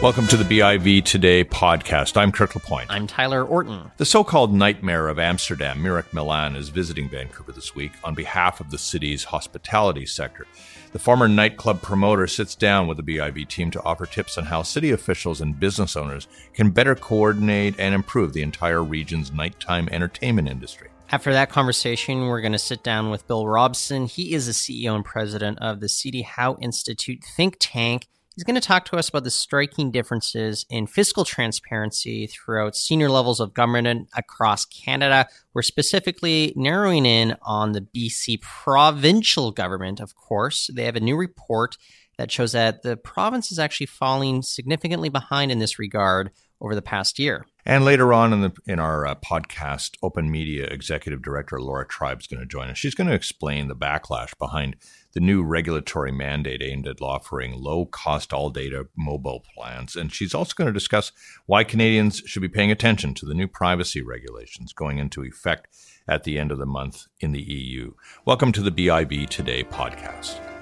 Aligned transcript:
Welcome 0.00 0.28
to 0.28 0.36
the 0.36 0.44
BIV 0.44 1.04
Today 1.04 1.42
podcast. 1.42 2.16
I'm 2.16 2.30
Kirk 2.30 2.54
LaPointe. 2.54 2.88
I'm 2.88 3.08
Tyler 3.08 3.44
Orton. 3.44 3.90
The 3.96 4.04
so 4.04 4.22
called 4.22 4.54
night 4.54 4.80
mayor 4.80 5.08
of 5.08 5.18
Amsterdam, 5.18 5.82
Mirik 5.82 6.12
Milan, 6.12 6.54
is 6.54 6.68
visiting 6.68 7.08
Vancouver 7.08 7.50
this 7.50 7.74
week 7.74 7.90
on 8.04 8.14
behalf 8.14 8.60
of 8.60 8.70
the 8.70 8.78
city's 8.78 9.24
hospitality 9.24 10.06
sector. 10.06 10.46
The 10.92 11.00
former 11.00 11.26
nightclub 11.26 11.82
promoter 11.82 12.28
sits 12.28 12.54
down 12.54 12.86
with 12.86 12.98
the 12.98 13.02
BIV 13.02 13.48
team 13.48 13.72
to 13.72 13.82
offer 13.82 14.06
tips 14.06 14.38
on 14.38 14.44
how 14.44 14.62
city 14.62 14.92
officials 14.92 15.40
and 15.40 15.58
business 15.58 15.96
owners 15.96 16.28
can 16.54 16.70
better 16.70 16.94
coordinate 16.94 17.74
and 17.80 17.92
improve 17.92 18.34
the 18.34 18.42
entire 18.42 18.84
region's 18.84 19.32
nighttime 19.32 19.88
entertainment 19.90 20.46
industry. 20.46 20.90
After 21.10 21.32
that 21.32 21.50
conversation, 21.50 22.28
we're 22.28 22.40
going 22.40 22.52
to 22.52 22.58
sit 22.58 22.84
down 22.84 23.10
with 23.10 23.26
Bill 23.26 23.48
Robson. 23.48 24.06
He 24.06 24.32
is 24.32 24.46
the 24.46 24.52
CEO 24.52 24.94
and 24.94 25.04
president 25.04 25.58
of 25.58 25.80
the 25.80 25.88
CD 25.88 26.22
Howe 26.22 26.56
Institute 26.60 27.24
think 27.24 27.56
tank. 27.58 28.06
He's 28.38 28.44
going 28.44 28.54
to 28.54 28.60
talk 28.60 28.84
to 28.84 28.96
us 28.96 29.08
about 29.08 29.24
the 29.24 29.32
striking 29.32 29.90
differences 29.90 30.64
in 30.70 30.86
fiscal 30.86 31.24
transparency 31.24 32.28
throughout 32.28 32.76
senior 32.76 33.08
levels 33.08 33.40
of 33.40 33.52
government 33.52 34.10
across 34.16 34.64
Canada. 34.64 35.26
We're 35.54 35.62
specifically 35.62 36.52
narrowing 36.54 37.04
in 37.04 37.34
on 37.42 37.72
the 37.72 37.80
BC 37.80 38.40
provincial 38.40 39.50
government, 39.50 39.98
of 39.98 40.14
course. 40.14 40.70
They 40.72 40.84
have 40.84 40.94
a 40.94 41.00
new 41.00 41.16
report 41.16 41.78
that 42.16 42.30
shows 42.30 42.52
that 42.52 42.82
the 42.82 42.96
province 42.96 43.50
is 43.50 43.58
actually 43.58 43.86
falling 43.86 44.42
significantly 44.42 45.08
behind 45.08 45.50
in 45.50 45.58
this 45.58 45.80
regard 45.80 46.30
over 46.60 46.76
the 46.76 46.82
past 46.82 47.18
year. 47.18 47.44
And 47.66 47.84
later 47.84 48.12
on 48.12 48.32
in 48.32 48.40
the 48.40 48.52
in 48.66 48.78
our 48.78 49.04
uh, 49.04 49.16
podcast, 49.16 49.96
Open 50.00 50.30
Media 50.30 50.66
Executive 50.66 51.22
Director 51.22 51.60
Laura 51.60 51.86
Tribe 51.86 52.20
is 52.20 52.28
going 52.28 52.40
to 52.40 52.46
join 52.46 52.68
us. 52.68 52.78
She's 52.78 52.94
going 52.94 53.08
to 53.08 53.14
explain 53.14 53.66
the 53.66 53.74
backlash 53.74 54.36
behind 54.38 54.76
the 55.12 55.20
new 55.20 55.42
regulatory 55.42 56.12
mandate 56.12 56.62
aimed 56.62 56.86
at 56.86 57.00
offering 57.00 57.54
low 57.54 57.86
cost 57.86 58.32
all 58.32 58.50
data 58.50 58.86
mobile 58.96 59.44
plans. 59.54 59.96
And 59.96 60.12
she's 60.12 60.34
also 60.34 60.54
going 60.54 60.66
to 60.66 60.72
discuss 60.72 61.12
why 61.46 61.64
Canadians 61.64 62.22
should 62.26 62.42
be 62.42 62.48
paying 62.48 62.70
attention 62.70 63.14
to 63.14 63.26
the 63.26 63.34
new 63.34 63.48
privacy 63.48 64.02
regulations 64.02 64.72
going 64.72 64.98
into 64.98 65.24
effect 65.24 65.68
at 66.06 66.24
the 66.24 66.38
end 66.38 66.52
of 66.52 66.58
the 66.58 66.66
month 66.66 67.06
in 67.20 67.32
the 67.32 67.42
EU. 67.42 67.92
Welcome 68.24 68.52
to 68.52 68.62
the 68.62 68.72
BIV 68.72 69.28
Today 69.28 69.64
podcast. 69.64 70.57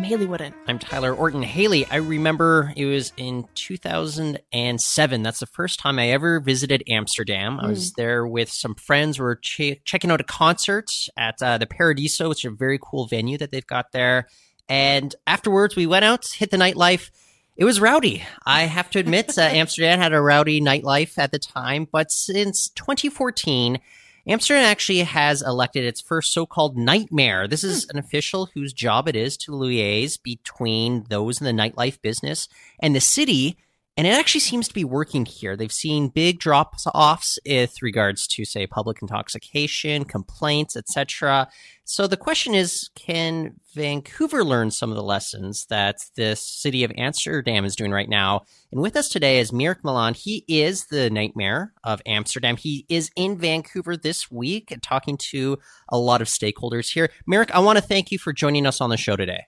I'm 0.00 0.04
Hayley 0.04 0.24
Woodin. 0.24 0.54
I'm 0.66 0.78
Tyler 0.78 1.12
Orton. 1.12 1.42
Haley, 1.42 1.84
I 1.84 1.96
remember 1.96 2.72
it 2.74 2.86
was 2.86 3.12
in 3.18 3.46
2007. 3.54 5.22
That's 5.22 5.40
the 5.40 5.46
first 5.46 5.78
time 5.78 5.98
I 5.98 6.08
ever 6.08 6.40
visited 6.40 6.82
Amsterdam. 6.88 7.58
Mm. 7.58 7.64
I 7.64 7.66
was 7.66 7.92
mm. 7.92 7.96
there 7.96 8.26
with 8.26 8.50
some 8.50 8.74
friends. 8.76 9.20
We 9.20 9.26
are 9.26 9.34
ch- 9.34 9.78
checking 9.84 10.10
out 10.10 10.22
a 10.22 10.24
concert 10.24 10.90
at 11.18 11.42
uh, 11.42 11.58
the 11.58 11.66
Paradiso, 11.66 12.30
which 12.30 12.46
is 12.46 12.50
a 12.50 12.54
very 12.54 12.78
cool 12.82 13.08
venue 13.08 13.36
that 13.36 13.50
they've 13.50 13.66
got 13.66 13.92
there. 13.92 14.26
And 14.70 15.14
afterwards, 15.26 15.76
we 15.76 15.86
went 15.86 16.06
out, 16.06 16.26
hit 16.28 16.50
the 16.50 16.56
nightlife. 16.56 17.10
It 17.58 17.66
was 17.66 17.78
rowdy. 17.78 18.24
I 18.46 18.62
have 18.62 18.88
to 18.92 18.98
admit, 18.98 19.36
uh, 19.36 19.42
Amsterdam 19.52 19.98
had 19.98 20.14
a 20.14 20.22
rowdy 20.22 20.62
nightlife 20.62 21.18
at 21.18 21.30
the 21.30 21.38
time. 21.38 21.86
But 21.92 22.10
since 22.10 22.70
2014, 22.70 23.78
Amsterdam 24.26 24.64
actually 24.64 25.00
has 25.00 25.42
elected 25.42 25.84
its 25.84 26.00
first 26.00 26.32
so 26.32 26.46
called 26.46 26.76
night 26.76 27.10
mayor. 27.10 27.48
This 27.48 27.64
is 27.64 27.84
hmm. 27.84 27.96
an 27.96 27.98
official 27.98 28.48
whose 28.54 28.72
job 28.72 29.08
it 29.08 29.16
is 29.16 29.36
to 29.38 29.52
liaise 29.52 30.22
between 30.22 31.04
those 31.08 31.40
in 31.40 31.44
the 31.44 31.62
nightlife 31.62 32.00
business 32.02 32.48
and 32.80 32.94
the 32.94 33.00
city 33.00 33.56
and 33.96 34.06
it 34.06 34.10
actually 34.10 34.40
seems 34.40 34.68
to 34.68 34.74
be 34.74 34.84
working 34.84 35.26
here. 35.26 35.56
They've 35.56 35.70
seen 35.70 36.08
big 36.08 36.38
drops 36.38 36.86
offs 36.94 37.38
with 37.44 37.82
regards 37.82 38.26
to, 38.28 38.44
say, 38.44 38.66
public 38.66 39.02
intoxication, 39.02 40.04
complaints, 40.04 40.76
etc. 40.76 41.48
So 41.84 42.06
the 42.06 42.16
question 42.16 42.54
is, 42.54 42.88
can 42.94 43.56
Vancouver 43.74 44.44
learn 44.44 44.70
some 44.70 44.90
of 44.90 44.96
the 44.96 45.02
lessons 45.02 45.66
that 45.66 45.98
the 46.16 46.36
city 46.36 46.84
of 46.84 46.92
Amsterdam 46.96 47.64
is 47.64 47.74
doing 47.74 47.90
right 47.90 48.08
now? 48.08 48.42
And 48.70 48.80
with 48.80 48.96
us 48.96 49.08
today 49.08 49.40
is 49.40 49.50
Mirik 49.50 49.82
Milan. 49.82 50.14
He 50.14 50.44
is 50.46 50.86
the 50.86 51.10
night 51.10 51.32
mayor 51.34 51.72
of 51.82 52.00
Amsterdam. 52.06 52.56
He 52.56 52.86
is 52.88 53.10
in 53.16 53.38
Vancouver 53.38 53.96
this 53.96 54.30
week 54.30 54.72
talking 54.82 55.16
to 55.30 55.58
a 55.88 55.98
lot 55.98 56.22
of 56.22 56.28
stakeholders 56.28 56.92
here. 56.92 57.10
Mirik, 57.28 57.50
I 57.50 57.58
want 57.58 57.76
to 57.76 57.84
thank 57.84 58.12
you 58.12 58.18
for 58.18 58.32
joining 58.32 58.66
us 58.66 58.80
on 58.80 58.88
the 58.88 58.96
show 58.96 59.16
today. 59.16 59.46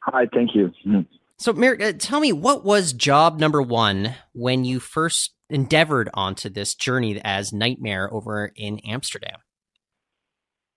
Hi, 0.00 0.26
thank 0.34 0.54
you. 0.54 0.72
Mm-hmm. 0.86 1.00
So, 1.38 1.52
uh, 1.52 1.92
tell 1.98 2.20
me 2.20 2.32
what 2.32 2.64
was 2.64 2.94
job 2.94 3.38
number 3.38 3.60
one 3.60 4.14
when 4.32 4.64
you 4.64 4.80
first 4.80 5.34
endeavored 5.50 6.08
onto 6.14 6.48
this 6.48 6.74
journey 6.74 7.20
as 7.22 7.52
Night 7.52 7.78
Mayor 7.80 8.12
over 8.12 8.52
in 8.56 8.78
Amsterdam? 8.80 9.38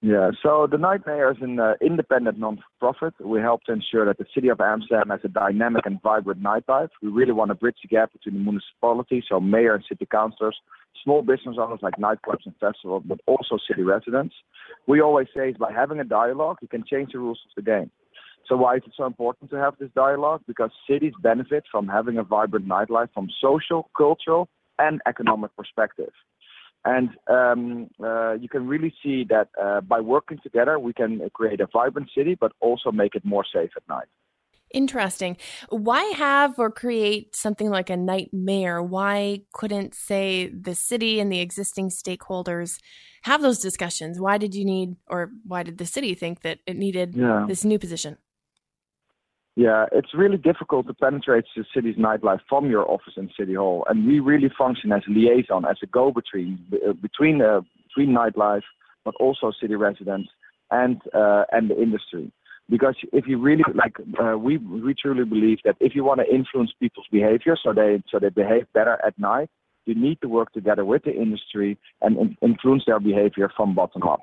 Yeah, 0.01 0.31
so 0.41 0.65
the 0.69 0.77
Night 0.77 1.01
Mayor 1.05 1.31
is 1.31 1.37
an 1.41 1.59
uh, 1.59 1.73
independent 1.81 2.39
non-profit. 2.39 3.13
We 3.19 3.41
help 3.41 3.63
to 3.63 3.73
ensure 3.73 4.05
that 4.05 4.17
the 4.17 4.25
city 4.33 4.47
of 4.47 4.61
Amsterdam 4.61 5.09
has 5.09 5.19
a 5.25 5.27
dynamic 5.27 5.85
and 5.85 6.01
vibrant 6.01 6.41
nightlife. 6.41 6.89
We 7.01 7.09
really 7.09 7.33
want 7.33 7.49
to 7.49 7.55
bridge 7.55 7.75
the 7.81 7.89
gap 7.89 8.13
between 8.13 8.35
the 8.35 8.41
municipality, 8.41 9.23
so 9.27 9.41
mayor 9.41 9.75
and 9.75 9.83
city 9.89 10.05
councillors, 10.05 10.57
small 11.03 11.21
business 11.21 11.57
owners 11.59 11.79
like 11.81 11.95
nightclubs 11.95 12.45
and 12.45 12.55
festivals, 12.61 13.03
but 13.05 13.19
also 13.27 13.57
city 13.67 13.83
residents. 13.83 14.35
We 14.87 15.01
always 15.01 15.27
say 15.35 15.49
is 15.49 15.57
by 15.57 15.73
having 15.73 15.99
a 15.99 16.05
dialogue, 16.05 16.59
you 16.61 16.69
can 16.69 16.85
change 16.89 17.11
the 17.11 17.19
rules 17.19 17.39
of 17.45 17.61
the 17.61 17.69
game. 17.69 17.91
So 18.49 18.57
why 18.57 18.77
is 18.77 18.81
it 18.85 18.93
so 18.97 19.05
important 19.05 19.51
to 19.51 19.57
have 19.57 19.75
this 19.79 19.91
dialogue? 19.95 20.41
Because 20.47 20.71
cities 20.89 21.13
benefit 21.21 21.63
from 21.71 21.87
having 21.87 22.17
a 22.17 22.23
vibrant 22.23 22.67
nightlife 22.67 23.13
from 23.13 23.29
social, 23.39 23.91
cultural, 23.95 24.49
and 24.79 24.99
economic 25.07 25.55
perspective. 25.55 26.09
And 26.83 27.09
um, 27.29 27.89
uh, 28.03 28.33
you 28.33 28.49
can 28.49 28.67
really 28.67 28.93
see 29.03 29.25
that 29.29 29.49
uh, 29.61 29.81
by 29.81 29.99
working 29.99 30.39
together, 30.41 30.79
we 30.79 30.93
can 30.93 31.21
create 31.33 31.59
a 31.59 31.67
vibrant 31.71 32.09
city, 32.17 32.35
but 32.39 32.53
also 32.59 32.91
make 32.91 33.13
it 33.13 33.23
more 33.23 33.45
safe 33.53 33.69
at 33.77 33.83
night. 33.87 34.07
Interesting. 34.73 35.35
Why 35.69 36.03
have 36.15 36.57
or 36.57 36.71
create 36.71 37.35
something 37.35 37.69
like 37.69 37.89
a 37.89 37.97
night 37.97 38.29
mayor? 38.31 38.81
Why 38.81 39.41
couldn't, 39.53 39.93
say, 39.93 40.47
the 40.47 40.75
city 40.75 41.19
and 41.19 41.31
the 41.31 41.39
existing 41.39 41.89
stakeholders 41.89 42.79
have 43.23 43.41
those 43.41 43.59
discussions? 43.59 44.19
Why 44.19 44.37
did 44.37 44.55
you 44.55 44.65
need, 44.65 44.95
or 45.07 45.31
why 45.45 45.63
did 45.63 45.77
the 45.77 45.85
city 45.85 46.15
think 46.15 46.41
that 46.41 46.59
it 46.65 46.77
needed 46.77 47.15
yeah. 47.15 47.45
this 47.47 47.65
new 47.65 47.77
position? 47.77 48.17
Yeah, 49.59 49.87
it's 49.91 50.13
really 50.13 50.37
difficult 50.37 50.87
to 50.87 50.93
penetrate 50.93 51.43
the 51.53 51.65
city's 51.75 51.97
nightlife 51.97 52.39
from 52.47 52.69
your 52.69 52.89
office 52.89 53.15
in 53.17 53.29
City 53.37 53.55
Hall, 53.55 53.83
and 53.89 54.07
we 54.07 54.21
really 54.21 54.49
function 54.57 54.93
as 54.93 55.01
a 55.05 55.11
liaison, 55.11 55.65
as 55.65 55.75
a 55.83 55.85
go-between 55.85 56.65
uh, 56.87 56.93
between 56.93 57.41
uh, 57.41 57.59
between 57.85 58.15
nightlife, 58.15 58.63
but 59.03 59.15
also 59.19 59.51
city 59.59 59.75
residents 59.75 60.29
and 60.71 61.01
uh, 61.13 61.43
and 61.51 61.69
the 61.69 61.75
industry. 61.75 62.31
Because 62.69 62.95
if 63.11 63.27
you 63.27 63.37
really 63.37 63.65
like, 63.75 63.97
uh, 64.23 64.37
we 64.37 64.59
we 64.59 64.93
truly 64.93 65.25
believe 65.25 65.57
that 65.65 65.75
if 65.81 65.93
you 65.93 66.05
want 66.05 66.21
to 66.21 66.33
influence 66.33 66.71
people's 66.79 67.07
behavior 67.11 67.57
so 67.61 67.73
they 67.73 68.01
so 68.09 68.17
they 68.17 68.29
behave 68.29 68.65
better 68.73 68.97
at 69.05 69.19
night, 69.19 69.49
you 69.85 69.93
need 69.93 70.21
to 70.21 70.29
work 70.29 70.53
together 70.53 70.85
with 70.85 71.03
the 71.03 71.13
industry 71.13 71.77
and 72.01 72.17
in, 72.17 72.37
influence 72.41 72.83
their 72.87 73.01
behavior 73.01 73.51
from 73.57 73.75
bottom 73.75 74.03
up. 74.03 74.21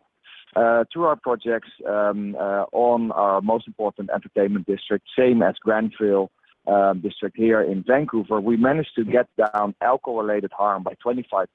Uh, 0.56 0.84
through 0.90 1.04
our 1.04 1.16
projects 1.16 1.68
um, 1.86 2.34
uh, 2.40 2.64
on 2.72 3.12
our 3.12 3.42
most 3.42 3.66
important 3.66 4.08
entertainment 4.08 4.66
district, 4.66 5.04
same 5.16 5.42
as 5.42 5.54
Granville 5.60 6.30
um, 6.66 7.00
district 7.00 7.36
here 7.36 7.60
in 7.60 7.84
Vancouver, 7.86 8.40
we 8.40 8.56
managed 8.56 8.94
to 8.96 9.04
get 9.04 9.28
down 9.36 9.74
alcohol-related 9.82 10.50
harm 10.52 10.82
by 10.82 10.94
25% 11.04 11.46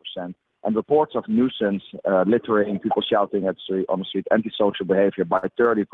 and 0.64 0.76
reports 0.76 1.14
of 1.16 1.28
nuisance, 1.28 1.82
uh, 2.08 2.24
littering, 2.28 2.78
people 2.78 3.02
shouting 3.02 3.48
at 3.48 3.58
street, 3.58 3.88
on 3.90 4.00
the 4.00 4.06
street, 4.06 4.28
antisocial 4.32 4.86
behavior 4.86 5.26
by 5.26 5.50
30%. 5.60 5.86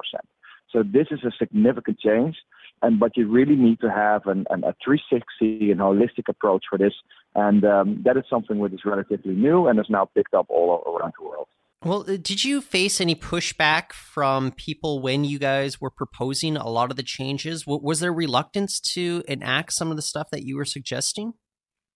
So 0.70 0.84
this 0.84 1.08
is 1.10 1.20
a 1.24 1.32
significant 1.40 2.00
change, 2.00 2.36
and 2.82 3.00
but 3.00 3.16
you 3.16 3.32
really 3.32 3.56
need 3.56 3.80
to 3.80 3.90
have 3.90 4.28
an, 4.28 4.46
an, 4.50 4.66
a 4.66 4.76
360 4.84 5.72
and 5.72 5.80
holistic 5.80 6.28
approach 6.28 6.66
for 6.70 6.78
this, 6.78 6.94
and 7.36 7.64
um, 7.64 8.02
that 8.04 8.18
is 8.18 8.24
something 8.30 8.60
which 8.60 8.74
is 8.74 8.82
relatively 8.84 9.34
new 9.34 9.68
and 9.68 9.80
is 9.80 9.86
now 9.90 10.10
picked 10.14 10.34
up 10.34 10.48
all 10.50 10.84
around 10.86 11.14
the 11.18 11.26
world. 11.26 11.48
Well, 11.88 12.02
uh, 12.02 12.18
did 12.22 12.44
you 12.44 12.60
face 12.60 13.00
any 13.00 13.16
pushback 13.16 13.94
from 13.94 14.52
people 14.52 15.02
when 15.02 15.24
you 15.24 15.40
guys 15.40 15.80
were 15.80 15.90
proposing 15.90 16.58
a 16.58 16.68
lot 16.68 16.92
of 16.92 16.98
the 16.98 17.04
changes? 17.04 17.66
Was 17.66 18.02
there 18.02 18.12
reluctance 18.12 18.82
to 18.94 19.24
enact 19.26 19.72
some 19.72 19.90
of 19.90 19.96
the 19.96 20.02
stuff 20.02 20.28
that 20.32 20.44
you 20.44 20.58
were 20.58 20.66
suggesting? 20.66 21.36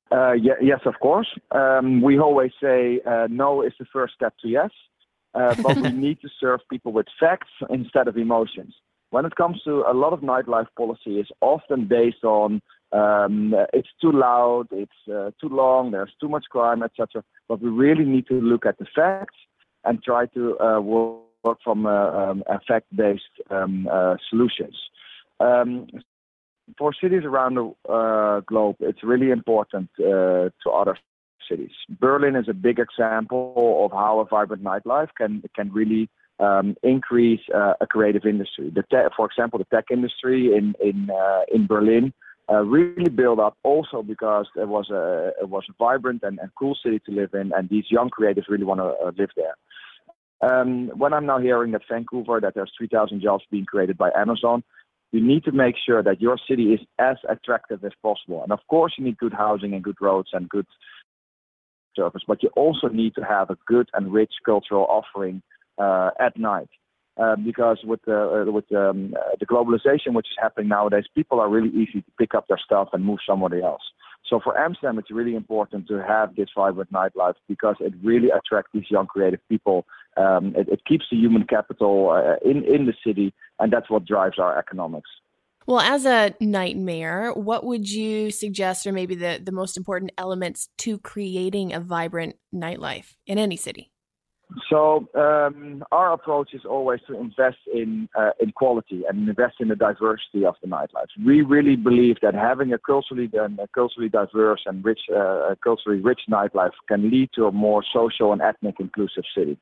Uh, 0.10 0.32
yeah, 0.32 0.54
yes, 0.62 0.80
of 0.86 0.94
course. 1.02 1.28
Um, 1.52 2.02
we 2.02 2.18
always 2.20 2.52
say 2.64 3.02
uh, 3.06 3.28
no 3.30 3.64
is 3.64 3.74
the 3.80 3.86
first 3.92 4.14
step 4.14 4.34
to 4.42 4.48
yes, 4.48 4.70
uh, 5.34 5.56
but 5.62 5.76
we 5.76 5.90
need 6.06 6.22
to 6.22 6.30
serve 6.40 6.62
people 6.70 6.94
with 6.94 7.08
facts 7.20 7.50
instead 7.70 8.08
of 8.08 8.16
emotions. 8.16 8.74
When 9.10 9.26
it 9.26 9.36
comes 9.36 9.62
to 9.66 9.84
a 9.86 9.94
lot 9.94 10.14
of 10.14 10.22
nightlife 10.22 10.68
policy, 10.78 11.20
is 11.20 11.28
often 11.42 11.90
based 11.90 12.24
on 12.24 12.62
um, 12.94 13.54
it's 13.74 13.90
too 14.02 14.14
loud, 14.14 14.68
it's 14.72 14.92
uh, 15.14 15.32
too 15.42 15.50
long, 15.50 15.92
there's 15.92 16.14
too 16.22 16.30
much 16.30 16.46
crime, 16.50 16.82
etc. 16.82 17.26
But 17.50 17.62
we 17.62 17.68
really 17.68 18.06
need 18.06 18.28
to 18.28 18.40
look 18.40 18.66
at 18.66 18.78
the 18.80 18.86
facts 18.96 19.36
and 19.84 20.04
try 20.04 20.26
to 20.28 20.60
uh, 20.60 20.80
work 20.80 21.60
from 21.64 21.86
uh, 21.86 21.90
um, 21.90 22.44
effect-based 22.48 23.24
um, 23.50 23.88
uh, 23.92 24.16
solutions. 24.30 24.78
Um, 25.40 25.88
for 26.78 26.94
cities 26.94 27.24
around 27.26 27.56
the 27.56 28.44
globe, 28.48 28.78
it's 28.80 29.04
really 29.04 29.32
important 29.32 29.90
to 29.98 30.52
other 30.74 30.98
cities. 31.50 31.72
Berlin 32.00 32.36
is 32.36 32.48
a 32.48 32.54
big 32.54 32.80
example 32.80 33.86
of 33.86 33.92
how 33.92 34.20
a 34.20 34.26
vibrant 34.26 34.64
nightlife 34.64 35.10
can 35.18 35.44
can 35.56 35.72
really 35.74 36.10
um, 36.40 36.76
increase 36.84 37.42
uh, 37.54 37.74
a 37.82 37.88
creative 37.88 38.26
industry. 38.26 38.72
The 38.74 38.84
for 39.16 39.26
example, 39.26 39.60
the 39.60 39.76
tech 39.76 39.86
industry 39.92 40.56
in 40.56 40.76
in 40.82 41.10
uh, 41.10 41.42
in 41.54 41.68
Berlin 41.68 42.14
uh, 42.52 42.64
really 42.64 43.10
built 43.10 43.40
up 43.40 43.58
also 43.64 44.04
because 44.04 44.48
it 44.56 44.68
was 44.68 44.90
a 44.90 45.32
it 45.42 45.50
was 45.50 45.64
a 45.70 45.74
vibrant 45.80 46.24
and, 46.24 46.40
and 46.40 46.50
cool 46.58 46.76
city 46.84 47.00
to 47.06 47.12
live 47.12 47.34
in, 47.34 47.52
and 47.56 47.70
these 47.70 47.86
young 47.90 48.10
creatives 48.10 48.50
really 48.50 48.66
want 48.66 48.80
to 48.80 48.86
uh, 48.86 49.12
live 49.18 49.30
there. 49.36 49.56
Um, 50.42 50.90
when 50.98 51.14
I'm 51.14 51.26
now 51.26 51.40
hearing 51.40 51.72
that 51.72 51.84
Vancouver 51.90 52.40
that 52.42 52.56
there's 52.56 52.72
3,000 52.76 53.22
jobs 53.22 53.44
being 53.52 53.66
created 53.66 53.96
by 53.96 54.10
Amazon, 54.16 54.64
you 55.12 55.22
need 55.22 55.44
to 55.44 55.52
make 55.52 55.76
sure 55.86 56.02
that 56.02 56.20
your 56.20 56.38
city 56.50 56.74
is 56.74 56.80
as 56.98 57.18
attractive 57.30 57.84
as 57.86 57.92
possible. 58.02 58.42
And 58.42 58.52
of 58.52 58.60
course, 58.68 58.94
you 58.98 59.04
need 59.06 59.18
good 59.18 59.34
housing 59.34 59.74
and 59.74 59.84
good 59.84 59.98
roads 60.02 60.30
and 60.34 60.50
good 60.50 60.66
service, 61.96 62.24
but 62.28 62.42
you 62.42 62.50
also 62.56 62.88
need 62.88 63.14
to 63.16 63.22
have 63.22 63.50
a 63.50 63.58
good 63.68 63.90
and 63.94 64.12
rich 64.12 64.34
cultural 64.44 64.86
offering 64.86 65.44
uh, 65.78 66.10
at 66.20 66.38
night. 66.38 66.70
Uh, 67.18 67.36
because 67.36 67.78
with 67.84 68.00
the 68.06 68.46
uh, 68.48 68.52
with 68.52 68.72
um, 68.72 69.14
uh, 69.18 69.36
the 69.40 69.46
globalization 69.46 70.14
which 70.14 70.28
is 70.28 70.38
happening 70.42 70.70
nowadays, 70.70 71.04
people 71.14 71.42
are 71.42 71.50
really 71.50 71.70
easy 71.70 72.02
to 72.02 72.12
pick 72.18 72.34
up 72.34 72.48
their 72.48 72.60
stuff 72.64 72.88
and 72.94 73.04
move 73.04 73.20
somewhere 73.28 73.62
else. 73.62 73.82
So 74.30 74.40
for 74.42 74.58
Amsterdam, 74.58 74.98
it's 74.98 75.12
really 75.12 75.36
important 75.36 75.88
to 75.90 76.02
have 76.02 76.36
this 76.36 76.48
vibrant 76.56 76.92
nightlife 76.94 77.36
because 77.50 77.76
it 77.82 77.94
really 78.02 78.30
attracts 78.30 78.72
these 78.74 78.90
young 78.90 79.08
creative 79.08 79.42
people. 79.50 79.86
Um, 80.16 80.54
it, 80.56 80.70
it, 80.70 80.86
keeps 80.86 81.06
the 81.12 81.18
human 81.18 81.46
capital 81.46 82.12
uh, 82.12 82.50
in 82.50 82.64
in 82.64 82.86
the 82.86 82.94
city, 83.06 83.34
and 83.60 83.74
that's 83.74 83.90
what 83.90 84.06
drives 84.06 84.40
our 84.40 84.58
economics. 84.58 85.10
Well, 85.68 85.80
as 85.80 86.06
a 86.06 86.34
night 86.40 86.78
mayor, 86.78 87.34
what 87.34 87.66
would 87.66 87.90
you 87.90 88.32
suggest 88.32 88.88
are 88.88 88.92
maybe 88.92 89.16
the, 89.16 89.40
the 89.44 89.52
most 89.52 89.78
important 89.78 90.12
elements 90.18 90.70
to 90.80 90.98
creating 90.98 91.74
a 91.74 91.80
vibrant 91.80 92.36
nightlife 92.54 93.16
in 93.28 93.38
any 93.38 93.58
city? 93.58 93.91
So 94.70 95.08
um, 95.16 95.84
our 95.92 96.14
approach 96.14 96.54
is 96.54 96.62
always 96.66 97.00
to 97.08 97.18
invest 97.18 97.60
in 97.74 98.10
uh, 98.18 98.32
in 98.40 98.52
quality 98.52 99.04
and 99.08 99.28
invest 99.28 99.56
in 99.60 99.70
the 99.70 99.76
diversity 99.76 100.46
of 100.46 100.56
the 100.62 100.68
nightlife. 100.68 101.08
We 101.26 101.42
really 101.42 101.76
believe 101.76 102.18
that 102.22 102.34
having 102.34 102.74
a 102.74 102.78
culturally 102.78 103.30
and 103.34 103.60
a 103.60 103.68
culturally 103.68 104.10
diverse 104.10 104.62
and 104.66 104.84
rich, 104.84 105.02
uh, 105.16 105.56
culturally 105.64 106.02
rich 106.02 106.22
nightlife 106.30 106.72
can 106.88 107.10
lead 107.10 107.30
to 107.36 107.46
a 107.46 107.52
more 107.52 107.84
social 107.94 108.34
and 108.34 108.42
ethnic 108.42 108.76
inclusive 108.80 109.24
city. 109.36 109.58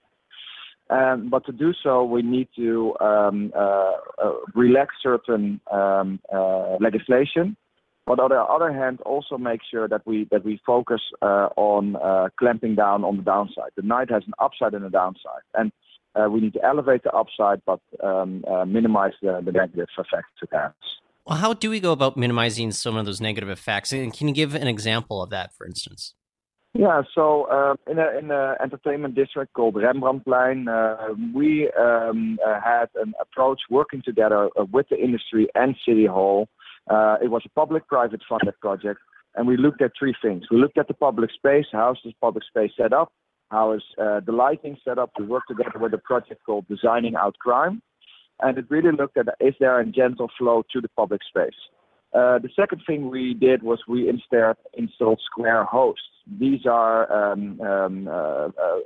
Um, 0.90 1.30
but 1.30 1.46
to 1.46 1.52
do 1.52 1.72
so, 1.84 2.04
we 2.04 2.24
need 2.24 2.48
to 2.56 2.96
um, 3.00 3.52
uh, 3.56 3.92
uh 4.24 4.34
relax 4.56 4.96
certain 5.04 5.62
um, 5.72 6.20
uh, 6.34 6.78
legislation 6.80 7.56
but 8.10 8.20
on 8.20 8.30
the 8.32 8.42
other 8.42 8.74
hand, 8.74 9.02
also 9.02 9.38
make 9.38 9.62
sure 9.70 9.88
that 9.88 10.02
we 10.08 10.28
that 10.32 10.44
we 10.44 10.60
focus 10.66 11.00
uh, 11.22 11.50
on 11.56 11.96
uh, 11.98 12.30
clamping 12.40 12.74
down 12.74 13.04
on 13.04 13.18
the 13.18 13.22
downside. 13.22 13.70
The 13.76 13.84
night 13.84 14.10
has 14.10 14.24
an 14.26 14.34
upside 14.40 14.74
and 14.74 14.84
a 14.84 14.90
downside, 14.90 15.46
and 15.54 15.72
uh, 16.16 16.28
we 16.28 16.42
need 16.42 16.54
to 16.54 16.66
elevate 16.66 17.04
the 17.04 17.12
upside, 17.12 17.62
but 17.66 17.80
um, 18.04 18.44
uh, 18.48 18.66
minimize 18.66 19.14
the, 19.22 19.42
the 19.46 19.52
negative 19.52 19.90
effects 19.96 20.34
it 20.42 20.50
has. 20.52 20.72
Well, 21.28 21.38
how 21.38 21.54
do 21.54 21.70
we 21.70 21.80
go 21.80 21.92
about 21.92 22.18
minimizing 22.18 22.72
some 22.72 22.98
of 22.98 23.06
those 23.06 23.22
negative 23.22 23.50
effects? 23.50 23.92
And 23.92 24.12
can 24.12 24.28
you 24.28 24.34
give 24.34 24.56
an 24.56 24.68
example 24.68 25.22
of 25.22 25.30
that, 25.30 25.54
for 25.54 25.68
instance? 25.68 26.16
Yeah, 26.74 27.04
so 27.14 27.44
uh, 27.44 27.76
in 27.92 28.00
an 28.00 28.32
entertainment 28.60 29.14
district 29.14 29.54
called 29.54 29.76
Rembrandtplein, 29.76 30.68
uh, 30.68 31.14
we 31.36 31.70
um, 31.80 32.40
uh, 32.44 32.60
had 32.60 32.88
an 32.96 33.14
approach 33.22 33.60
working 33.70 34.02
together 34.04 34.50
uh, 34.60 34.66
with 34.72 34.88
the 34.90 34.98
industry 34.98 35.48
and 35.54 35.76
City 35.88 36.08
Hall 36.08 36.48
uh, 36.90 37.18
it 37.22 37.30
was 37.30 37.44
a 37.46 37.50
public-private 37.50 38.22
funded 38.28 38.60
project, 38.60 39.00
and 39.36 39.48
we 39.48 39.58
looked 39.58 39.82
at 39.82 39.92
three 39.98 40.16
things. 40.22 40.46
We 40.52 40.58
looked 40.58 40.78
at 40.78 40.88
the 40.88 40.94
public 40.94 41.32
space. 41.32 41.66
How 41.72 41.92
is 41.92 42.00
this 42.04 42.14
public 42.20 42.44
space 42.46 42.72
set 42.76 42.94
up? 42.94 43.12
How 43.52 43.74
is 43.74 43.84
uh, 44.02 44.20
the 44.26 44.32
lighting 44.32 44.78
set 44.84 44.98
up? 44.98 45.12
We 45.20 45.26
worked 45.26 45.50
together 45.50 45.80
with 45.80 45.94
a 45.94 45.98
project 45.98 46.42
called 46.46 46.68
Designing 46.68 47.16
Out 47.16 47.38
Crime, 47.40 47.82
and 48.42 48.58
it 48.58 48.66
really 48.70 48.92
looked 48.92 49.18
at 49.18 49.28
is 49.40 49.56
there 49.60 49.80
a 49.80 49.86
gentle 49.86 50.30
flow 50.38 50.64
to 50.72 50.82
the 50.82 50.90
public 50.90 51.22
space. 51.28 51.60
Uh, 52.14 52.40
the 52.40 52.50
second 52.56 52.82
thing 52.88 53.10
we 53.10 53.36
did 53.36 53.62
was 53.62 53.80
we 53.88 54.10
instead 54.10 54.56
installed 54.74 55.22
square 55.24 55.64
hosts. 55.64 56.04
These 56.40 56.66
are 56.66 57.12
um, 57.12 57.62
um, 57.62 58.08
uh, 58.08 58.12
uh, 58.12 58.80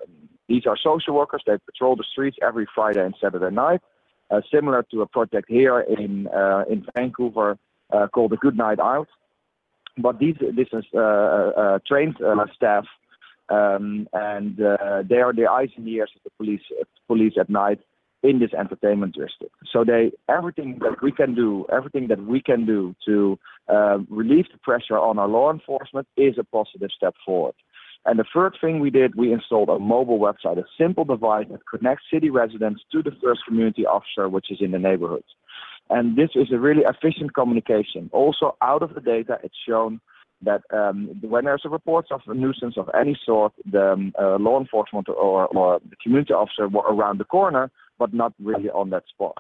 these 0.50 0.65
are 0.65 0.77
social 0.77 1.15
workers. 1.15 1.41
They 1.45 1.57
patrol 1.57 1.95
the 1.95 2.03
streets 2.11 2.38
every 2.41 2.67
Friday 2.75 3.05
and 3.05 3.15
Saturday 3.21 3.53
night, 3.53 3.81
uh, 4.29 4.41
similar 4.53 4.83
to 4.91 5.01
a 5.01 5.07
project 5.07 5.50
here 5.50 5.79
in 5.79 6.27
uh, 6.27 6.65
in 6.69 6.85
Vancouver 6.95 7.57
uh, 7.91 8.07
called 8.07 8.31
the 8.31 8.38
Good 8.38 8.57
Night 8.57 8.80
Out. 8.80 9.07
But 9.97 10.19
these, 10.19 10.35
this 10.39 10.68
is 10.74 10.85
uh, 10.95 11.00
uh, 11.00 11.80
trained 11.88 12.15
staff, 12.56 12.85
um, 13.50 14.07
and 14.13 14.57
they 14.57 15.18
are 15.18 15.33
the 15.33 15.47
eyes 15.50 15.69
and 15.75 15.88
ears 15.88 16.12
of 16.15 16.24
the 16.24 16.31
police, 16.38 16.62
police 17.07 17.33
at 17.39 17.50
night 17.50 17.80
in 18.24 18.39
this 18.39 18.53
entertainment 18.53 19.13
district. 19.13 19.53
So 19.71 19.83
they 19.83 20.12
everything 20.30 20.80
that 20.80 21.03
we 21.03 21.12
can 21.12 21.35
do, 21.35 21.65
everything 21.71 22.07
that 22.07 22.25
we 22.25 22.41
can 22.41 22.65
do 22.65 22.95
to 23.06 23.38
uh, 23.68 24.00
relieve 24.09 24.45
the 24.51 24.57
pressure 24.59 24.97
on 24.97 25.19
our 25.19 25.27
law 25.27 25.51
enforcement 25.51 26.07
is 26.18 26.36
a 26.39 26.44
positive 26.44 26.89
step 26.95 27.15
forward. 27.25 27.53
And 28.06 28.19
the 28.19 28.25
third 28.33 28.57
thing 28.59 28.79
we 28.79 28.89
did, 28.89 29.15
we 29.15 29.31
installed 29.31 29.69
a 29.69 29.79
mobile 29.79 30.19
website, 30.19 30.57
a 30.57 30.65
simple 30.77 31.06
device 31.06 31.47
that 31.51 31.62
connects 31.69 32.06
city 32.12 32.29
residents 32.29 32.81
to 32.91 33.01
the 33.01 33.12
first 33.24 33.41
community 33.47 33.86
officer, 33.86 34.27
which 34.27 34.51
is 34.51 34.57
in 34.59 34.71
the 34.71 34.79
neighborhood. 34.79 35.24
And 35.89 36.15
this 36.15 36.30
is 36.35 36.47
a 36.51 36.57
really 36.57 36.83
efficient 36.83 37.33
communication. 37.33 38.09
Also, 38.13 38.56
out 38.62 38.81
of 38.81 38.94
the 38.95 39.01
data, 39.01 39.38
it's 39.44 39.56
shown 39.68 40.00
that 40.41 40.62
um, 40.71 41.09
when 41.21 41.45
there's 41.45 41.63
a 41.65 41.69
report 41.69 42.06
of 42.12 42.21
a 42.27 42.33
nuisance 42.33 42.77
of 42.77 42.89
any 43.00 43.18
sort, 43.25 43.53
the 43.69 43.94
um, 43.94 44.13
uh, 44.21 44.38
law 44.38 44.59
enforcement 44.59 45.07
or, 45.09 45.47
or 45.47 45.80
the 45.89 45.95
community 46.01 46.33
officer 46.33 46.68
were 46.68 46.81
around 46.81 47.19
the 47.19 47.25
corner, 47.25 47.71
but 47.97 48.13
not 48.13 48.33
really 48.41 48.69
on 48.69 48.89
that 48.89 49.03
spot. 49.07 49.38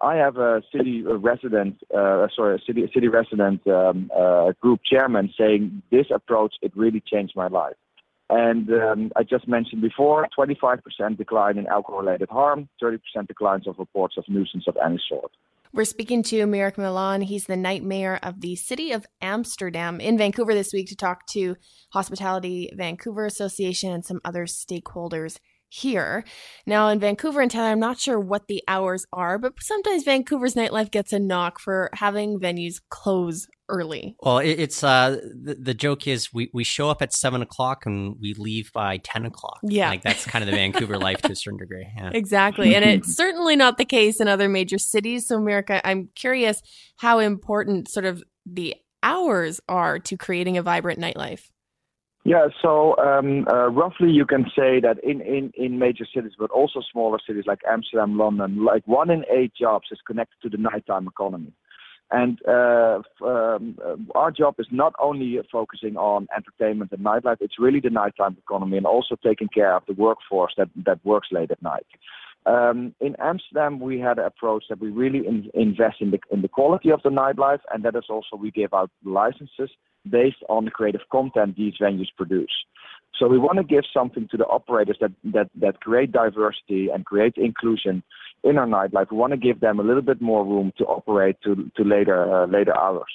I 0.00 0.16
have 0.16 0.36
a 0.36 0.62
city 0.72 1.02
resident, 1.02 1.76
uh, 1.96 2.26
sorry, 2.34 2.56
a 2.56 2.58
city 2.66 2.90
city 2.92 3.06
resident 3.06 3.64
um, 3.68 4.10
uh, 4.16 4.52
group 4.60 4.80
chairman 4.84 5.32
saying 5.38 5.82
this 5.92 6.06
approach 6.12 6.54
it 6.60 6.72
really 6.76 7.00
changed 7.00 7.34
my 7.36 7.46
life. 7.46 7.76
And 8.28 8.68
um, 8.70 9.12
I 9.14 9.22
just 9.22 9.46
mentioned 9.46 9.82
before, 9.82 10.26
25% 10.36 11.18
decline 11.18 11.58
in 11.58 11.66
alcohol-related 11.66 12.30
harm, 12.30 12.68
30% 12.82 12.98
declines 13.28 13.68
of 13.68 13.78
reports 13.78 14.14
of 14.16 14.24
nuisance 14.26 14.64
of 14.66 14.76
any 14.84 14.98
sort. 15.06 15.30
We're 15.74 15.86
speaking 15.86 16.22
to 16.24 16.46
Mirik 16.46 16.76
Milan. 16.76 17.22
He's 17.22 17.46
the 17.46 17.56
night 17.56 17.82
mayor 17.82 18.18
of 18.22 18.42
the 18.42 18.56
city 18.56 18.92
of 18.92 19.06
Amsterdam 19.22 20.00
in 20.00 20.18
Vancouver 20.18 20.52
this 20.52 20.70
week 20.70 20.88
to 20.88 20.96
talk 20.96 21.26
to 21.28 21.56
Hospitality 21.94 22.70
Vancouver 22.76 23.24
Association 23.24 23.90
and 23.90 24.04
some 24.04 24.20
other 24.22 24.44
stakeholders 24.44 25.38
here. 25.70 26.24
Now, 26.66 26.88
in 26.88 27.00
Vancouver 27.00 27.40
and 27.40 27.50
Tyler, 27.50 27.70
I'm 27.70 27.80
not 27.80 27.98
sure 27.98 28.20
what 28.20 28.48
the 28.48 28.62
hours 28.68 29.06
are, 29.14 29.38
but 29.38 29.54
sometimes 29.60 30.04
Vancouver's 30.04 30.52
nightlife 30.52 30.90
gets 30.90 31.10
a 31.10 31.18
knock 31.18 31.58
for 31.58 31.88
having 31.94 32.38
venues 32.38 32.82
close 32.90 33.46
early. 33.72 34.16
Well, 34.20 34.38
it's 34.38 34.84
uh, 34.84 35.18
the, 35.34 35.54
the 35.54 35.74
joke 35.74 36.06
is 36.06 36.32
we, 36.32 36.50
we 36.52 36.62
show 36.62 36.90
up 36.90 37.02
at 37.02 37.12
seven 37.12 37.42
o'clock 37.42 37.86
and 37.86 38.16
we 38.20 38.34
leave 38.34 38.72
by 38.72 38.98
10 38.98 39.26
o'clock. 39.26 39.60
Yeah. 39.62 39.88
Like 39.88 40.02
that's 40.02 40.24
kind 40.24 40.44
of 40.44 40.50
the 40.50 40.56
Vancouver 40.56 40.98
life 40.98 41.22
to 41.22 41.32
a 41.32 41.36
certain 41.36 41.58
degree. 41.58 41.86
Yeah. 41.96 42.10
Exactly. 42.22 42.74
And 42.74 42.84
it's 42.84 43.16
certainly 43.16 43.56
not 43.56 43.78
the 43.78 43.84
case 43.84 44.20
in 44.20 44.28
other 44.28 44.48
major 44.48 44.78
cities. 44.78 45.26
So, 45.26 45.36
America, 45.36 45.84
I'm 45.86 46.08
curious 46.14 46.62
how 46.98 47.18
important 47.18 47.88
sort 47.90 48.04
of 48.04 48.22
the 48.46 48.76
hours 49.02 49.60
are 49.68 49.98
to 49.98 50.16
creating 50.16 50.56
a 50.56 50.62
vibrant 50.62 51.00
nightlife. 51.00 51.50
Yeah, 52.24 52.46
so 52.60 52.96
um, 52.98 53.46
uh, 53.52 53.68
roughly 53.70 54.10
you 54.10 54.24
can 54.24 54.44
say 54.56 54.78
that 54.80 54.98
in, 55.02 55.20
in, 55.22 55.50
in 55.54 55.80
major 55.80 56.06
cities, 56.14 56.32
but 56.38 56.50
also 56.52 56.80
smaller 56.92 57.18
cities 57.26 57.44
like 57.48 57.58
Amsterdam, 57.68 58.16
London, 58.16 58.64
like 58.64 58.86
one 58.86 59.10
in 59.10 59.24
eight 59.28 59.52
jobs 59.60 59.88
is 59.90 59.98
connected 60.06 60.36
to 60.42 60.48
the 60.48 60.62
nighttime 60.62 61.08
economy. 61.08 61.52
And 62.12 62.38
uh, 62.46 63.00
um, 63.24 63.78
uh, 63.82 63.96
our 64.14 64.30
job 64.30 64.56
is 64.58 64.66
not 64.70 64.92
only 65.00 65.38
focusing 65.50 65.96
on 65.96 66.28
entertainment 66.36 66.92
and 66.92 67.02
nightlife, 67.02 67.38
it's 67.40 67.58
really 67.58 67.80
the 67.80 67.88
nighttime 67.88 68.36
economy 68.38 68.76
and 68.76 68.84
also 68.86 69.16
taking 69.24 69.48
care 69.48 69.74
of 69.74 69.82
the 69.88 69.94
workforce 69.94 70.52
that, 70.58 70.68
that 70.84 71.02
works 71.04 71.28
late 71.32 71.50
at 71.50 71.62
night. 71.62 71.86
Um, 72.44 72.94
in 73.00 73.16
Amsterdam, 73.18 73.80
we 73.80 73.98
had 73.98 74.18
an 74.18 74.26
approach 74.26 74.64
that 74.68 74.78
we 74.80 74.90
really 74.90 75.26
in, 75.26 75.48
invest 75.54 75.96
in 76.00 76.10
the, 76.10 76.20
in 76.30 76.42
the 76.42 76.48
quality 76.48 76.90
of 76.90 77.00
the 77.02 77.08
nightlife, 77.08 77.60
and 77.72 77.82
that 77.84 77.96
is 77.96 78.04
also 78.10 78.36
we 78.36 78.50
give 78.50 78.74
out 78.74 78.90
licenses 79.04 79.70
based 80.08 80.42
on 80.48 80.64
the 80.64 80.70
creative 80.70 81.02
content 81.10 81.56
these 81.56 81.74
venues 81.80 82.08
produce. 82.16 82.52
So 83.18 83.28
we 83.28 83.38
want 83.38 83.58
to 83.58 83.64
give 83.64 83.84
something 83.92 84.26
to 84.30 84.36
the 84.36 84.46
operators 84.46 84.96
that, 85.00 85.12
that, 85.24 85.50
that 85.60 85.80
create 85.80 86.12
diversity 86.12 86.88
and 86.92 87.04
create 87.04 87.34
inclusion 87.36 88.02
in 88.42 88.58
our 88.58 88.66
nightlife. 88.66 89.10
We 89.10 89.18
want 89.18 89.32
to 89.32 89.36
give 89.36 89.60
them 89.60 89.78
a 89.78 89.82
little 89.82 90.02
bit 90.02 90.20
more 90.20 90.44
room 90.44 90.72
to 90.78 90.84
operate 90.84 91.36
to, 91.44 91.70
to 91.76 91.84
later, 91.84 92.42
uh, 92.42 92.46
later 92.46 92.76
hours. 92.76 93.12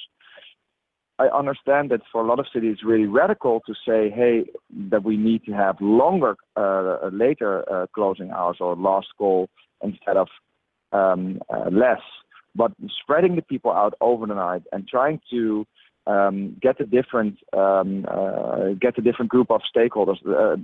I 1.18 1.26
understand 1.26 1.90
that 1.90 2.02
for 2.12 2.22
a 2.22 2.26
lot 2.26 2.38
of 2.38 2.46
cities, 2.54 2.74
it's 2.74 2.84
really 2.84 3.06
radical 3.06 3.60
to 3.66 3.74
say, 3.86 4.08
hey, 4.08 4.44
that 4.90 5.02
we 5.02 5.16
need 5.16 5.44
to 5.46 5.52
have 5.52 5.76
longer, 5.80 6.36
uh, 6.56 7.10
later 7.12 7.70
uh, 7.70 7.86
closing 7.92 8.30
hours 8.30 8.58
or 8.60 8.76
last 8.76 9.08
call 9.18 9.48
instead 9.82 10.16
of 10.16 10.28
um, 10.92 11.40
uh, 11.52 11.70
less. 11.70 12.00
But 12.54 12.72
spreading 13.02 13.34
the 13.34 13.42
people 13.42 13.72
out 13.72 13.94
over 14.00 14.26
the 14.26 14.34
night 14.34 14.62
and 14.70 14.86
trying 14.86 15.20
to 15.30 15.66
um, 16.08 16.56
get 16.60 16.80
a 16.80 16.86
different 16.86 17.38
um, 17.56 18.06
uh, 18.08 18.70
get 18.80 18.98
a 18.98 19.02
different 19.02 19.30
group 19.30 19.50
of 19.50 19.60
stakeholders. 19.74 20.16
Uh, 20.26 20.56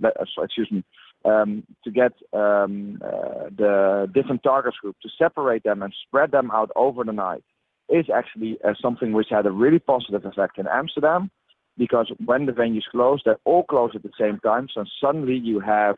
excuse 0.43 0.71
me, 0.71 0.83
um, 1.25 1.63
to 1.85 1.91
get 1.91 2.13
um, 2.33 3.01
uh, 3.05 3.51
the 3.57 4.11
different 4.15 4.43
target 4.43 4.75
group 4.81 4.97
to 5.03 5.09
separate 5.19 5.63
them 5.63 5.83
and 5.83 5.95
spread 6.07 6.31
them 6.31 6.51
out 6.51 6.71
over 6.75 7.05
the 7.05 7.13
night 7.13 7.45
is 7.89 8.07
actually 8.15 8.59
uh, 8.65 8.73
something 8.81 9.13
which 9.13 9.29
had 9.31 9.47
a 9.47 9.51
really 9.51 9.79
positive 9.79 10.25
effect 10.25 10.59
in 10.59 10.67
Amsterdam 10.67 11.31
because 11.77 12.11
when 12.25 12.47
the 12.47 12.53
venues 12.53 12.85
close, 12.91 13.21
they 13.25 13.33
all 13.45 13.65
close 13.65 13.91
at 13.95 14.03
the 14.03 14.11
same 14.19 14.39
time. 14.41 14.69
So 14.73 14.85
suddenly 15.01 15.35
you 15.37 15.61
have 15.61 15.97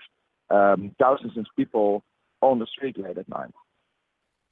um, 0.50 0.94
thousands 0.98 1.36
of 1.36 1.46
people 1.56 2.02
on 2.40 2.58
the 2.58 2.66
street 2.66 2.98
late 2.98 3.18
at 3.18 3.28
night. 3.28 3.50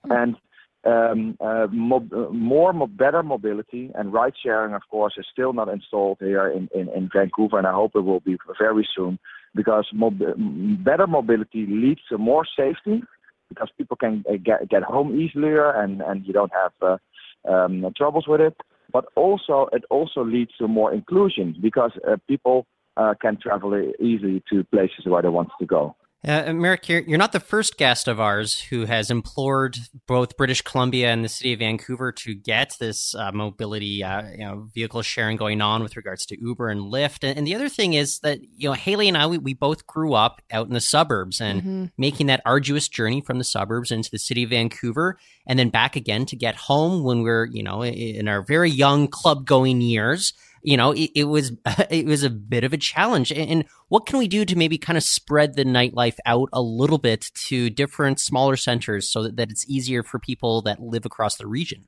And 0.05 0.37
uh, 0.37 0.39
mob- 0.39 0.54
more, 0.85 2.73
better 2.89 3.23
mobility 3.23 3.91
and 3.95 4.13
ride 4.13 4.35
sharing, 4.43 4.75
of 4.75 4.83
course, 4.91 5.15
is 5.17 5.27
still 5.33 5.53
not 5.53 5.69
installed 5.69 6.19
here 6.21 6.49
in, 6.49 6.69
Vancouver, 7.13 7.59
and 7.59 7.67
I 7.67 7.73
hope 7.73 7.93
it 7.95 8.01
will 8.01 8.21
be 8.21 8.37
very 8.59 8.87
soon 8.95 9.19
because 9.55 9.87
better 9.93 11.07
mobility 11.07 11.67
leads 11.67 12.01
to 12.11 12.19
more 12.19 12.45
safety 12.57 13.03
because 13.49 13.71
people 13.79 13.97
can 13.97 14.25
uh, 14.29 14.37
get, 14.37 14.83
home 14.83 15.19
easier 15.19 15.71
and, 15.71 16.03
you 16.27 16.33
don't 16.33 16.53
have 16.53 16.73
uh, 16.83 17.51
um, 17.51 17.87
troubles 17.97 18.27
with 18.27 18.41
it. 18.41 18.57
But 18.93 19.07
also, 19.17 19.69
it 19.73 19.85
also 19.91 20.25
leads 20.25 20.53
to 20.59 20.69
more 20.69 20.93
inclusion 20.93 21.57
because 21.61 21.93
uh, 22.09 22.17
people 22.29 22.67
uh, 22.97 23.15
can 23.21 23.39
travel 23.41 23.75
easily 24.01 24.43
to 24.51 24.65
places 24.65 25.07
where 25.07 25.23
they 25.23 25.29
want 25.29 25.49
to 25.59 25.67
go. 25.67 25.97
Uh, 26.27 26.45
Mirik, 26.45 26.89
you're, 26.89 27.01
you're 27.01 27.19
not 27.19 27.33
the 27.33 27.41
first 27.41 27.77
guest 27.77 28.09
of 28.09 28.19
ours 28.19 28.59
who 28.59 28.87
has 28.87 29.11
implored 29.11 29.77
both 30.07 30.39
British 30.39 30.63
Columbia 30.63 31.13
and 31.13 31.23
the 31.23 31.29
city 31.29 31.53
of 31.53 31.59
Vancouver 31.59 32.13
to 32.13 32.35
get 32.35 32.75
this 32.81 33.15
uh, 33.15 33.31
mobility, 33.31 34.03
uh, 34.03 34.31
you 34.31 34.39
know, 34.39 34.69
vehicle 34.75 35.03
sharing 35.03 35.37
going 35.37 35.61
on 35.61 35.83
with 35.83 35.99
regards 35.99 36.25
to 36.27 36.41
Uber 36.41 36.71
and 36.71 36.81
Lyft. 36.81 37.29
And, 37.29 37.37
and, 37.37 37.47
the 37.47 37.55
other 37.55 37.69
thing 37.69 37.93
is 37.93 38.21
that 38.21 38.39
you 38.57 38.71
know 38.71 38.73
Haley 38.73 39.09
and 39.09 39.19
I, 39.19 39.27
we, 39.27 39.37
we 39.37 39.53
both 39.53 39.87
grew 39.87 40.15
up 40.15 40.41
out 40.51 40.67
in 40.67 40.73
the 40.73 40.81
suburbs 40.81 41.43
and 41.43 41.61
mm-hmm. 41.61 41.85
making 41.99 42.29
that 42.29 42.41
arduous 42.47 42.89
journey 42.89 43.21
from 43.21 43.37
the 43.37 43.45
suburbs 43.45 43.93
into 43.93 44.11
the 44.11 44.19
city 44.19 44.45
of 44.45 44.51
Vancouver 44.51 45.19
and 45.47 45.59
then 45.59 45.69
back 45.69 45.95
again 45.95 46.25
to 46.27 46.37
get 46.37 46.57
home 46.57 47.05
when 47.05 47.23
we're 47.23 47.45
you 47.45 47.63
know 47.63 47.85
in 47.85 48.29
our 48.29 48.41
very 48.41 48.71
young 48.71 49.09
club 49.09 49.45
going 49.45 49.83
years 49.83 50.33
you 50.65 50.77
know, 50.77 50.93
it, 50.93 51.11
it, 51.15 51.25
was 51.25 51.53
it 51.91 52.07
was 52.07 52.25
a 52.25 52.31
bit 52.31 52.65
of 52.65 52.73
a 52.73 52.79
challenge. 52.79 53.31
And 53.31 53.65
what 53.89 54.07
can 54.07 54.19
we 54.19 54.27
do 54.27 54.45
to 54.45 54.57
maybe 54.57 54.79
kind 54.79 54.97
of 54.97 55.05
spread 55.05 55.55
the 55.55 55.65
nightlife 55.65 56.17
out 56.27 56.49
a 56.53 56.63
little 56.63 56.99
bit 56.99 57.31
to 57.47 57.71
different 57.71 58.19
smaller 58.19 58.57
centers 58.57 59.09
so 59.11 59.23
that, 59.23 59.37
that 59.37 59.51
it's 59.51 59.69
easier 59.69 60.03
for 60.03 60.19
people 60.19 60.63
that 60.63 60.81
live 60.81 61.05
across 61.05 61.37
the 61.37 61.47
region? 61.47 61.87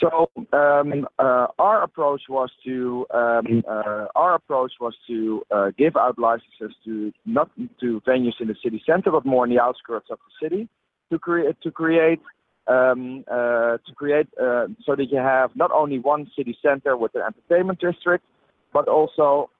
So 0.00 0.30
um, 0.52 1.08
uh, 1.18 1.46
our 1.58 1.82
approach 1.82 2.22
was 2.28 2.50
to 2.64 3.06
um, 3.12 3.64
uh, 3.66 4.06
our 4.14 4.34
approach 4.34 4.72
was 4.80 4.94
to 5.06 5.42
uh, 5.50 5.70
give 5.78 5.96
out 5.96 6.18
licenses 6.18 6.76
to 6.84 7.10
not 7.24 7.50
to 7.80 8.00
venues 8.06 8.34
in 8.38 8.48
the 8.48 8.56
city 8.62 8.82
center, 8.86 9.10
but 9.10 9.24
more 9.24 9.44
in 9.44 9.50
the 9.50 9.60
outskirts 9.60 10.08
of 10.10 10.18
the 10.18 10.46
city, 10.46 10.68
to 11.10 11.18
create 11.18 11.56
to 11.62 11.70
create 11.70 12.20
um, 12.68 13.24
uh, 13.30 13.78
to 13.86 13.92
create 13.96 14.28
uh, 14.40 14.66
so 14.84 14.94
that 14.94 15.06
you 15.10 15.18
have 15.18 15.50
not 15.56 15.70
only 15.72 15.98
one 15.98 16.30
city 16.36 16.56
center 16.62 16.96
with 16.96 17.14
an 17.14 17.22
entertainment 17.22 17.80
district, 17.80 18.24
but 18.72 18.88
also 18.88 19.50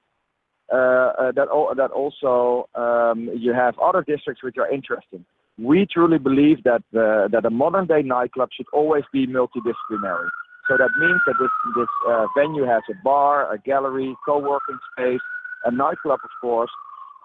uh, 0.71 0.75
uh 0.75 1.31
that, 1.31 1.47
that 1.77 1.91
also 1.91 2.69
um, 2.75 3.29
you 3.35 3.53
have 3.53 3.77
other 3.79 4.03
districts 4.03 4.43
which 4.43 4.57
are 4.57 4.71
interesting. 4.71 5.25
We 5.57 5.87
truly 5.91 6.19
believe 6.19 6.63
that 6.63 6.83
that 6.91 7.43
a 7.45 7.49
modern 7.49 7.87
day 7.87 8.01
nightclub 8.01 8.49
should 8.55 8.67
always 8.71 9.03
be 9.11 9.27
multidisciplinary. 9.27 10.29
So 10.69 10.77
that 10.77 10.91
means 10.99 11.19
that 11.25 11.33
this, 11.39 11.49
this 11.75 11.87
uh, 12.07 12.27
venue 12.37 12.63
has 12.63 12.83
a 12.91 12.93
bar, 13.03 13.51
a 13.51 13.57
gallery, 13.57 14.15
co-working 14.23 14.77
space, 14.93 15.19
a 15.65 15.71
nightclub, 15.71 16.19
of 16.23 16.29
course, 16.39 16.69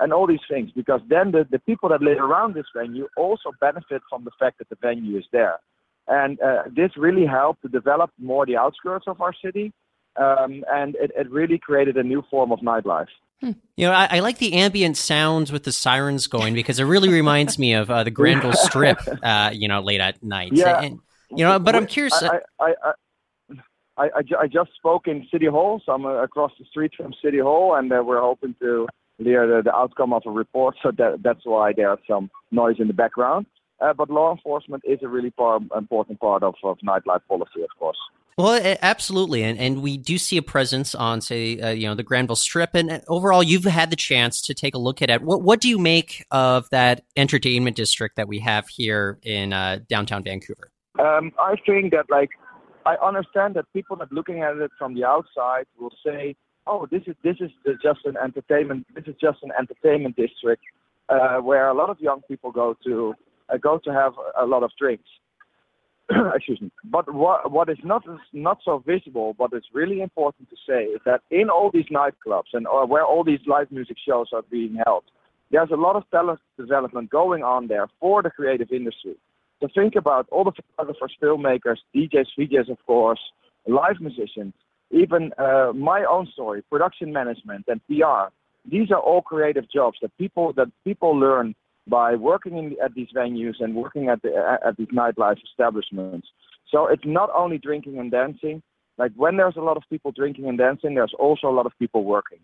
and 0.01 0.15
all 0.15 0.27
these 0.27 0.47
things. 0.51 0.71
Because 0.75 1.03
then 1.09 1.31
the, 1.31 1.47
the 1.51 1.59
people 1.59 1.91
that 1.91 2.01
live 2.01 2.19
around 2.19 2.55
this 2.55 2.65
venue 2.75 3.07
also 3.19 3.53
benefit 3.61 4.01
from 4.09 4.25
the 4.25 4.31
fact 4.41 4.59
that 4.59 4.71
the 4.71 4.79
venue 4.81 5.19
is 5.19 5.27
there. 5.31 5.59
And 6.07 6.41
uh, 6.41 6.65
this 6.75 6.91
really 6.97 7.27
helped 7.27 7.63
to 7.63 7.69
develop 7.69 8.11
more 8.19 8.45
the 8.47 8.57
outskirts 8.57 9.07
of 9.07 9.21
our 9.21 9.33
city. 9.33 9.73
Um, 10.17 10.65
and 10.71 10.95
it, 10.97 11.11
it, 11.17 11.29
really 11.31 11.59
created 11.59 11.97
a 11.97 12.03
new 12.05 12.23
form 12.31 12.53
of 12.53 12.61
nightlife. 12.61 13.09
Hmm. 13.41 13.53
You 13.77 13.89
know, 13.89 13.93
I, 13.93 14.07
I, 14.13 14.21
like 14.21 14.39
the 14.39 14.53
ambient 14.53 14.97
sounds 14.97 15.51
with 15.51 15.65
the 15.65 15.73
sirens 15.73 16.29
going 16.29 16.55
because 16.55 16.79
it 16.79 16.85
really 16.85 17.09
reminds 17.09 17.59
me 17.59 17.73
of 17.73 17.91
uh, 17.91 18.05
the 18.05 18.13
Granville 18.13 18.53
Strip. 18.53 19.01
Uh, 19.25 19.51
you 19.53 19.67
know, 19.67 19.81
late 19.81 20.01
at 20.01 20.23
night. 20.23 20.53
Yeah. 20.53 20.81
And, 20.81 21.01
you 21.31 21.45
know, 21.45 21.59
but 21.59 21.75
I'm 21.75 21.87
curious. 21.87 22.15
I, 22.23 22.39
I, 22.61 22.75
I, 23.97 24.09
I, 24.41 24.47
just 24.47 24.71
spoke 24.77 25.07
in 25.07 25.27
City 25.33 25.47
Hall, 25.47 25.81
so 25.85 25.93
I'm 25.93 26.05
uh, 26.05 26.23
across 26.23 26.53
the 26.59 26.65
street 26.65 26.93
from 26.97 27.13
City 27.23 27.39
Hall, 27.39 27.75
and 27.75 27.93
uh, 27.93 28.03
we're 28.05 28.21
hoping 28.21 28.55
to 28.61 28.87
hear 29.19 29.47
the, 29.47 29.63
the 29.63 29.75
outcome 29.75 30.13
of 30.13 30.23
a 30.27 30.31
report. 30.31 30.77
So 30.83 30.91
that, 30.93 31.23
that's 31.23 31.45
why 31.45 31.73
there's 31.77 31.99
some 32.09 32.31
noise 32.51 32.77
in 32.79 32.89
the 32.89 32.93
background. 32.93 33.47
Uh, 33.81 33.93
but 33.93 34.09
law 34.11 34.33
enforcement 34.33 34.83
is 34.87 35.01
a 35.03 35.09
really 35.09 35.31
par- 35.31 35.61
important 35.77 36.21
part 36.21 36.43
of, 36.43 36.55
of 36.63 36.79
nightlife 36.79 37.21
policy, 37.29 37.63
of 37.63 37.71
course. 37.79 37.99
Well, 38.37 38.77
absolutely, 38.83 39.45
and 39.45 39.57
and 39.61 39.81
we 39.81 39.97
do 39.97 40.19
see 40.19 40.37
a 40.37 40.43
presence 40.43 40.93
on, 40.93 41.21
say, 41.21 41.61
uh, 41.61 41.71
you 41.71 41.87
know, 41.87 41.95
the 41.95 42.03
Granville 42.03 42.35
Strip, 42.35 42.71
and 42.75 43.01
overall, 43.07 43.45
you've 43.45 43.65
had 43.65 43.91
the 43.91 43.97
chance 43.97 44.41
to 44.43 44.55
take 44.55 44.75
a 44.75 44.79
look 44.79 45.01
at 45.03 45.09
it. 45.09 45.23
What 45.23 45.43
what 45.43 45.61
do 45.61 45.69
you 45.69 45.79
make 45.79 46.25
of 46.33 46.69
that 46.71 47.05
entertainment 47.17 47.77
district 47.77 48.17
that 48.17 48.27
we 48.27 48.41
have 48.41 48.69
here 48.69 49.19
in 49.23 49.53
uh, 49.53 49.81
downtown 49.89 50.25
Vancouver? 50.25 50.73
Um, 50.99 51.31
I 51.39 51.55
think 51.65 51.93
that, 51.93 52.07
like, 52.11 52.31
I 52.87 52.97
understand 52.97 53.55
that 53.55 53.67
people 53.73 53.95
that 53.97 54.11
looking 54.11 54.43
at 54.43 54.57
it 54.57 54.73
from 54.79 54.95
the 54.95 55.05
outside 55.05 55.67
will 55.79 55.95
say, 56.05 56.35
"Oh, 56.67 56.89
this 56.91 57.03
is 57.07 57.15
this 57.23 57.37
is 57.41 57.53
just 57.81 58.01
an 58.05 58.17
entertainment. 58.17 58.85
This 58.97 59.05
is 59.07 59.15
just 59.21 59.45
an 59.45 59.53
entertainment 59.57 60.17
district 60.17 60.65
uh, 61.09 61.37
where 61.37 61.69
a 61.69 61.75
lot 61.75 61.89
of 61.89 62.01
young 62.01 62.23
people 62.23 62.51
go 62.51 62.77
to 62.85 63.15
uh, 63.53 63.57
go 63.57 63.79
to 63.85 63.93
have 63.93 64.15
a 64.41 64.47
lot 64.47 64.63
of 64.63 64.71
drinks. 64.79 65.09
Excuse 66.35 66.61
me. 66.61 66.71
But 66.85 67.13
what 67.15 67.51
what 67.51 67.69
is 67.71 67.79
not 67.83 68.05
not 68.33 68.59
so 68.65 68.83
visible, 68.87 69.35
but 69.39 69.53
it's 69.53 69.69
really 69.73 70.03
important 70.03 70.51
to 70.51 70.57
say, 70.69 70.85
is 70.85 71.01
that 71.07 71.23
in 71.31 71.49
all 71.49 71.71
these 71.73 71.87
nightclubs 71.87 72.53
and 72.53 72.67
or 72.67 72.87
where 72.87 73.05
all 73.05 73.25
these 73.25 73.41
live 73.47 73.71
music 73.73 73.97
shows 74.07 74.29
are 74.33 74.43
being 74.51 74.79
held, 74.85 75.05
there's 75.51 75.71
a 75.73 75.77
lot 75.77 75.97
of 75.97 76.05
talent 76.11 76.41
development 76.59 77.11
going 77.11 77.43
on 77.43 77.69
there 77.69 77.87
for 78.01 78.23
the 78.23 78.31
creative 78.31 78.71
industry. 78.71 79.17
So 79.61 79.69
think 79.75 79.95
about 79.97 80.27
all 80.31 80.45
the 80.45 80.53
photographers, 80.53 81.17
filmmakers, 81.23 81.79
DJs, 81.95 82.27
VJs, 82.39 82.71
of 82.71 82.79
course, 82.87 83.21
live 83.67 84.01
musicians, 84.01 84.53
even 84.91 85.33
uh, 85.39 85.73
my 85.75 86.05
own 86.05 86.27
story, 86.33 86.63
production 86.71 87.13
management 87.13 87.65
and 87.69 87.81
PR. 87.87 88.31
These 88.71 88.91
are 88.91 88.99
all 88.99 89.23
creative 89.23 89.71
jobs 89.71 89.99
that 90.03 90.17
people 90.19 90.53
that 90.55 90.69
people 90.85 91.19
learn 91.19 91.55
by 91.87 92.15
working 92.15 92.57
in, 92.57 92.77
at 92.83 92.95
these 92.95 93.09
venues 93.15 93.55
and 93.61 93.75
working 93.75 94.09
at, 94.09 94.23
the, 94.23 94.59
at 94.67 94.77
these 94.77 94.89
nightlife 94.89 95.39
establishments. 95.45 96.29
So 96.71 96.87
it's 96.87 97.05
not 97.05 97.31
only 97.37 97.59
drinking 97.59 97.99
and 97.99 98.11
dancing. 98.11 98.63
Like 98.97 99.13
when 99.17 99.37
there's 99.37 99.57
a 99.57 99.61
lot 99.61 99.77
of 99.77 99.83
people 99.91 100.13
drinking 100.13 100.49
and 100.49 100.57
dancing, 100.57 100.95
there's 100.95 101.15
also 101.19 101.49
a 101.49 101.51
lot 101.51 101.67
of 101.67 101.73
people 101.79 102.05
working. 102.05 102.39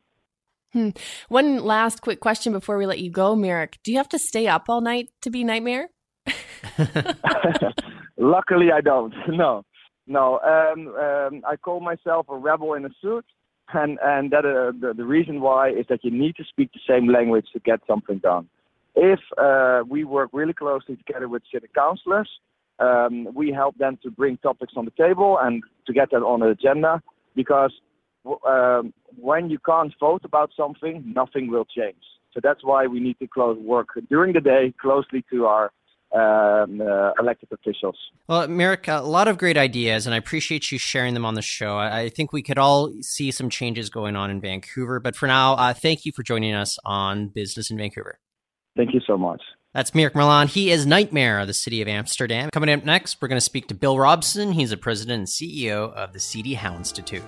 Hmm. 0.73 0.91
One 1.29 1.65
last 1.65 2.01
quick 2.01 2.21
question 2.21 2.53
before 2.53 2.79
we 2.79 2.87
let 2.87 3.01
you 3.01 3.11
go, 3.11 3.35
Mirik. 3.35 3.75
Do 3.83 3.91
you 3.91 3.99
have 3.99 4.09
to 4.11 4.19
stay 4.19 4.47
up 4.47 4.65
all 4.69 4.81
night 4.81 5.11
to 5.23 5.31
be 5.31 5.43
Night 5.43 5.63
Mayor? 5.63 5.89
Luckily, 8.19 8.71
I 8.73 8.81
don't. 8.81 9.15
No, 9.29 9.65
no. 10.07 10.41
Um, 10.41 10.89
um, 10.89 11.43
I 11.49 11.57
call 11.57 11.81
myself 11.81 12.27
a 12.29 12.37
rebel 12.37 12.75
in 12.75 12.85
a 12.85 12.91
suit, 13.01 13.25
and 13.73 13.99
and 14.03 14.31
that 14.33 14.45
uh, 14.45 14.73
the, 14.79 14.93
the 14.95 15.05
reason 15.05 15.41
why 15.41 15.71
is 15.71 15.87
that 15.89 16.05
you 16.05 16.11
need 16.11 16.37
to 16.37 16.45
speak 16.45 16.71
the 16.73 16.81
same 16.89 17.09
language 17.09 17.47
to 17.53 17.61
get 17.61 17.81
something 17.87 18.19
done. 18.19 18.49
If 18.95 19.21
uh, 19.39 19.83
we 19.89 20.05
work 20.05 20.31
really 20.33 20.53
closely 20.53 20.97
together 20.97 21.29
with 21.29 21.43
city 21.53 21.69
councillors, 21.75 22.29
um, 22.79 23.29
we 23.35 23.53
help 23.53 23.77
them 23.79 23.99
to 24.03 24.11
bring 24.11 24.39
topics 24.39 24.73
on 24.77 24.85
the 24.85 24.91
table 24.93 25.39
and 25.41 25.63
to 25.87 25.93
get 25.93 26.11
that 26.11 26.23
on 26.23 26.41
the 26.41 26.49
agenda 26.49 27.03
because 27.37 27.73
um, 28.47 28.93
when 29.17 29.51
you 29.51 29.59
can't 29.59 29.93
vote 30.01 30.23
about 30.25 30.51
something, 30.57 31.03
nothing 31.15 31.51
will 31.51 31.65
change. 31.65 32.03
So 32.33 32.41
that's 32.43 32.65
why 32.65 32.87
we 32.87 33.01
need 33.01 33.19
to 33.19 33.27
close 33.27 33.59
work 33.59 33.89
during 34.09 34.33
the 34.33 34.41
day 34.41 34.73
closely 34.81 35.25
to 35.31 35.47
our 35.47 35.73
um, 36.13 36.81
uh, 36.81 37.13
elected 37.21 37.51
officials. 37.53 37.97
Well, 38.29 38.49
Mirik, 38.49 38.89
a 38.89 39.03
lot 39.03 39.29
of 39.29 39.39
great 39.39 39.57
ideas, 39.57 40.07
and 40.07 40.15
I 40.15 40.19
appreciate 40.19 40.73
you 40.73 40.79
sharing 40.79 41.15
them 41.15 41.25
on 41.25 41.35
the 41.35 41.43
show. 41.43 41.79
I 41.79 42.09
think 42.09 42.33
we 42.33 42.43
could 42.43 42.59
all 42.59 42.93
see 43.01 43.31
some 43.31 43.49
changes 43.49 43.91
going 43.91 44.17
on 44.17 44.31
in 44.31 44.41
Vancouver. 44.41 45.01
But 45.01 45.17
for 45.17 45.27
now, 45.27 45.55
uh, 45.55 45.73
thank 45.73 46.05
you 46.05 46.13
for 46.13 46.23
joining 46.23 46.55
us 46.55 46.79
on 46.85 47.29
Business 47.29 47.71
in 47.71 47.77
Vancouver. 47.77 48.19
Thank 48.81 48.95
you 48.95 49.01
so 49.07 49.19
much. 49.19 49.43
That's 49.75 49.91
Mirik 49.91 50.15
Milan. 50.15 50.49
He 50.49 50.71
is 50.71 50.87
Night 50.87 51.13
Mayor 51.13 51.39
of 51.39 51.47
the 51.47 51.53
city 51.53 51.83
of 51.83 51.87
Amsterdam. 51.87 52.49
Coming 52.51 52.71
up 52.71 52.83
next, 52.83 53.21
we're 53.21 53.29
going 53.29 53.37
to 53.37 53.45
speak 53.45 53.69
to 53.69 53.75
Bill 53.75 53.99
Robson. 53.99 54.53
He's 54.53 54.71
the 54.71 54.79
president 54.79 55.19
and 55.19 55.29
CEO 55.29 55.93
of 55.93 56.15
the 56.15 56.19
CD 56.19 56.55
Howe 56.55 56.75
Institute. 56.77 57.23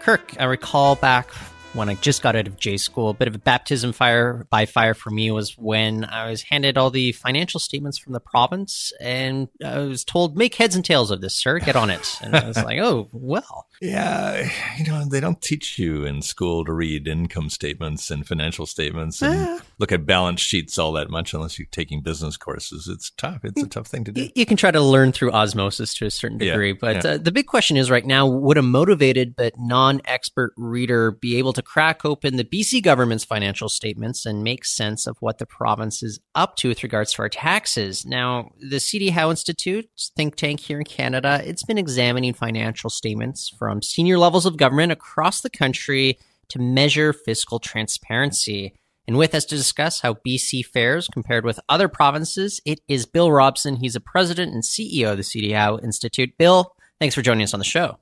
Kirk, 0.00 0.34
I 0.40 0.44
recall 0.44 0.94
back 0.94 1.30
when 1.76 1.88
I 1.88 1.94
just 1.94 2.22
got 2.22 2.34
out 2.34 2.46
of 2.46 2.58
J 2.58 2.76
school. 2.76 3.10
A 3.10 3.14
bit 3.14 3.28
of 3.28 3.34
a 3.34 3.38
baptism 3.38 3.92
fire 3.92 4.46
by 4.50 4.66
fire 4.66 4.94
for 4.94 5.10
me 5.10 5.30
was 5.30 5.56
when 5.56 6.04
I 6.04 6.30
was 6.30 6.42
handed 6.42 6.78
all 6.78 6.90
the 6.90 7.12
financial 7.12 7.60
statements 7.60 7.98
from 7.98 8.14
the 8.14 8.20
province, 8.20 8.92
and 9.00 9.48
I 9.64 9.78
was 9.80 10.04
told, 10.04 10.36
"Make 10.36 10.54
heads 10.54 10.74
and 10.74 10.84
tails 10.84 11.10
of 11.10 11.20
this, 11.20 11.34
sir. 11.34 11.58
Get 11.58 11.76
on 11.76 11.90
it." 11.90 12.18
And 12.22 12.34
I 12.34 12.46
was 12.46 12.56
like, 12.64 12.80
"Oh, 12.80 13.08
well." 13.12 13.66
Yeah, 13.80 14.50
you 14.78 14.86
know, 14.86 15.04
they 15.04 15.20
don't 15.20 15.42
teach 15.42 15.78
you 15.78 16.06
in 16.06 16.22
school 16.22 16.64
to 16.64 16.72
read 16.72 17.06
income 17.06 17.50
statements 17.50 18.10
and 18.10 18.26
financial 18.26 18.64
statements 18.64 19.20
and 19.20 19.46
ah. 19.46 19.60
look 19.78 19.92
at 19.92 20.06
balance 20.06 20.40
sheets 20.40 20.78
all 20.78 20.92
that 20.92 21.10
much 21.10 21.34
unless 21.34 21.58
you're 21.58 21.68
taking 21.70 22.00
business 22.00 22.38
courses. 22.38 22.88
It's 22.88 23.10
tough. 23.10 23.44
It's 23.44 23.62
a 23.62 23.68
tough 23.68 23.86
thing 23.86 24.04
to 24.04 24.12
do. 24.12 24.30
You 24.34 24.46
can 24.46 24.56
try 24.56 24.70
to 24.70 24.80
learn 24.80 25.12
through 25.12 25.32
osmosis 25.32 25.92
to 25.94 26.06
a 26.06 26.10
certain 26.10 26.38
degree, 26.38 26.70
yeah, 26.70 26.78
but 26.80 27.04
yeah. 27.04 27.10
Uh, 27.12 27.18
the 27.18 27.32
big 27.32 27.46
question 27.46 27.76
is 27.76 27.90
right 27.90 28.06
now: 28.06 28.26
Would 28.26 28.56
a 28.56 28.62
motivated 28.62 29.36
but 29.36 29.52
non-expert 29.58 30.54
reader 30.56 31.10
be 31.10 31.36
able 31.36 31.52
to 31.52 31.62
crack 31.66 32.04
open 32.04 32.36
the 32.36 32.44
BC 32.44 32.82
government's 32.82 33.24
financial 33.24 33.68
statements 33.68 34.24
and 34.24 34.44
make 34.44 34.64
sense 34.64 35.06
of 35.06 35.16
what 35.20 35.38
the 35.38 35.46
province 35.46 36.02
is 36.02 36.20
up 36.34 36.56
to 36.56 36.68
with 36.68 36.82
regards 36.82 37.12
to 37.12 37.22
our 37.22 37.28
taxes. 37.28 38.06
Now, 38.06 38.50
the 38.60 38.78
CD 38.78 39.10
Howe 39.10 39.30
Institute, 39.30 39.88
think 40.16 40.36
tank 40.36 40.60
here 40.60 40.78
in 40.78 40.84
Canada, 40.84 41.42
it's 41.44 41.64
been 41.64 41.76
examining 41.76 42.34
financial 42.34 42.88
statements 42.88 43.48
from 43.48 43.82
senior 43.82 44.16
levels 44.16 44.46
of 44.46 44.56
government 44.56 44.92
across 44.92 45.40
the 45.40 45.50
country 45.50 46.18
to 46.48 46.60
measure 46.60 47.12
fiscal 47.12 47.58
transparency. 47.58 48.72
And 49.08 49.18
with 49.18 49.34
us 49.34 49.44
to 49.46 49.56
discuss 49.56 50.00
how 50.00 50.14
BC 50.26 50.64
fares 50.64 51.08
compared 51.08 51.44
with 51.44 51.60
other 51.68 51.88
provinces, 51.88 52.60
it 52.64 52.80
is 52.88 53.06
Bill 53.06 53.30
Robson. 53.30 53.76
He's 53.76 53.96
a 53.96 54.00
president 54.00 54.54
and 54.54 54.62
CEO 54.62 55.10
of 55.10 55.16
the 55.16 55.24
CD 55.24 55.52
Howe 55.52 55.78
Institute. 55.78 56.38
Bill, 56.38 56.72
thanks 57.00 57.14
for 57.14 57.22
joining 57.22 57.44
us 57.44 57.54
on 57.54 57.60
the 57.60 57.64
show. 57.64 57.98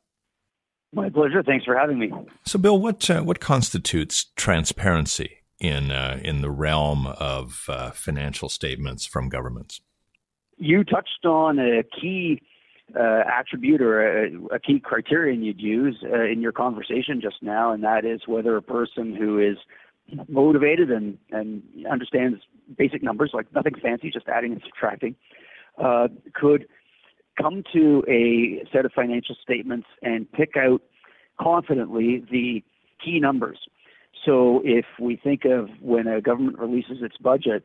My 0.94 1.08
pleasure. 1.08 1.42
Thanks 1.42 1.64
for 1.64 1.76
having 1.76 1.98
me. 1.98 2.12
So, 2.44 2.58
Bill, 2.58 2.78
what 2.78 3.10
uh, 3.10 3.22
what 3.22 3.40
constitutes 3.40 4.26
transparency 4.36 5.38
in 5.58 5.90
uh, 5.90 6.20
in 6.22 6.40
the 6.40 6.50
realm 6.50 7.06
of 7.06 7.64
uh, 7.68 7.90
financial 7.90 8.48
statements 8.48 9.04
from 9.04 9.28
governments? 9.28 9.80
You 10.56 10.84
touched 10.84 11.24
on 11.24 11.58
a 11.58 11.82
key 12.00 12.40
uh, 12.94 13.22
attribute 13.26 13.80
or 13.80 14.24
a, 14.24 14.30
a, 14.54 14.58
key 14.60 14.78
criterion 14.78 15.42
you'd 15.42 15.60
use 15.60 15.96
uh, 16.04 16.22
in 16.22 16.40
your 16.40 16.52
conversation 16.52 17.20
just 17.20 17.42
now, 17.42 17.72
and 17.72 17.82
that 17.82 18.04
is 18.04 18.20
whether 18.26 18.56
a 18.56 18.62
person 18.62 19.16
who 19.16 19.38
is 19.40 19.56
motivated 20.28 20.90
and 20.90 21.18
and 21.30 21.62
understands 21.90 22.40
basic 22.78 23.02
numbers, 23.02 23.30
like 23.34 23.52
nothing 23.54 23.74
fancy, 23.82 24.10
just 24.10 24.28
adding 24.28 24.52
and 24.52 24.62
subtracting, 24.64 25.16
uh, 25.82 26.08
could 26.34 26.68
come 27.40 27.62
to 27.72 28.02
a 28.08 28.64
set 28.72 28.84
of 28.84 28.92
financial 28.92 29.36
statements 29.42 29.86
and 30.02 30.30
pick 30.32 30.56
out 30.56 30.82
confidently 31.40 32.24
the 32.30 32.62
key 33.04 33.20
numbers. 33.20 33.58
So 34.24 34.62
if 34.64 34.86
we 35.00 35.16
think 35.16 35.44
of 35.44 35.68
when 35.80 36.06
a 36.06 36.20
government 36.20 36.58
releases 36.58 36.98
its 37.02 37.16
budget, 37.18 37.64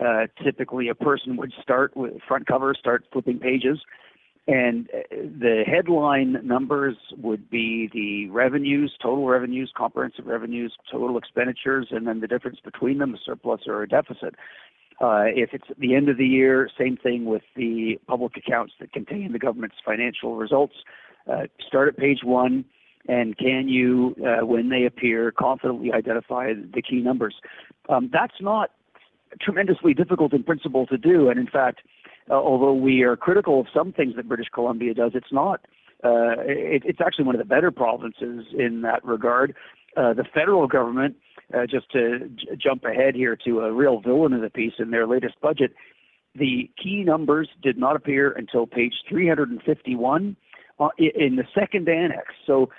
uh, 0.00 0.26
typically 0.42 0.88
a 0.88 0.94
person 0.94 1.36
would 1.36 1.52
start 1.62 1.96
with 1.96 2.14
front 2.26 2.46
cover, 2.46 2.74
start 2.74 3.04
flipping 3.12 3.38
pages, 3.38 3.78
and 4.46 4.88
uh, 4.92 5.02
the 5.10 5.62
headline 5.66 6.38
numbers 6.42 6.96
would 7.18 7.50
be 7.50 7.88
the 7.92 8.28
revenues, 8.30 8.92
total 9.00 9.26
revenues, 9.26 9.72
comprehensive 9.76 10.26
revenues, 10.26 10.74
total 10.90 11.18
expenditures, 11.18 11.88
and 11.90 12.06
then 12.06 12.20
the 12.20 12.26
difference 12.26 12.58
between 12.64 12.98
them, 12.98 13.14
a 13.14 13.18
surplus 13.24 13.62
or 13.66 13.82
a 13.82 13.88
deficit. 13.88 14.34
Uh, 15.00 15.24
if 15.34 15.50
it's 15.54 15.68
the 15.78 15.94
end 15.94 16.10
of 16.10 16.18
the 16.18 16.26
year, 16.26 16.68
same 16.78 16.96
thing 16.96 17.24
with 17.24 17.42
the 17.56 17.98
public 18.06 18.36
accounts 18.36 18.74
that 18.80 18.92
contain 18.92 19.32
the 19.32 19.38
government's 19.38 19.76
financial 19.84 20.36
results. 20.36 20.74
Uh, 21.30 21.44
start 21.66 21.88
at 21.88 21.96
page 21.96 22.20
one, 22.22 22.64
and 23.08 23.38
can 23.38 23.66
you, 23.68 24.14
uh, 24.20 24.44
when 24.44 24.68
they 24.68 24.84
appear, 24.84 25.32
confidently 25.32 25.90
identify 25.90 26.52
the 26.52 26.82
key 26.82 27.00
numbers? 27.00 27.34
Um, 27.88 28.10
that's 28.12 28.40
not 28.40 28.70
tremendously 29.40 29.94
difficult 29.94 30.34
in 30.34 30.42
principle 30.42 30.86
to 30.86 30.98
do, 30.98 31.30
and 31.30 31.38
in 31.38 31.46
fact, 31.46 31.80
although 32.28 32.74
we 32.74 33.02
are 33.02 33.16
critical 33.16 33.60
of 33.60 33.66
some 33.74 33.92
things 33.92 34.16
that 34.16 34.28
British 34.28 34.48
Columbia 34.52 34.92
does, 34.92 35.12
it's 35.14 35.32
not. 35.32 35.60
It, 36.02 36.82
it's 36.84 37.00
actually 37.00 37.24
one 37.24 37.34
of 37.34 37.38
the 37.38 37.44
better 37.44 37.70
provinces 37.70 38.46
in 38.58 38.82
that 38.82 39.04
regard. 39.04 39.54
Uh, 39.96 40.12
the 40.12 40.24
federal 40.34 40.66
government 40.66 41.16
uh, 41.52 41.66
just 41.66 41.90
to 41.90 42.28
j- 42.28 42.56
jump 42.56 42.84
ahead 42.84 43.14
here 43.14 43.36
to 43.44 43.60
a 43.60 43.72
real 43.72 44.00
villain 44.00 44.32
of 44.32 44.40
the 44.40 44.50
piece 44.50 44.74
in 44.78 44.90
their 44.90 45.06
latest 45.06 45.34
budget, 45.40 45.72
the 46.34 46.70
key 46.80 47.02
numbers 47.04 47.48
did 47.62 47.76
not 47.76 47.96
appear 47.96 48.30
until 48.30 48.66
page 48.66 48.94
351 49.08 50.36
uh, 50.78 50.88
in 50.98 51.36
the 51.36 51.44
second 51.54 51.88
annex. 51.88 52.28
So 52.46 52.70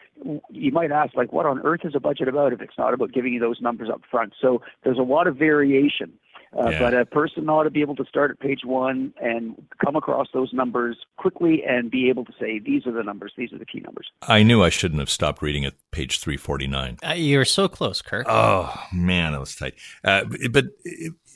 you 0.50 0.72
might 0.72 0.92
ask, 0.92 1.16
like, 1.16 1.34
what 1.34 1.46
on 1.46 1.60
earth 1.60 1.82
is 1.84 1.94
a 1.96 2.00
budget 2.00 2.28
about 2.28 2.54
if 2.54 2.62
it's 2.62 2.78
not 2.78 2.94
about 2.94 3.12
giving 3.12 3.34
you 3.34 3.40
those 3.40 3.62
numbers 3.62 3.90
up 3.92 4.02
front? 4.10 4.34
So 4.42 4.62
there's 4.84 4.98
a 4.98 5.04
lot 5.04 5.28
of 5.28 5.36
variation. 5.36 6.14
Uh, 6.58 6.70
yeah. 6.70 6.80
But 6.80 6.94
a 6.94 7.06
person 7.06 7.50
ought 7.50 7.64
to 7.64 7.70
be 7.70 7.82
able 7.82 7.96
to 7.96 8.06
start 8.06 8.32
at 8.32 8.40
page 8.40 8.62
one 8.66 9.14
and 9.22 9.56
come 9.84 9.96
across 9.96 10.28
those 10.34 10.52
numbers 10.52 10.98
quickly 11.18 11.64
and 11.68 11.90
be 11.90 12.10
able 12.10 12.26
to 12.26 12.34
say, 12.40 12.60
these 12.60 12.86
are 12.86 12.92
the 12.92 13.04
numbers, 13.04 13.34
these 13.38 13.54
are 13.54 13.58
the 13.58 13.66
key 13.66 13.80
numbers. 13.80 14.08
I 14.24 14.44
knew 14.44 14.62
I 14.62 14.70
shouldn't 14.70 15.00
have 15.00 15.10
stopped 15.10 15.42
reading 15.42 15.64
at 15.64 15.76
page 15.92 16.20
349. 16.20 16.98
Uh, 17.08 17.14
you're 17.14 17.46
so 17.46 17.70
close, 17.70 18.02
Kirk. 18.02 18.26
Oh, 18.28 18.74
man, 18.94 19.32
that 19.32 19.40
was 19.40 19.56
tight. 19.56 19.76
Uh, 20.04 20.26
but 20.52 20.66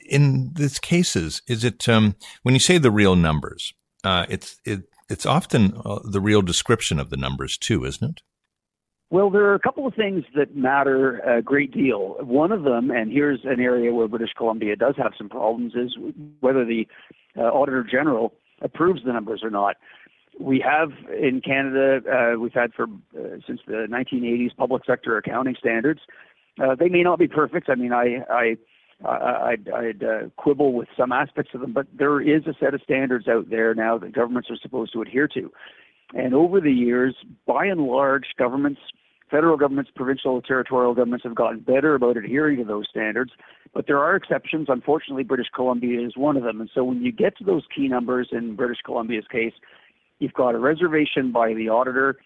in 0.06 0.52
these 0.54 0.78
cases, 0.78 1.40
is 1.46 1.64
it, 1.64 1.88
um, 1.88 2.16
when 2.42 2.54
you 2.54 2.60
say 2.60 2.76
the 2.76 2.90
real 2.90 3.16
numbers, 3.16 3.72
uh, 4.04 4.26
it's, 4.28 4.60
it, 4.66 4.82
it's 5.08 5.24
often 5.24 5.80
uh, 5.84 6.00
the 6.04 6.20
real 6.20 6.42
description 6.42 6.98
of 7.00 7.08
the 7.08 7.16
numbers 7.16 7.56
too, 7.56 7.84
isn't 7.84 8.10
it? 8.10 8.22
Well, 9.08 9.30
there 9.30 9.44
are 9.44 9.54
a 9.54 9.60
couple 9.60 9.86
of 9.86 9.94
things 9.94 10.24
that 10.34 10.56
matter 10.56 11.18
a 11.20 11.40
great 11.40 11.72
deal. 11.72 12.16
One 12.20 12.50
of 12.50 12.64
them, 12.64 12.90
and 12.90 13.12
here's 13.12 13.40
an 13.44 13.60
area 13.60 13.94
where 13.94 14.08
British 14.08 14.32
Columbia 14.36 14.74
does 14.74 14.94
have 14.96 15.12
some 15.16 15.28
problems, 15.28 15.74
is 15.76 15.96
whether 16.40 16.64
the 16.64 16.88
uh, 17.36 17.42
Auditor 17.42 17.86
General 17.88 18.32
approves 18.62 19.02
the 19.04 19.12
numbers 19.12 19.42
or 19.44 19.50
not. 19.50 19.76
We 20.40 20.60
have 20.66 20.90
in 21.08 21.40
Canada, 21.40 22.00
uh, 22.10 22.38
we've 22.38 22.52
had 22.52 22.74
for 22.74 22.86
uh, 23.16 23.38
since 23.46 23.60
the 23.66 23.86
1980s 23.88 24.56
public 24.56 24.82
sector 24.84 25.16
accounting 25.16 25.54
standards. 25.58 26.00
Uh, 26.60 26.74
they 26.74 26.88
may 26.88 27.02
not 27.02 27.18
be 27.18 27.28
perfect. 27.28 27.68
I 27.68 27.74
mean, 27.76 27.92
I, 27.92 28.24
I 28.28 28.56
I'd, 29.04 29.68
I'd 29.68 30.02
uh, 30.02 30.28
quibble 30.36 30.72
with 30.72 30.88
some 30.96 31.12
aspects 31.12 31.52
of 31.54 31.60
them, 31.60 31.72
but 31.72 31.86
there 31.96 32.20
is 32.20 32.46
a 32.46 32.54
set 32.58 32.74
of 32.74 32.80
standards 32.82 33.28
out 33.28 33.50
there 33.50 33.74
now 33.74 33.98
that 33.98 34.12
governments 34.12 34.48
are 34.50 34.56
supposed 34.56 34.92
to 34.94 35.02
adhere 35.02 35.28
to. 35.28 35.52
And 36.14 36.34
over 36.34 36.60
the 36.60 36.72
years, 36.72 37.14
by 37.46 37.66
and 37.66 37.80
large, 37.80 38.26
governments, 38.38 38.80
federal 39.30 39.56
governments, 39.56 39.90
provincial, 39.94 40.40
territorial 40.40 40.94
governments 40.94 41.24
have 41.24 41.34
gotten 41.34 41.60
better 41.60 41.94
about 41.94 42.16
adhering 42.16 42.58
to 42.58 42.64
those 42.64 42.86
standards. 42.88 43.32
But 43.74 43.86
there 43.86 43.98
are 43.98 44.14
exceptions. 44.14 44.66
Unfortunately, 44.68 45.24
British 45.24 45.48
Columbia 45.54 46.06
is 46.06 46.16
one 46.16 46.36
of 46.36 46.44
them. 46.44 46.60
And 46.60 46.70
so 46.72 46.84
when 46.84 47.02
you 47.02 47.12
get 47.12 47.36
to 47.38 47.44
those 47.44 47.64
key 47.74 47.88
numbers 47.88 48.28
in 48.32 48.54
British 48.54 48.78
Columbia's 48.84 49.26
case, 49.30 49.52
you've 50.18 50.32
got 50.32 50.54
a 50.54 50.58
reservation 50.58 51.32
by 51.32 51.54
the 51.54 51.68
auditor 51.68 52.16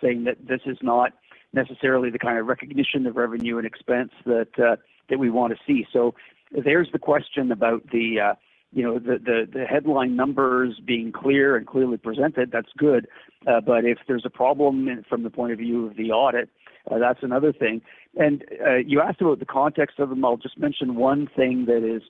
saying 0.00 0.24
that 0.24 0.48
this 0.48 0.60
is 0.66 0.78
not 0.82 1.12
necessarily 1.52 2.10
the 2.10 2.18
kind 2.18 2.38
of 2.38 2.46
recognition 2.46 3.06
of 3.06 3.16
revenue 3.16 3.58
and 3.58 3.66
expense 3.66 4.10
that 4.24 4.58
uh, 4.58 4.76
that 5.08 5.18
we 5.18 5.30
want 5.30 5.52
to 5.52 5.58
see. 5.66 5.86
So 5.92 6.14
there's 6.52 6.88
the 6.92 6.98
question 6.98 7.52
about 7.52 7.90
the 7.90 8.20
uh, 8.20 8.34
you 8.76 8.82
know 8.82 8.98
the, 8.98 9.18
the, 9.18 9.48
the 9.50 9.64
headline 9.64 10.16
numbers 10.16 10.80
being 10.86 11.10
clear 11.10 11.56
and 11.56 11.66
clearly 11.66 11.96
presented, 11.96 12.50
that's 12.52 12.68
good. 12.76 13.08
Uh, 13.46 13.62
but 13.62 13.86
if 13.86 13.98
there's 14.06 14.26
a 14.26 14.30
problem 14.30 14.86
in, 14.86 15.02
from 15.08 15.22
the 15.22 15.30
point 15.30 15.52
of 15.52 15.58
view 15.58 15.86
of 15.86 15.96
the 15.96 16.10
audit, 16.10 16.50
uh, 16.90 16.98
that's 16.98 17.20
another 17.22 17.54
thing. 17.54 17.80
And 18.16 18.44
uh, 18.64 18.74
you 18.74 19.00
asked 19.00 19.22
about 19.22 19.38
the 19.38 19.46
context 19.46 19.98
of 19.98 20.10
them. 20.10 20.22
I'll 20.26 20.36
just 20.36 20.58
mention 20.58 20.94
one 20.96 21.26
thing 21.34 21.64
that 21.66 21.82
is 21.82 22.02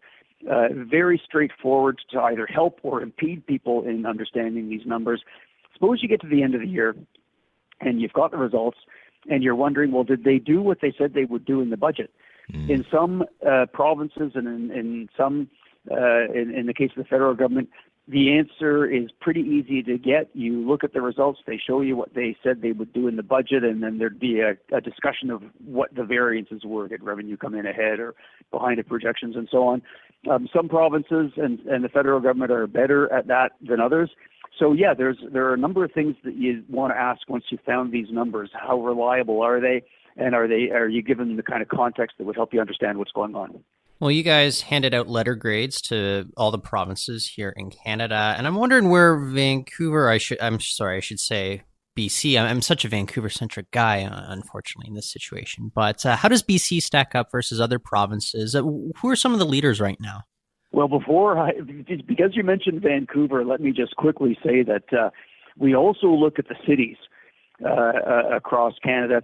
uh, 0.51 0.67
very 0.73 1.23
straightforward 1.25 2.01
to 2.11 2.21
either 2.21 2.47
help 2.47 2.81
or 2.83 3.01
impede 3.01 3.47
people 3.47 3.85
in 3.87 4.05
understanding 4.05 4.69
these 4.69 4.85
numbers. 4.85 5.23
Suppose 5.73 6.03
you 6.03 6.09
get 6.09 6.21
to 6.23 6.29
the 6.29 6.43
end 6.43 6.57
of 6.57 6.61
the 6.61 6.67
year 6.67 6.97
and 7.81 8.01
you've 8.01 8.13
got 8.13 8.33
the 8.33 8.39
results, 8.39 8.79
and 9.31 9.45
you're 9.45 9.55
wondering, 9.55 9.93
well, 9.93 10.05
did 10.05 10.25
they 10.25 10.39
do 10.39 10.63
what 10.63 10.79
they 10.81 10.93
said 10.99 11.13
they 11.15 11.27
would 11.27 11.45
do 11.45 11.61
in 11.61 11.71
the 11.71 11.77
budget? 11.77 12.11
Mm. 12.51 12.71
In 12.71 12.85
some 12.91 13.25
uh, 13.47 13.67
provinces 13.73 14.33
and 14.35 14.49
in, 14.49 14.71
in 14.71 15.09
some 15.17 15.49
in, 15.91 16.55
in 16.55 16.67
the 16.67 16.75
case 16.75 16.91
of 16.97 17.03
the 17.03 17.09
federal 17.09 17.35
government, 17.35 17.69
the 18.09 18.39
answer 18.39 18.87
is 18.87 19.11
pretty 19.21 19.41
easy 19.41 19.83
to 19.83 19.99
get. 19.99 20.31
You 20.33 20.65
look 20.67 20.85
at 20.85 20.93
the 20.93 21.01
results, 21.01 21.41
they 21.45 21.59
show 21.65 21.81
you 21.81 21.97
what 21.97 22.15
they 22.15 22.37
said 22.41 22.63
they 22.63 22.71
would 22.71 22.93
do 22.93 23.09
in 23.09 23.17
the 23.17 23.23
budget, 23.25 23.65
and 23.65 23.83
then 23.83 23.99
there'd 23.99 24.21
be 24.21 24.41
a, 24.41 24.57
a 24.75 24.81
discussion 24.81 25.29
of 25.31 25.43
what 25.65 25.93
the 25.93 26.05
variances 26.05 26.63
were. 26.65 26.87
Did 26.87 27.03
revenue 27.03 27.37
come 27.37 27.57
in 27.57 27.67
ahead 27.67 27.99
or 27.99 28.15
behind 28.53 28.79
the 28.79 28.85
projections 28.85 29.35
and 29.35 29.49
so 29.51 29.67
on? 29.67 29.83
Um, 30.31 30.49
some 30.55 30.69
provinces 30.69 31.33
and, 31.37 31.59
and 31.61 31.85
the 31.85 31.89
federal 31.89 32.21
government 32.21 32.53
are 32.53 32.69
better 32.69 33.13
at 33.13 33.27
that 33.27 33.53
than 33.61 33.81
others. 33.81 34.11
So 34.59 34.73
yeah, 34.73 34.95
there's 34.95 35.19
there 35.33 35.47
are 35.47 35.55
a 35.55 35.59
number 35.59 35.85
of 35.85 35.93
things 35.93 36.15
that 36.25 36.37
you 36.37 36.63
want 36.69 36.93
to 36.93 36.99
ask 36.99 37.29
once 37.29 37.45
you 37.51 37.59
found 37.67 37.93
these 37.93 38.07
numbers. 38.11 38.51
How 38.55 38.81
reliable 38.81 39.43
are 39.43 39.61
they? 39.61 39.83
And 40.17 40.35
are 40.35 40.49
they 40.49 40.71
are 40.71 40.89
you 40.89 41.03
given 41.03 41.37
the 41.37 41.43
kind 41.43 41.61
of 41.61 41.69
context 41.69 42.19
that 42.19 42.25
would 42.25 42.37
help 42.37 42.55
you 42.55 42.61
understand 42.61 42.99
what's 42.99 43.13
going 43.13 43.35
on? 43.35 43.63
Well, 43.99 44.11
you 44.11 44.23
guys 44.23 44.61
handed 44.61 44.93
out 44.93 45.09
letter 45.09 45.35
grades 45.35 45.81
to 45.83 46.27
all 46.37 46.51
the 46.51 46.59
provinces 46.59 47.27
here 47.27 47.53
in 47.57 47.71
Canada, 47.71 48.35
and 48.37 48.47
I'm 48.47 48.57
wondering 48.57 48.91
where 48.91 49.17
Vancouver. 49.17 50.11
I 50.11 50.19
should. 50.19 50.41
I'm 50.41 50.61
sorry. 50.61 50.99
I 50.99 51.01
should 51.01 51.21
say 51.21 51.63
BC. 51.97 52.39
I'm 52.39 52.61
such 52.61 52.85
a 52.85 52.89
Vancouver 52.89 53.31
centric 53.31 53.71
guy, 53.71 54.05
uh, 54.05 54.27
unfortunately, 54.29 54.89
in 54.89 54.95
this 54.95 55.11
situation. 55.11 55.73
But 55.75 56.05
uh, 56.05 56.17
how 56.17 56.29
does 56.29 56.43
BC 56.43 56.83
stack 56.83 57.15
up 57.15 57.33
versus 57.33 57.59
other 57.59 57.79
provinces? 57.79 58.55
Uh, 58.55 58.63
who 58.63 59.09
are 59.09 59.17
some 59.17 59.33
of 59.33 59.39
the 59.39 59.47
leaders 59.47 59.81
right 59.81 59.99
now? 59.99 60.25
Well, 60.73 60.89
before 60.89 61.39
I, 61.39 61.53
because 62.07 62.37
you 62.37 62.43
mentioned 62.43 62.83
Vancouver, 62.83 63.47
let 63.47 63.61
me 63.61 63.73
just 63.73 63.97
quickly 63.97 64.37
say 64.45 64.63
that 64.63 64.93
uh, 64.93 65.09
we 65.57 65.75
also 65.75 66.09
look 66.09 66.39
at 66.39 66.49
the 66.49 66.57
cities 66.67 66.97
uh, 67.65 67.69
uh, 67.69 68.37
across 68.37 68.75
Canada. 68.83 69.23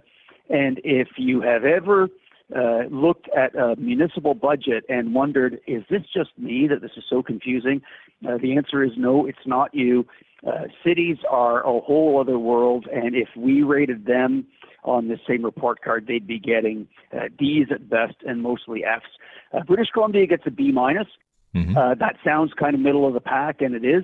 And 0.49 0.81
if 0.83 1.09
you 1.17 1.41
have 1.41 1.63
ever 1.63 2.09
uh, 2.55 2.83
looked 2.89 3.29
at 3.35 3.55
a 3.55 3.75
municipal 3.77 4.33
budget 4.33 4.83
and 4.89 5.13
wondered, 5.13 5.59
is 5.67 5.83
this 5.89 6.01
just 6.13 6.31
me 6.37 6.67
that 6.67 6.81
this 6.81 6.91
is 6.97 7.03
so 7.09 7.23
confusing? 7.23 7.81
Uh, 8.27 8.37
the 8.37 8.55
answer 8.55 8.83
is 8.83 8.91
no, 8.97 9.25
it's 9.25 9.45
not 9.45 9.73
you. 9.73 10.05
Uh, 10.45 10.63
cities 10.85 11.17
are 11.29 11.61
a 11.61 11.79
whole 11.79 12.19
other 12.19 12.37
world, 12.37 12.85
and 12.91 13.15
if 13.15 13.29
we 13.37 13.63
rated 13.63 14.05
them 14.05 14.45
on 14.83 15.07
the 15.07 15.17
same 15.27 15.43
report 15.43 15.81
card, 15.81 16.05
they'd 16.07 16.27
be 16.27 16.39
getting 16.39 16.87
uh, 17.13 17.29
D's 17.37 17.67
at 17.71 17.89
best 17.89 18.15
and 18.25 18.41
mostly 18.41 18.83
F's. 18.83 19.05
Uh, 19.53 19.63
British 19.63 19.87
Columbia 19.93 20.27
gets 20.27 20.43
a 20.45 20.51
B 20.51 20.71
minus. 20.71 21.07
Mm-hmm. 21.55 21.77
Uh, 21.77 21.95
that 21.95 22.17
sounds 22.25 22.51
kind 22.59 22.75
of 22.75 22.81
middle 22.81 23.07
of 23.07 23.13
the 23.13 23.21
pack, 23.21 23.61
and 23.61 23.73
it 23.75 23.85
is. 23.85 24.03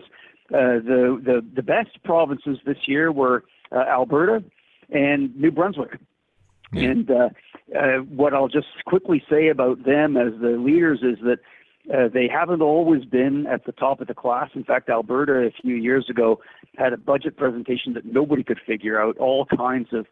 Uh, 0.51 0.79
the 0.81 1.21
the 1.23 1.45
the 1.55 1.61
best 1.61 2.01
provinces 2.03 2.57
this 2.65 2.77
year 2.87 3.11
were 3.11 3.43
uh, 3.71 3.79
Alberta 3.79 4.43
and 4.89 5.35
New 5.35 5.51
Brunswick. 5.51 5.99
Yeah. 6.71 6.89
And 6.89 7.11
uh, 7.11 7.29
uh, 7.77 7.97
what 8.09 8.33
I'll 8.33 8.47
just 8.47 8.67
quickly 8.85 9.23
say 9.29 9.47
about 9.47 9.85
them 9.85 10.17
as 10.17 10.33
the 10.41 10.57
leaders 10.59 10.99
is 11.01 11.17
that 11.23 11.39
uh, 11.93 12.07
they 12.13 12.27
haven't 12.27 12.61
always 12.61 13.05
been 13.05 13.47
at 13.47 13.65
the 13.65 13.71
top 13.71 14.01
of 14.01 14.07
the 14.07 14.13
class. 14.13 14.49
In 14.53 14.63
fact, 14.63 14.89
Alberta 14.89 15.47
a 15.47 15.51
few 15.61 15.75
years 15.75 16.07
ago 16.09 16.39
had 16.77 16.93
a 16.93 16.97
budget 16.97 17.37
presentation 17.37 17.93
that 17.93 18.05
nobody 18.05 18.43
could 18.43 18.59
figure 18.65 19.01
out, 19.01 19.17
all 19.17 19.45
kinds 19.45 19.89
of 19.93 20.05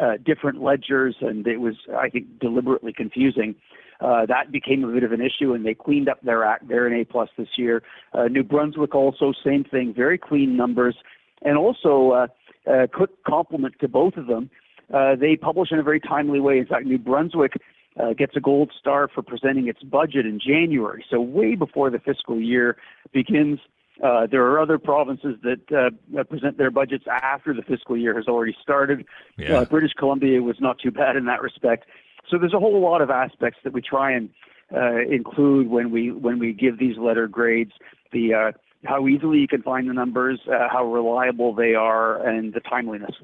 uh, 0.00 0.14
different 0.24 0.62
ledgers, 0.62 1.16
and 1.20 1.46
it 1.46 1.58
was, 1.58 1.74
I 1.96 2.08
think, 2.08 2.40
deliberately 2.40 2.92
confusing. 2.92 3.54
Uh, 4.00 4.26
that 4.26 4.50
became 4.50 4.82
a 4.82 4.92
bit 4.92 5.04
of 5.04 5.12
an 5.12 5.20
issue, 5.20 5.52
and 5.52 5.64
they 5.64 5.74
cleaned 5.74 6.08
up 6.08 6.20
their 6.22 6.44
act. 6.44 6.66
They're 6.66 6.88
an 6.88 7.00
A 7.00 7.04
plus 7.04 7.28
this 7.38 7.48
year. 7.56 7.82
Uh, 8.12 8.24
New 8.24 8.42
Brunswick 8.42 8.94
also 8.94 9.32
same 9.44 9.64
thing, 9.64 9.94
very 9.94 10.18
clean 10.18 10.56
numbers, 10.56 10.96
and 11.42 11.56
also 11.56 12.10
uh, 12.10 12.26
a 12.66 12.88
quick 12.88 13.10
compliment 13.24 13.74
to 13.80 13.86
both 13.86 14.16
of 14.16 14.26
them. 14.26 14.50
Uh, 14.92 15.16
they 15.16 15.36
publish 15.36 15.72
in 15.72 15.78
a 15.78 15.82
very 15.82 16.00
timely 16.00 16.40
way. 16.40 16.58
In 16.58 16.66
fact, 16.66 16.86
New 16.86 16.98
Brunswick 16.98 17.54
uh, 18.00 18.12
gets 18.12 18.36
a 18.36 18.40
gold 18.40 18.70
star 18.78 19.08
for 19.08 19.22
presenting 19.22 19.68
its 19.68 19.82
budget 19.82 20.26
in 20.26 20.40
January, 20.40 21.04
so 21.10 21.20
way 21.20 21.54
before 21.54 21.90
the 21.90 21.98
fiscal 21.98 22.40
year 22.40 22.76
begins. 23.12 23.58
Uh, 24.02 24.26
there 24.26 24.44
are 24.44 24.58
other 24.58 24.78
provinces 24.78 25.36
that 25.42 25.60
uh, 25.70 26.24
present 26.24 26.56
their 26.58 26.70
budgets 26.70 27.04
after 27.06 27.52
the 27.52 27.62
fiscal 27.62 27.96
year 27.96 28.16
has 28.16 28.26
already 28.26 28.56
started. 28.60 29.04
Yeah. 29.36 29.58
Uh, 29.58 29.64
British 29.66 29.92
Columbia 29.92 30.42
was 30.42 30.56
not 30.60 30.78
too 30.78 30.90
bad 30.90 31.14
in 31.16 31.26
that 31.26 31.42
respect. 31.42 31.84
So 32.30 32.38
there's 32.38 32.54
a 32.54 32.58
whole 32.58 32.80
lot 32.80 33.02
of 33.02 33.10
aspects 33.10 33.60
that 33.64 33.72
we 33.72 33.82
try 33.82 34.12
and 34.12 34.30
uh, 34.74 35.00
include 35.02 35.68
when 35.68 35.90
we 35.90 36.10
when 36.10 36.38
we 36.38 36.52
give 36.52 36.78
these 36.78 36.96
letter 36.96 37.28
grades. 37.28 37.72
The 38.12 38.34
uh, 38.34 38.52
how 38.84 39.06
easily 39.06 39.38
you 39.38 39.48
can 39.48 39.62
find 39.62 39.88
the 39.88 39.92
numbers, 39.92 40.40
uh, 40.48 40.68
how 40.70 40.84
reliable 40.84 41.54
they 41.54 41.74
are, 41.74 42.26
and 42.26 42.52
the 42.52 42.60
timeliness. 42.60 43.14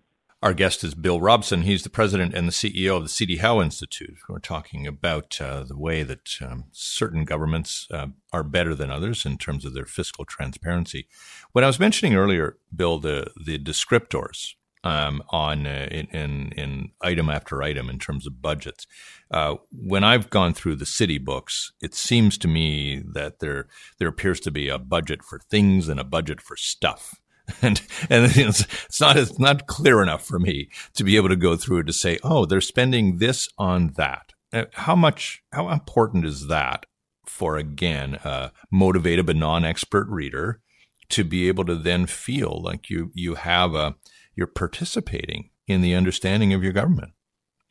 Our 0.40 0.54
guest 0.54 0.84
is 0.84 0.94
Bill 0.94 1.20
Robson. 1.20 1.62
He's 1.62 1.82
the 1.82 1.90
president 1.90 2.32
and 2.32 2.46
the 2.46 2.52
CEO 2.52 2.96
of 2.96 3.02
the 3.02 3.08
C.D. 3.08 3.38
Howe 3.38 3.60
Institute. 3.60 4.18
We're 4.28 4.38
talking 4.38 4.86
about 4.86 5.40
uh, 5.40 5.64
the 5.64 5.76
way 5.76 6.04
that 6.04 6.30
um, 6.40 6.66
certain 6.70 7.24
governments 7.24 7.88
uh, 7.90 8.08
are 8.32 8.44
better 8.44 8.72
than 8.76 8.88
others 8.88 9.26
in 9.26 9.36
terms 9.38 9.64
of 9.64 9.74
their 9.74 9.84
fiscal 9.84 10.24
transparency. 10.24 11.08
When 11.50 11.64
I 11.64 11.66
was 11.66 11.80
mentioning 11.80 12.14
earlier, 12.14 12.56
Bill, 12.74 13.00
the 13.00 13.32
the 13.44 13.58
descriptors 13.58 14.54
um, 14.84 15.24
on 15.30 15.66
uh, 15.66 15.88
in, 15.90 16.06
in, 16.06 16.52
in 16.52 16.90
item 17.02 17.28
after 17.30 17.60
item 17.60 17.90
in 17.90 17.98
terms 17.98 18.24
of 18.24 18.40
budgets. 18.40 18.86
Uh, 19.32 19.56
when 19.72 20.04
I've 20.04 20.30
gone 20.30 20.54
through 20.54 20.76
the 20.76 20.86
city 20.86 21.18
books, 21.18 21.72
it 21.82 21.96
seems 21.96 22.38
to 22.38 22.46
me 22.46 23.02
that 23.12 23.40
there 23.40 23.66
there 23.98 24.06
appears 24.06 24.38
to 24.40 24.52
be 24.52 24.68
a 24.68 24.78
budget 24.78 25.24
for 25.24 25.40
things 25.40 25.88
and 25.88 25.98
a 25.98 26.04
budget 26.04 26.40
for 26.40 26.56
stuff. 26.56 27.20
And 27.62 27.80
and 28.10 28.24
it's, 28.36 28.66
it's 28.84 29.00
not 29.00 29.16
it's 29.16 29.38
not 29.38 29.66
clear 29.66 30.02
enough 30.02 30.24
for 30.24 30.38
me 30.38 30.68
to 30.94 31.02
be 31.02 31.16
able 31.16 31.28
to 31.28 31.36
go 31.36 31.56
through 31.56 31.84
to 31.84 31.92
say, 31.92 32.18
oh, 32.22 32.44
they're 32.44 32.60
spending 32.60 33.18
this 33.18 33.48
on 33.58 33.94
that. 33.96 34.32
Uh, 34.52 34.64
how 34.74 34.94
much? 34.94 35.42
How 35.52 35.70
important 35.70 36.24
is 36.24 36.48
that 36.48 36.86
for 37.26 37.56
again 37.56 38.18
a 38.24 38.52
motivated 38.70 39.26
but 39.26 39.36
non-expert 39.36 40.08
reader 40.08 40.60
to 41.10 41.24
be 41.24 41.48
able 41.48 41.64
to 41.64 41.74
then 41.74 42.06
feel 42.06 42.60
like 42.62 42.90
you 42.90 43.10
you 43.14 43.34
have 43.34 43.74
a 43.74 43.96
you're 44.34 44.46
participating 44.46 45.50
in 45.66 45.80
the 45.80 45.94
understanding 45.94 46.52
of 46.52 46.62
your 46.62 46.72
government. 46.72 47.12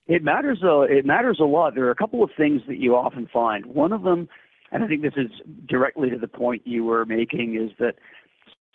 It 0.07 0.23
matters. 0.23 0.59
Uh, 0.63 0.81
it 0.81 1.05
matters 1.05 1.39
a 1.41 1.45
lot. 1.45 1.75
There 1.75 1.85
are 1.85 1.91
a 1.91 1.95
couple 1.95 2.23
of 2.23 2.29
things 2.37 2.61
that 2.67 2.77
you 2.77 2.95
often 2.95 3.27
find. 3.31 3.65
One 3.65 3.91
of 3.91 4.03
them, 4.03 4.29
and 4.71 4.83
I 4.83 4.87
think 4.87 5.01
this 5.01 5.17
is 5.17 5.31
directly 5.67 6.09
to 6.09 6.17
the 6.17 6.27
point 6.27 6.61
you 6.65 6.85
were 6.85 7.05
making, 7.05 7.55
is 7.55 7.75
that 7.79 7.95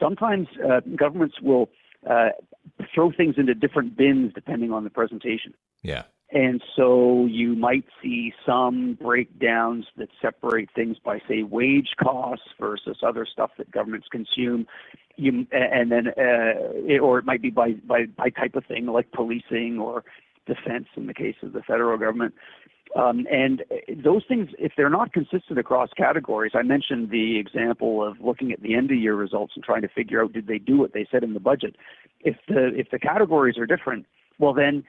sometimes 0.02 0.48
uh, 0.68 0.80
governments 0.96 1.36
will 1.40 1.70
uh, 2.08 2.30
throw 2.94 3.12
things 3.12 3.34
into 3.38 3.54
different 3.54 3.96
bins 3.96 4.32
depending 4.34 4.72
on 4.72 4.84
the 4.84 4.90
presentation. 4.90 5.54
Yeah. 5.82 6.04
And 6.34 6.62
so 6.76 7.26
you 7.26 7.54
might 7.54 7.84
see 8.02 8.32
some 8.46 8.96
breakdowns 9.00 9.84
that 9.98 10.08
separate 10.20 10.70
things 10.74 10.96
by, 11.04 11.20
say, 11.28 11.42
wage 11.42 11.90
costs 12.02 12.46
versus 12.58 12.96
other 13.02 13.26
stuff 13.30 13.50
that 13.58 13.70
governments 13.70 14.08
consume. 14.10 14.66
You, 15.16 15.46
and 15.52 15.92
then, 15.92 16.08
uh, 16.08 16.54
it, 16.88 17.00
or 17.00 17.18
it 17.18 17.26
might 17.26 17.42
be 17.42 17.50
by, 17.50 17.72
by, 17.86 18.06
by 18.06 18.30
type 18.30 18.54
of 18.54 18.64
thing 18.64 18.86
like 18.86 19.12
policing 19.12 19.78
or 19.78 20.04
defense 20.46 20.86
in 20.96 21.06
the 21.06 21.14
case 21.14 21.36
of 21.42 21.52
the 21.52 21.62
federal 21.62 21.98
government. 21.98 22.34
Um, 22.94 23.26
and 23.30 23.62
those 24.04 24.22
things, 24.28 24.50
if 24.58 24.72
they're 24.76 24.90
not 24.90 25.12
consistent 25.12 25.58
across 25.58 25.88
categories, 25.96 26.52
I 26.54 26.62
mentioned 26.62 27.10
the 27.10 27.38
example 27.38 28.06
of 28.06 28.20
looking 28.20 28.52
at 28.52 28.60
the 28.60 28.74
end 28.74 28.90
of 28.90 28.98
year 28.98 29.14
results 29.14 29.54
and 29.56 29.64
trying 29.64 29.82
to 29.82 29.88
figure 29.88 30.22
out 30.22 30.32
did 30.32 30.46
they 30.46 30.58
do 30.58 30.76
what 30.76 30.92
they 30.92 31.06
said 31.10 31.24
in 31.24 31.32
the 31.32 31.40
budget. 31.40 31.76
If 32.20 32.36
the 32.48 32.70
if 32.76 32.90
the 32.90 32.98
categories 32.98 33.56
are 33.56 33.66
different, 33.66 34.04
well 34.38 34.52
then 34.52 34.84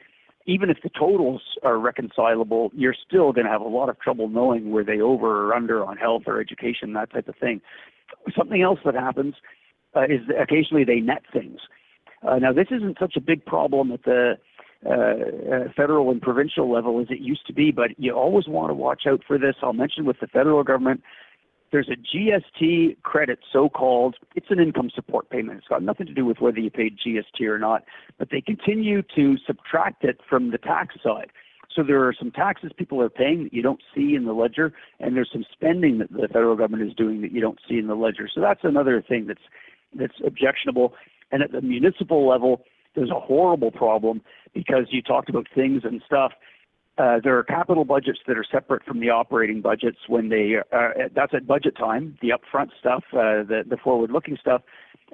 even 0.46 0.70
if 0.70 0.78
the 0.84 0.90
totals 0.90 1.42
are 1.64 1.78
reconcilable, 1.78 2.72
you're 2.76 2.96
still 3.08 3.32
going 3.32 3.46
to 3.46 3.52
have 3.52 3.62
a 3.62 3.68
lot 3.68 3.88
of 3.88 4.00
trouble 4.00 4.28
knowing 4.28 4.72
where 4.72 4.84
they 4.84 5.00
over 5.00 5.48
or 5.48 5.54
under 5.54 5.86
on 5.86 5.96
health 5.96 6.24
or 6.28 6.42
education, 6.42 6.94
that 6.94 7.12
type 7.12 7.30
of 7.30 7.36
thing. 7.38 7.62
Something 8.38 8.62
else 8.62 8.80
that 8.84 8.96
happens 8.96 9.36
uh, 9.96 10.04
is 10.04 10.28
that 10.28 10.42
occasionally 10.42 10.84
they 10.84 11.00
net 11.00 11.24
things. 11.32 11.60
Uh, 12.28 12.40
now, 12.40 12.52
this 12.52 12.68
isn't 12.72 12.98
such 13.00 13.16
a 13.16 13.22
big 13.22 13.46
problem 13.46 13.92
at 13.92 14.04
the 14.04 14.38
uh, 14.86 14.92
uh 14.92 15.72
federal 15.76 16.12
and 16.12 16.22
provincial 16.22 16.72
level 16.72 17.00
as 17.00 17.08
it 17.10 17.20
used 17.20 17.46
to 17.48 17.54
be, 17.54 17.72
but 17.72 17.92
you 17.98 18.14
always 18.14 18.48
want 18.48 18.70
to 18.70 18.74
watch 18.74 19.04
out 19.08 19.22
for 19.26 19.38
this. 19.38 19.56
I'll 19.62 19.74
mention 19.74 20.06
with 20.06 20.20
the 20.20 20.28
federal 20.28 20.64
government, 20.64 21.02
there's 21.74 21.90
a 21.90 22.18
GST 22.18 23.02
credit, 23.02 23.40
so 23.52 23.68
called. 23.68 24.16
It's 24.36 24.52
an 24.52 24.60
income 24.60 24.92
support 24.94 25.30
payment. 25.32 25.58
It's 25.58 25.68
got 25.68 25.82
nothing 25.82 26.06
to 26.06 26.14
do 26.14 26.24
with 26.24 26.40
whether 26.40 26.60
you 26.60 26.70
paid 26.70 26.98
GST 27.04 27.42
or 27.48 27.58
not, 27.58 27.84
but 28.20 28.30
they 28.30 28.42
continue 28.42 29.02
to 29.16 29.38
subtract 29.46 30.04
it 30.04 30.20
from 30.30 30.52
the 30.52 30.60
tax 30.60 30.96
side. 31.04 31.32
So 31.76 31.82
there 31.82 32.08
are 32.08 32.14
some 32.14 32.30
taxes 32.30 32.72
people 32.78 33.02
are 33.02 33.10
paying 33.10 33.46
that 33.46 33.54
you 33.54 33.64
don't 33.64 33.82
see 33.96 34.14
in 34.14 34.26
the 34.26 34.34
ledger, 34.34 34.72
and 35.00 35.16
there's 35.16 35.32
some 35.34 35.46
spending 35.52 35.98
that 35.98 36.12
the 36.12 36.28
federal 36.28 36.56
government 36.56 36.88
is 36.88 36.96
doing 36.96 37.22
that 37.22 37.32
you 37.32 37.42
don't 37.42 37.60
see 37.68 37.80
in 37.80 37.88
the 37.88 37.96
ledger. 37.96 38.30
So 38.34 38.40
that's 38.40 38.64
another 38.64 39.02
thing 39.02 39.26
that's 39.26 39.42
that's 39.96 40.22
objectionable. 40.26 40.94
And 41.32 41.42
at 41.42 41.52
the 41.52 41.62
municipal 41.62 42.28
level, 42.28 42.64
there's 42.96 43.10
a 43.10 43.20
horrible 43.20 43.72
problem 43.72 44.22
because 44.54 44.86
you 44.90 45.02
talked 45.02 45.30
about 45.30 45.48
things 45.56 45.82
and 45.84 46.02
stuff 46.06 46.32
uh, 46.98 47.20
there 47.24 47.38
are 47.38 47.44
capital 47.44 47.86
budgets 47.86 48.20
that 48.28 48.38
are 48.38 48.46
separate 48.52 48.84
from 48.84 49.00
the 49.00 49.10
operating 49.10 49.62
budgets 49.62 49.98
when 50.08 50.30
they 50.30 50.58
uh, 50.72 50.90
that's 51.16 51.34
at 51.34 51.48
budget 51.48 51.76
time, 51.76 52.18
the 52.22 52.30
upfront 52.30 52.70
stuff, 52.80 53.04
uh, 53.14 53.42
the, 53.44 53.64
the 53.68 53.78
forward-looking 53.78 54.38
stuff. 54.40 54.62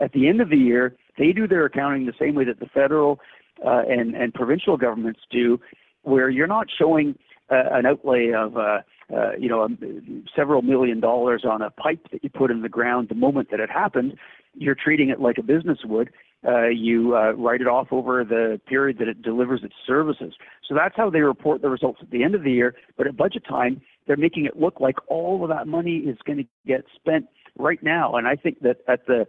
At 0.02 0.12
the 0.12 0.28
end 0.28 0.42
of 0.42 0.50
the 0.50 0.58
year, 0.58 0.96
they 1.18 1.32
do 1.32 1.48
their 1.48 1.66
accounting 1.66 2.06
the 2.06 2.14
same 2.20 2.36
way 2.36 2.44
that 2.46 2.60
the 2.60 2.66
federal 2.66 3.20
uh, 3.66 3.84
and, 3.88 4.14
and 4.14 4.34
provincial 4.34 4.76
governments 4.76 5.22
do, 5.32 5.60
where 6.04 6.30
you're 6.30 6.48
not 6.48 6.68
showing 6.78 7.18
uh, 7.50 7.64
an 7.72 7.86
outlay 7.86 8.32
of 8.34 8.58
uh, 8.58 8.80
uh, 9.16 9.32
you 9.40 9.48
know 9.48 9.64
um, 9.64 10.26
several 10.36 10.62
million 10.62 11.00
dollars 11.00 11.46
on 11.50 11.62
a 11.62 11.70
pipe 11.70 12.06
that 12.12 12.24
you 12.26 12.30
put 12.30 12.52
in 12.52 12.62
the 12.62 12.70
ground 12.70 13.08
the 13.08 13.16
moment 13.16 13.52
that 13.52 13.62
it 13.62 13.70
happened. 13.70 14.18
You're 14.54 14.76
treating 14.76 15.10
it 15.10 15.22
like 15.22 15.38
a 15.38 15.44
business 15.44 15.80
would, 15.86 16.10
you 16.44 17.16
uh, 17.16 17.32
write 17.34 17.62
it 17.62 17.68
off 17.68 17.88
over 17.92 18.24
the 18.24 18.60
period 18.68 18.98
that 19.00 19.08
it 19.08 19.22
delivers 19.22 19.62
its 19.64 19.74
services. 19.86 20.34
So 20.68 20.76
that's 20.76 20.96
how 20.96 21.10
they 21.10 21.20
report 21.20 21.62
the 21.62 21.70
results 21.70 22.00
at 22.02 22.12
the 22.12 22.24
end 22.24 22.36
of 22.36 22.44
the 22.44 22.52
year. 22.52 22.76
But 22.98 23.08
at 23.08 23.18
budget 23.18 23.44
time, 23.48 23.82
they're 24.08 24.18
making 24.18 24.46
it 24.46 24.58
look 24.58 24.80
like 24.80 24.96
all 25.08 25.44
of 25.44 25.50
that 25.50 25.68
money 25.68 25.98
is 25.98 26.18
going 26.26 26.38
to 26.38 26.46
get 26.66 26.86
spent 26.96 27.26
right 27.58 27.82
now. 27.84 28.16
And 28.16 28.28
I 28.28 28.36
think 28.36 28.62
that 28.62 28.78
at 28.88 29.06
the 29.06 29.28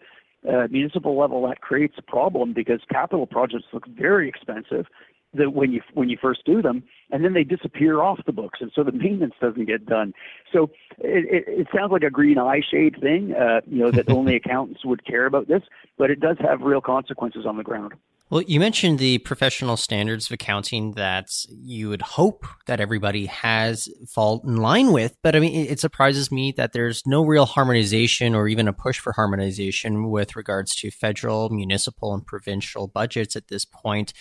uh, 0.48 0.68
municipal 0.70 1.18
level, 1.18 1.46
that 1.48 1.60
creates 1.60 1.94
a 1.98 2.02
problem 2.02 2.54
because 2.54 2.80
capital 2.90 3.26
projects 3.26 3.66
look 3.72 3.86
very 3.86 4.28
expensive 4.28 4.86
that 5.34 5.52
when 5.52 5.72
you 5.72 5.80
when 5.94 6.08
you 6.08 6.18
first 6.20 6.44
do 6.44 6.62
them, 6.62 6.82
and 7.10 7.24
then 7.24 7.34
they 7.34 7.44
disappear 7.44 8.00
off 8.00 8.20
the 8.26 8.32
books, 8.32 8.60
and 8.60 8.70
so 8.74 8.82
the 8.82 8.92
maintenance 9.04 9.34
doesn't 9.40 9.66
get 9.66 9.86
done. 9.86 10.12
So 10.52 10.70
it, 10.98 11.46
it, 11.46 11.60
it 11.60 11.66
sounds 11.74 11.92
like 11.92 12.02
a 12.02 12.10
green 12.10 12.38
eye 12.38 12.62
shade 12.68 12.96
thing, 13.00 13.34
uh, 13.34 13.60
you 13.66 13.78
know, 13.78 13.90
that 13.90 14.10
only 14.10 14.36
accountants 14.36 14.84
would 14.84 15.04
care 15.04 15.26
about 15.26 15.48
this, 15.48 15.62
but 15.98 16.10
it 16.10 16.20
does 16.20 16.36
have 16.40 16.62
real 16.62 16.80
consequences 16.80 17.46
on 17.46 17.56
the 17.56 17.64
ground. 17.64 17.94
Well, 18.30 18.42
you 18.42 18.60
mentioned 18.60 19.00
the 19.00 19.18
professional 19.18 19.76
standards 19.76 20.26
of 20.26 20.32
accounting 20.34 20.92
that 20.92 21.30
you 21.48 21.88
would 21.88 22.02
hope 22.02 22.46
that 22.66 22.78
everybody 22.78 23.26
has 23.26 23.88
fall 24.08 24.40
in 24.44 24.58
line 24.58 24.92
with, 24.92 25.16
but 25.20 25.34
I 25.34 25.40
mean, 25.40 25.66
it 25.68 25.80
surprises 25.80 26.30
me 26.30 26.52
that 26.52 26.72
there's 26.72 27.04
no 27.04 27.24
real 27.24 27.44
harmonization 27.44 28.36
or 28.36 28.46
even 28.46 28.68
a 28.68 28.72
push 28.72 29.00
for 29.00 29.14
harmonization 29.14 30.10
with 30.10 30.36
regards 30.36 30.76
to 30.76 30.92
federal, 30.92 31.50
municipal, 31.50 32.14
and 32.14 32.24
provincial 32.24 32.86
budgets 32.86 33.34
at 33.34 33.48
this 33.48 33.64
point. 33.64 34.12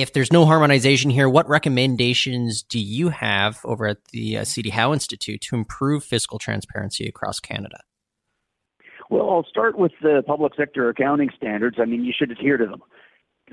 If 0.00 0.12
there's 0.12 0.32
no 0.32 0.46
harmonization 0.46 1.10
here, 1.10 1.28
what 1.28 1.48
recommendations 1.48 2.62
do 2.62 2.78
you 2.78 3.08
have 3.08 3.58
over 3.64 3.88
at 3.88 4.04
the 4.12 4.38
uh, 4.38 4.44
CD 4.44 4.70
Howe 4.70 4.92
Institute 4.92 5.40
to 5.40 5.56
improve 5.56 6.04
fiscal 6.04 6.38
transparency 6.38 7.08
across 7.08 7.40
Canada? 7.40 7.78
Well, 9.10 9.28
I'll 9.28 9.46
start 9.48 9.76
with 9.76 9.90
the 10.00 10.22
public 10.24 10.52
sector 10.56 10.88
accounting 10.88 11.30
standards. 11.36 11.78
I 11.80 11.84
mean, 11.84 12.04
you 12.04 12.12
should 12.16 12.30
adhere 12.30 12.58
to 12.58 12.66
them. 12.66 12.82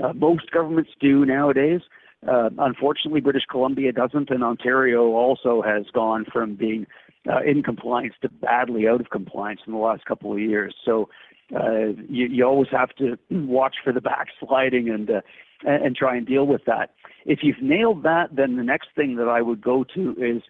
Uh, 0.03 0.13
most 0.13 0.51
governments 0.51 0.91
do 0.99 1.25
nowadays. 1.25 1.81
Uh, 2.27 2.51
unfortunately, 2.60 3.21
British 3.21 3.45
Columbia 3.49 3.91
doesn't, 3.91 4.29
and 4.29 4.43
Ontario 4.43 5.13
also 5.13 5.63
has 5.63 5.86
gone 5.95 6.25
from 6.31 6.53
being 6.55 6.86
uh, 7.27 7.41
in 7.41 7.63
compliance 7.63 8.13
to 8.21 8.29
badly 8.29 8.88
out 8.88 9.01
of 9.01 9.10
compliance 9.10 9.62
in 9.65 9.73
the 9.73 9.79
last 9.79 10.05
couple 10.05 10.31
of 10.31 10.39
years. 10.39 10.75
So 10.86 11.10
uh, 11.55 11.93
you, 12.08 12.27
you 12.27 12.45
always 12.45 12.69
have 12.71 12.89
to 12.97 13.17
watch 13.31 13.77
for 13.84 13.91
the 13.91 14.01
backsliding 14.01 14.89
and 14.89 15.10
uh, 15.10 15.21
and 15.63 15.95
try 15.95 16.15
and 16.15 16.25
deal 16.25 16.45
with 16.45 16.65
that. 16.65 16.91
If 17.25 17.39
you've 17.41 17.61
nailed 17.61 18.03
that, 18.03 18.35
then 18.35 18.57
the 18.57 18.63
next 18.63 18.89
thing 18.95 19.15
that 19.15 19.27
I 19.27 19.41
would 19.41 19.61
go 19.61 19.83
to 19.95 20.11
is 20.11 20.43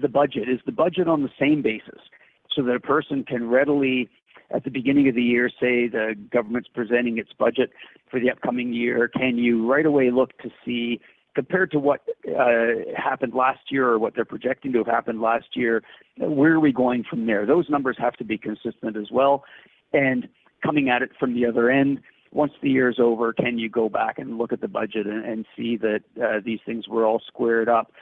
the 0.00 0.08
budget. 0.08 0.48
Is 0.48 0.60
the 0.66 0.72
budget 0.72 1.08
on 1.08 1.22
the 1.22 1.30
same 1.38 1.62
basis, 1.62 2.00
so 2.54 2.62
that 2.62 2.74
a 2.74 2.80
person 2.80 3.24
can 3.24 3.48
readily 3.48 4.08
at 4.52 4.64
the 4.64 4.70
beginning 4.70 5.08
of 5.08 5.14
the 5.14 5.22
year 5.22 5.48
say 5.48 5.86
the 5.86 6.14
government's 6.32 6.68
presenting 6.68 7.18
its 7.18 7.30
budget 7.38 7.70
for 8.10 8.18
the 8.18 8.30
upcoming 8.30 8.72
year, 8.72 9.08
can 9.08 9.38
you 9.38 9.70
right 9.70 9.86
away 9.86 10.10
look 10.10 10.36
to 10.38 10.50
see 10.64 11.00
compared 11.34 11.70
to 11.70 11.78
what 11.78 12.00
uh, 12.28 12.66
happened 12.96 13.34
last 13.34 13.60
year 13.70 13.88
or 13.88 13.98
what 13.98 14.14
they're 14.14 14.24
projecting 14.24 14.72
to 14.72 14.78
have 14.78 14.86
happened 14.86 15.20
last 15.20 15.46
year, 15.54 15.82
where 16.18 16.52
are 16.52 16.60
we 16.60 16.72
going 16.72 17.04
from 17.08 17.26
there? 17.26 17.46
Those 17.46 17.70
numbers 17.70 17.96
have 17.98 18.14
to 18.14 18.24
be 18.24 18.36
consistent 18.36 18.96
as 18.96 19.10
well. 19.12 19.44
And 19.92 20.28
coming 20.64 20.88
at 20.88 21.02
it 21.02 21.10
from 21.18 21.34
the 21.34 21.46
other 21.46 21.70
end, 21.70 22.00
once 22.32 22.52
the 22.62 22.70
year 22.70 22.88
is 22.88 22.98
over, 23.00 23.32
can 23.32 23.58
you 23.58 23.68
go 23.68 23.88
back 23.88 24.18
and 24.18 24.38
look 24.38 24.52
at 24.52 24.60
the 24.60 24.68
budget 24.68 25.06
and, 25.06 25.24
and 25.24 25.46
see 25.56 25.76
that 25.76 26.00
uh, 26.22 26.40
these 26.44 26.60
things 26.64 26.86
were 26.88 27.04
all 27.04 27.20
squared 27.26 27.68
up? 27.68 27.92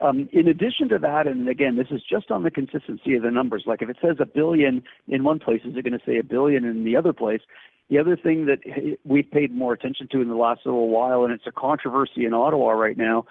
Um, 0.00 0.28
in 0.32 0.46
addition 0.48 0.88
to 0.90 0.98
that, 0.98 1.26
and 1.26 1.48
again, 1.48 1.76
this 1.76 1.88
is 1.90 2.02
just 2.08 2.30
on 2.30 2.42
the 2.42 2.50
consistency 2.50 3.14
of 3.14 3.22
the 3.22 3.30
numbers. 3.30 3.64
Like 3.66 3.80
if 3.82 3.88
it 3.88 3.96
says 4.00 4.16
a 4.20 4.26
billion 4.26 4.82
in 5.08 5.24
one 5.24 5.38
place, 5.38 5.62
is 5.64 5.76
it 5.76 5.82
going 5.82 5.98
to 5.98 6.04
say 6.04 6.18
a 6.18 6.24
billion 6.24 6.64
in 6.64 6.84
the 6.84 6.96
other 6.96 7.12
place? 7.12 7.40
The 7.88 7.98
other 7.98 8.16
thing 8.16 8.46
that 8.46 8.58
we've 9.04 9.30
paid 9.30 9.54
more 9.54 9.72
attention 9.72 10.08
to 10.12 10.20
in 10.20 10.28
the 10.28 10.34
last 10.34 10.62
little 10.66 10.88
while, 10.88 11.24
and 11.24 11.32
it's 11.32 11.46
a 11.46 11.52
controversy 11.52 12.26
in 12.26 12.34
Ottawa 12.34 12.72
right 12.72 12.96
now, 12.96 13.24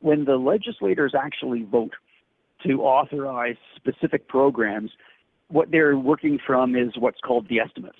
when 0.00 0.24
the 0.24 0.36
legislators 0.36 1.14
actually 1.20 1.64
vote 1.64 1.94
to 2.66 2.82
authorize 2.82 3.56
specific 3.76 4.28
programs, 4.28 4.92
what 5.48 5.70
they're 5.70 5.96
working 5.96 6.38
from 6.44 6.76
is 6.76 6.92
what's 6.98 7.20
called 7.20 7.48
the 7.48 7.58
estimates. 7.60 7.98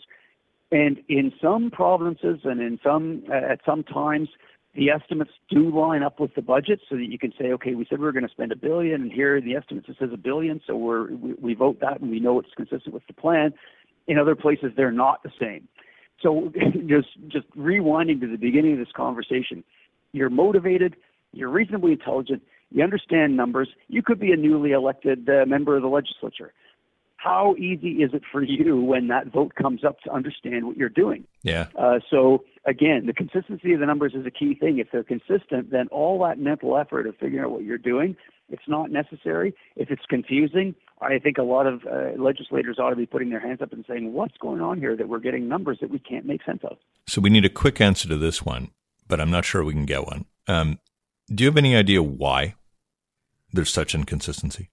And 0.71 0.99
in 1.09 1.33
some 1.41 1.71
provinces 1.71 2.41
and 2.45 2.61
in 2.61 2.79
some 2.83 3.23
uh, 3.31 3.53
at 3.53 3.61
some 3.65 3.85
times, 3.85 4.29
the 4.75 4.91
estimates 4.91 5.31
do 5.51 5.75
line 5.75 6.03
up 6.03 6.21
with 6.21 6.35
the 6.35 6.43
budget 6.43 6.81
so 6.89 6.97
that 6.97 7.11
you 7.11 7.19
can 7.19 7.33
say, 7.41 7.47
okay, 7.53 7.75
we 7.75 7.87
said 7.89 7.99
we 7.99 8.05
were 8.05 8.13
going 8.13 8.27
to 8.27 8.31
spend 8.31 8.53
a 8.53 8.57
billion, 8.57 9.03
and 9.03 9.13
here 9.13 9.41
the 9.41 9.55
estimates 9.55 9.89
it 9.89 9.97
says 9.99 10.11
a 10.13 10.19
billion, 10.19 10.61
so 10.67 10.77
we're, 10.77 11.11
we, 11.15 11.35
we 11.35 11.55
vote 11.55 11.81
that 11.81 12.01
and 12.01 12.11
we 12.11 12.21
know 12.21 12.39
it's 12.39 12.53
consistent 12.55 12.93
with 12.93 13.07
the 13.07 13.15
plan. 13.15 13.53
In 14.07 14.19
other 14.19 14.37
places, 14.37 14.73
they're 14.77 14.93
not 14.93 15.23
the 15.23 15.31
same. 15.41 15.69
So 16.23 16.53
just 16.87 17.09
just 17.29 17.51
rewinding 17.57 18.21
to 18.21 18.27
the 18.27 18.37
beginning 18.37 18.75
of 18.75 18.79
this 18.79 18.93
conversation, 18.95 19.65
you're 20.13 20.31
motivated, 20.31 20.97
you're 21.33 21.51
reasonably 21.51 21.93
intelligent, 21.93 22.43
you 22.71 22.85
understand 22.85 23.37
numbers. 23.37 23.69
You 23.89 24.03
could 24.03 24.21
be 24.21 24.33
a 24.33 24.37
newly 24.37 24.73
elected 24.73 25.29
uh, 25.31 25.47
member 25.47 25.77
of 25.77 25.83
the 25.83 25.89
legislature 25.89 26.53
how 27.19 27.57
easy 27.59 28.03
is 28.03 28.11
it 28.15 28.23
for 28.31 28.43
you 28.43 28.81
when 28.81 29.09
that 29.09 29.27
vote 29.33 29.57
comes 29.57 29.85
up 29.85 30.01
to 30.01 30.11
understand 30.11 30.67
what 30.67 30.77
you're 30.77 30.89
doing? 30.89 31.25
Yeah. 31.43 31.67
Uh, 31.77 31.99
so 32.09 32.45
again, 32.65 33.07
the 33.07 33.13
consistency 33.13 33.73
of 33.75 33.81
the 33.81 33.87
numbers 33.87 34.15
is 34.15 34.25
a 34.25 34.31
key 34.31 34.55
thing. 34.55 34.79
If 34.79 34.89
they're 34.93 35.03
consistent, 35.03 35.73
then 35.73 35.89
all 35.89 36.23
that 36.23 36.39
mental 36.39 36.77
effort 36.79 37.09
of 37.09 37.17
figuring 37.17 37.45
out 37.45 37.51
what 37.51 37.65
you're 37.65 37.77
doing, 37.77 38.17
it's 38.49 38.63
not 38.69 38.93
necessary. 38.93 39.53
If 39.75 39.91
it's 39.91 40.05
confusing, 40.09 40.77
I 41.03 41.19
think 41.19 41.39
a 41.39 41.43
lot 41.43 41.67
of 41.67 41.83
uh, 41.87 42.23
legislators 42.23 42.79
ought 42.79 42.91
to 42.91 42.97
be 42.97 43.05
putting 43.05 43.31
their 43.31 43.41
hands 43.41 43.63
up 43.63 43.73
and 43.73 43.85
saying, 43.89 44.13
"What's 44.13 44.37
going 44.39 44.61
on 44.61 44.79
here? 44.79 44.97
That 44.97 45.09
we're 45.09 45.19
getting 45.19 45.49
numbers 45.49 45.79
that 45.81 45.91
we 45.91 45.99
can't 45.99 46.25
make 46.25 46.45
sense 46.45 46.61
of." 46.63 46.79
So 47.07 47.21
we 47.21 47.31
need 47.31 47.45
a 47.45 47.51
quick 47.51 47.81
answer 47.81 48.09
to 48.09 48.17
this 48.17 48.45
one, 48.45 48.71
but 49.09 49.21
I'm 49.21 49.31
not 49.31 49.45
sure 49.45 49.65
we 49.65 49.75
can 49.75 49.87
get 49.87 50.07
one. 50.07 50.25
Um, 50.47 50.79
do 51.29 51.45
you 51.45 51.51
have 51.51 51.59
any 51.59 51.77
idea 51.77 52.03
why 52.03 52.55
there's 53.53 53.73
such 53.73 53.95
inconsistency? 53.95 54.71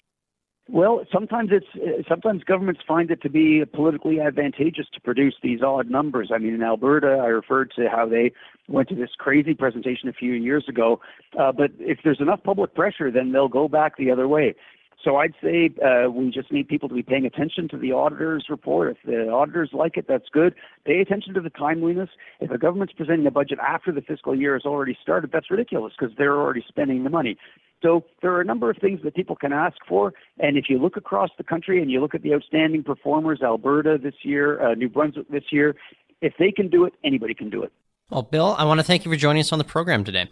Well, 0.67 1.05
sometimes 1.11 1.51
it's 1.51 2.07
sometimes 2.09 2.43
governments 2.43 2.81
find 2.87 3.11
it 3.11 3.21
to 3.21 3.29
be 3.29 3.63
politically 3.71 4.19
advantageous 4.19 4.87
to 4.93 5.01
produce 5.01 5.35
these 5.43 5.61
odd 5.61 5.91
numbers. 5.91 6.31
I 6.33 6.39
mean, 6.39 6.55
in 6.55 6.63
Alberta, 6.63 7.21
I 7.23 7.27
referred 7.27 7.71
to 7.75 7.87
how 7.87 8.07
they 8.07 8.31
went 8.67 8.89
to 8.89 8.95
this 8.95 9.11
crazy 9.15 9.53
presentation 9.53 10.09
a 10.09 10.13
few 10.13 10.33
years 10.33 10.65
ago. 10.67 11.01
Uh, 11.39 11.51
but 11.51 11.69
if 11.77 11.99
there's 12.03 12.19
enough 12.19 12.41
public 12.43 12.73
pressure, 12.73 13.11
then 13.11 13.31
they'll 13.31 13.47
go 13.47 13.67
back 13.67 13.97
the 13.97 14.09
other 14.09 14.27
way. 14.27 14.55
So 15.03 15.17
I'd 15.17 15.35
say 15.43 15.69
uh, 15.85 16.09
we 16.09 16.31
just 16.31 16.51
need 16.51 16.67
people 16.67 16.89
to 16.89 16.95
be 16.95 17.03
paying 17.03 17.27
attention 17.27 17.67
to 17.69 17.77
the 17.77 17.91
auditor's 17.91 18.45
report. 18.49 18.89
If 18.89 18.97
the 19.05 19.29
auditors 19.29 19.69
like 19.71 19.97
it, 19.97 20.05
that's 20.07 20.29
good. 20.31 20.55
Pay 20.83 20.99
attention 20.99 21.35
to 21.35 21.41
the 21.41 21.51
timeliness. 21.51 22.09
If 22.39 22.49
a 22.49 22.57
government's 22.57 22.93
presenting 22.93 23.27
a 23.27 23.31
budget 23.31 23.59
after 23.59 23.91
the 23.91 24.01
fiscal 24.01 24.35
year 24.35 24.53
has 24.53 24.65
already 24.65 24.97
started, 24.99 25.29
that's 25.31 25.51
ridiculous 25.51 25.93
because 25.97 26.15
they're 26.17 26.35
already 26.35 26.65
spending 26.67 27.03
the 27.03 27.11
money. 27.11 27.37
So 27.81 28.05
there 28.21 28.31
are 28.33 28.41
a 28.41 28.45
number 28.45 28.69
of 28.69 28.77
things 28.77 29.01
that 29.03 29.15
people 29.15 29.35
can 29.35 29.53
ask 29.53 29.77
for. 29.87 30.13
And 30.39 30.57
if 30.57 30.65
you 30.69 30.79
look 30.79 30.97
across 30.97 31.29
the 31.37 31.43
country 31.43 31.81
and 31.81 31.91
you 31.91 31.99
look 31.99 32.15
at 32.15 32.23
the 32.23 32.33
outstanding 32.33 32.83
performers, 32.83 33.41
Alberta 33.43 33.97
this 34.01 34.15
year, 34.23 34.61
uh, 34.61 34.73
New 34.75 34.89
Brunswick 34.89 35.29
this 35.29 35.43
year, 35.51 35.75
if 36.21 36.33
they 36.39 36.51
can 36.51 36.69
do 36.69 36.85
it, 36.85 36.93
anybody 37.03 37.33
can 37.33 37.49
do 37.49 37.63
it. 37.63 37.71
Well, 38.09 38.23
Bill, 38.23 38.55
I 38.57 38.65
want 38.65 38.79
to 38.79 38.83
thank 38.83 39.05
you 39.05 39.11
for 39.11 39.17
joining 39.17 39.41
us 39.41 39.51
on 39.51 39.59
the 39.59 39.65
program 39.65 40.03
today. 40.03 40.29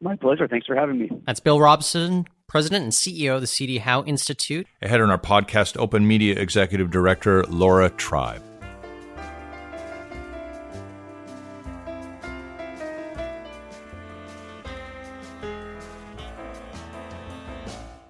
My 0.00 0.16
pleasure. 0.16 0.48
Thanks 0.48 0.66
for 0.66 0.74
having 0.74 0.98
me. 0.98 1.10
That's 1.26 1.40
Bill 1.40 1.60
Robson, 1.60 2.26
President 2.46 2.84
and 2.84 2.92
CEO 2.92 3.34
of 3.34 3.42
the 3.42 3.46
CD 3.46 3.78
Howe 3.78 4.02
Institute. 4.04 4.66
Ahead 4.80 5.00
on 5.00 5.10
our 5.10 5.18
podcast, 5.18 5.76
Open 5.76 6.06
Media 6.06 6.36
Executive 6.36 6.90
Director 6.90 7.44
Laura 7.44 7.90
Tribe. 7.90 8.42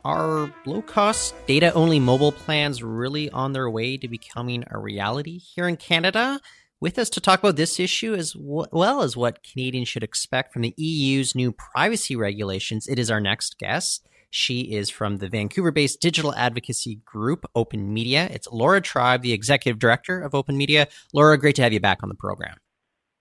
Are 0.04 0.50
low 0.64 0.80
cost 0.80 1.34
data 1.46 1.74
only 1.74 2.00
mobile 2.00 2.32
plans 2.32 2.82
really 2.82 3.28
on 3.30 3.52
their 3.52 3.68
way 3.68 3.98
to 3.98 4.08
becoming 4.08 4.64
a 4.70 4.78
reality 4.78 5.38
here 5.38 5.68
in 5.68 5.76
Canada? 5.76 6.40
With 6.80 6.98
us 6.98 7.10
to 7.10 7.20
talk 7.20 7.40
about 7.40 7.56
this 7.56 7.78
issue 7.78 8.14
as 8.14 8.34
well 8.34 9.02
as 9.02 9.14
what 9.14 9.42
Canadians 9.42 9.88
should 9.88 10.02
expect 10.02 10.54
from 10.54 10.62
the 10.62 10.72
EU's 10.78 11.34
new 11.34 11.52
privacy 11.52 12.16
regulations, 12.16 12.88
it 12.88 12.98
is 12.98 13.10
our 13.10 13.20
next 13.20 13.58
guest. 13.58 14.08
She 14.30 14.72
is 14.72 14.88
from 14.88 15.18
the 15.18 15.28
Vancouver 15.28 15.70
based 15.70 16.00
digital 16.00 16.34
advocacy 16.34 17.00
group, 17.04 17.44
Open 17.54 17.92
Media. 17.92 18.26
It's 18.30 18.48
Laura 18.50 18.80
Tribe, 18.80 19.20
the 19.20 19.34
executive 19.34 19.78
director 19.78 20.18
of 20.22 20.34
Open 20.34 20.56
Media. 20.56 20.88
Laura, 21.12 21.36
great 21.36 21.56
to 21.56 21.62
have 21.62 21.74
you 21.74 21.80
back 21.80 21.98
on 22.02 22.08
the 22.08 22.14
program. 22.14 22.56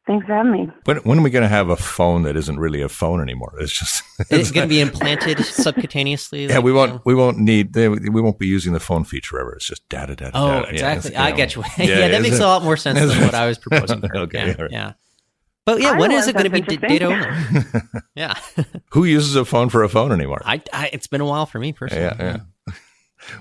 Thanks 0.09 0.25
for 0.25 0.33
having 0.33 0.51
me. 0.51 0.67
When, 0.85 0.97
when 0.97 1.19
are 1.19 1.21
we 1.21 1.29
going 1.29 1.43
to 1.43 1.47
have 1.47 1.69
a 1.69 1.75
phone 1.75 2.23
that 2.23 2.35
isn't 2.35 2.59
really 2.59 2.81
a 2.81 2.89
phone 2.89 3.21
anymore? 3.21 3.53
It's 3.59 3.71
just 3.71 4.03
it's 4.31 4.49
going 4.51 4.67
to 4.67 4.67
be 4.67 4.81
implanted 4.81 5.37
subcutaneously. 5.37 6.47
Like, 6.47 6.49
yeah, 6.49 6.59
we 6.59 6.71
won't. 6.71 6.89
You 6.89 6.95
know? 6.95 7.01
We 7.05 7.13
won't 7.13 7.37
need. 7.37 7.75
We 7.75 8.19
won't 8.19 8.39
be 8.39 8.47
using 8.47 8.73
the 8.73 8.79
phone 8.79 9.03
feature 9.03 9.39
ever. 9.39 9.53
It's 9.53 9.67
just 9.67 9.87
data, 9.87 10.15
data. 10.15 10.31
Oh, 10.33 10.61
data. 10.61 10.71
exactly. 10.71 11.11
Yeah, 11.11 11.23
I 11.23 11.31
get 11.31 11.53
you. 11.55 11.63
yeah, 11.77 11.85
yeah, 11.85 12.07
that 12.07 12.23
makes 12.23 12.37
it? 12.37 12.41
a 12.41 12.47
lot 12.47 12.63
more 12.63 12.75
sense 12.75 12.97
than 12.97 13.21
what 13.21 13.35
I 13.35 13.45
was 13.45 13.59
proposing. 13.59 14.03
okay. 14.03 14.47
Yeah, 14.47 14.61
right. 14.63 14.71
yeah. 14.71 14.93
But 15.65 15.79
yeah, 15.79 15.91
I 15.91 15.99
when 15.99 16.11
is 16.11 16.27
it 16.27 16.33
going 16.33 16.45
to 16.45 16.49
be 16.49 16.61
d- 16.61 16.77
data 16.77 17.05
only? 17.05 17.71
yeah. 18.15 18.33
Who 18.93 19.03
uses 19.03 19.35
a 19.35 19.45
phone 19.45 19.69
for 19.69 19.83
a 19.83 19.89
phone 19.89 20.11
anymore? 20.11 20.41
I, 20.43 20.59
I, 20.73 20.89
it's 20.91 21.05
been 21.05 21.21
a 21.21 21.25
while 21.25 21.45
for 21.45 21.59
me 21.59 21.71
personally. 21.71 22.05
Yeah, 22.05 22.15
yeah. 22.17 22.37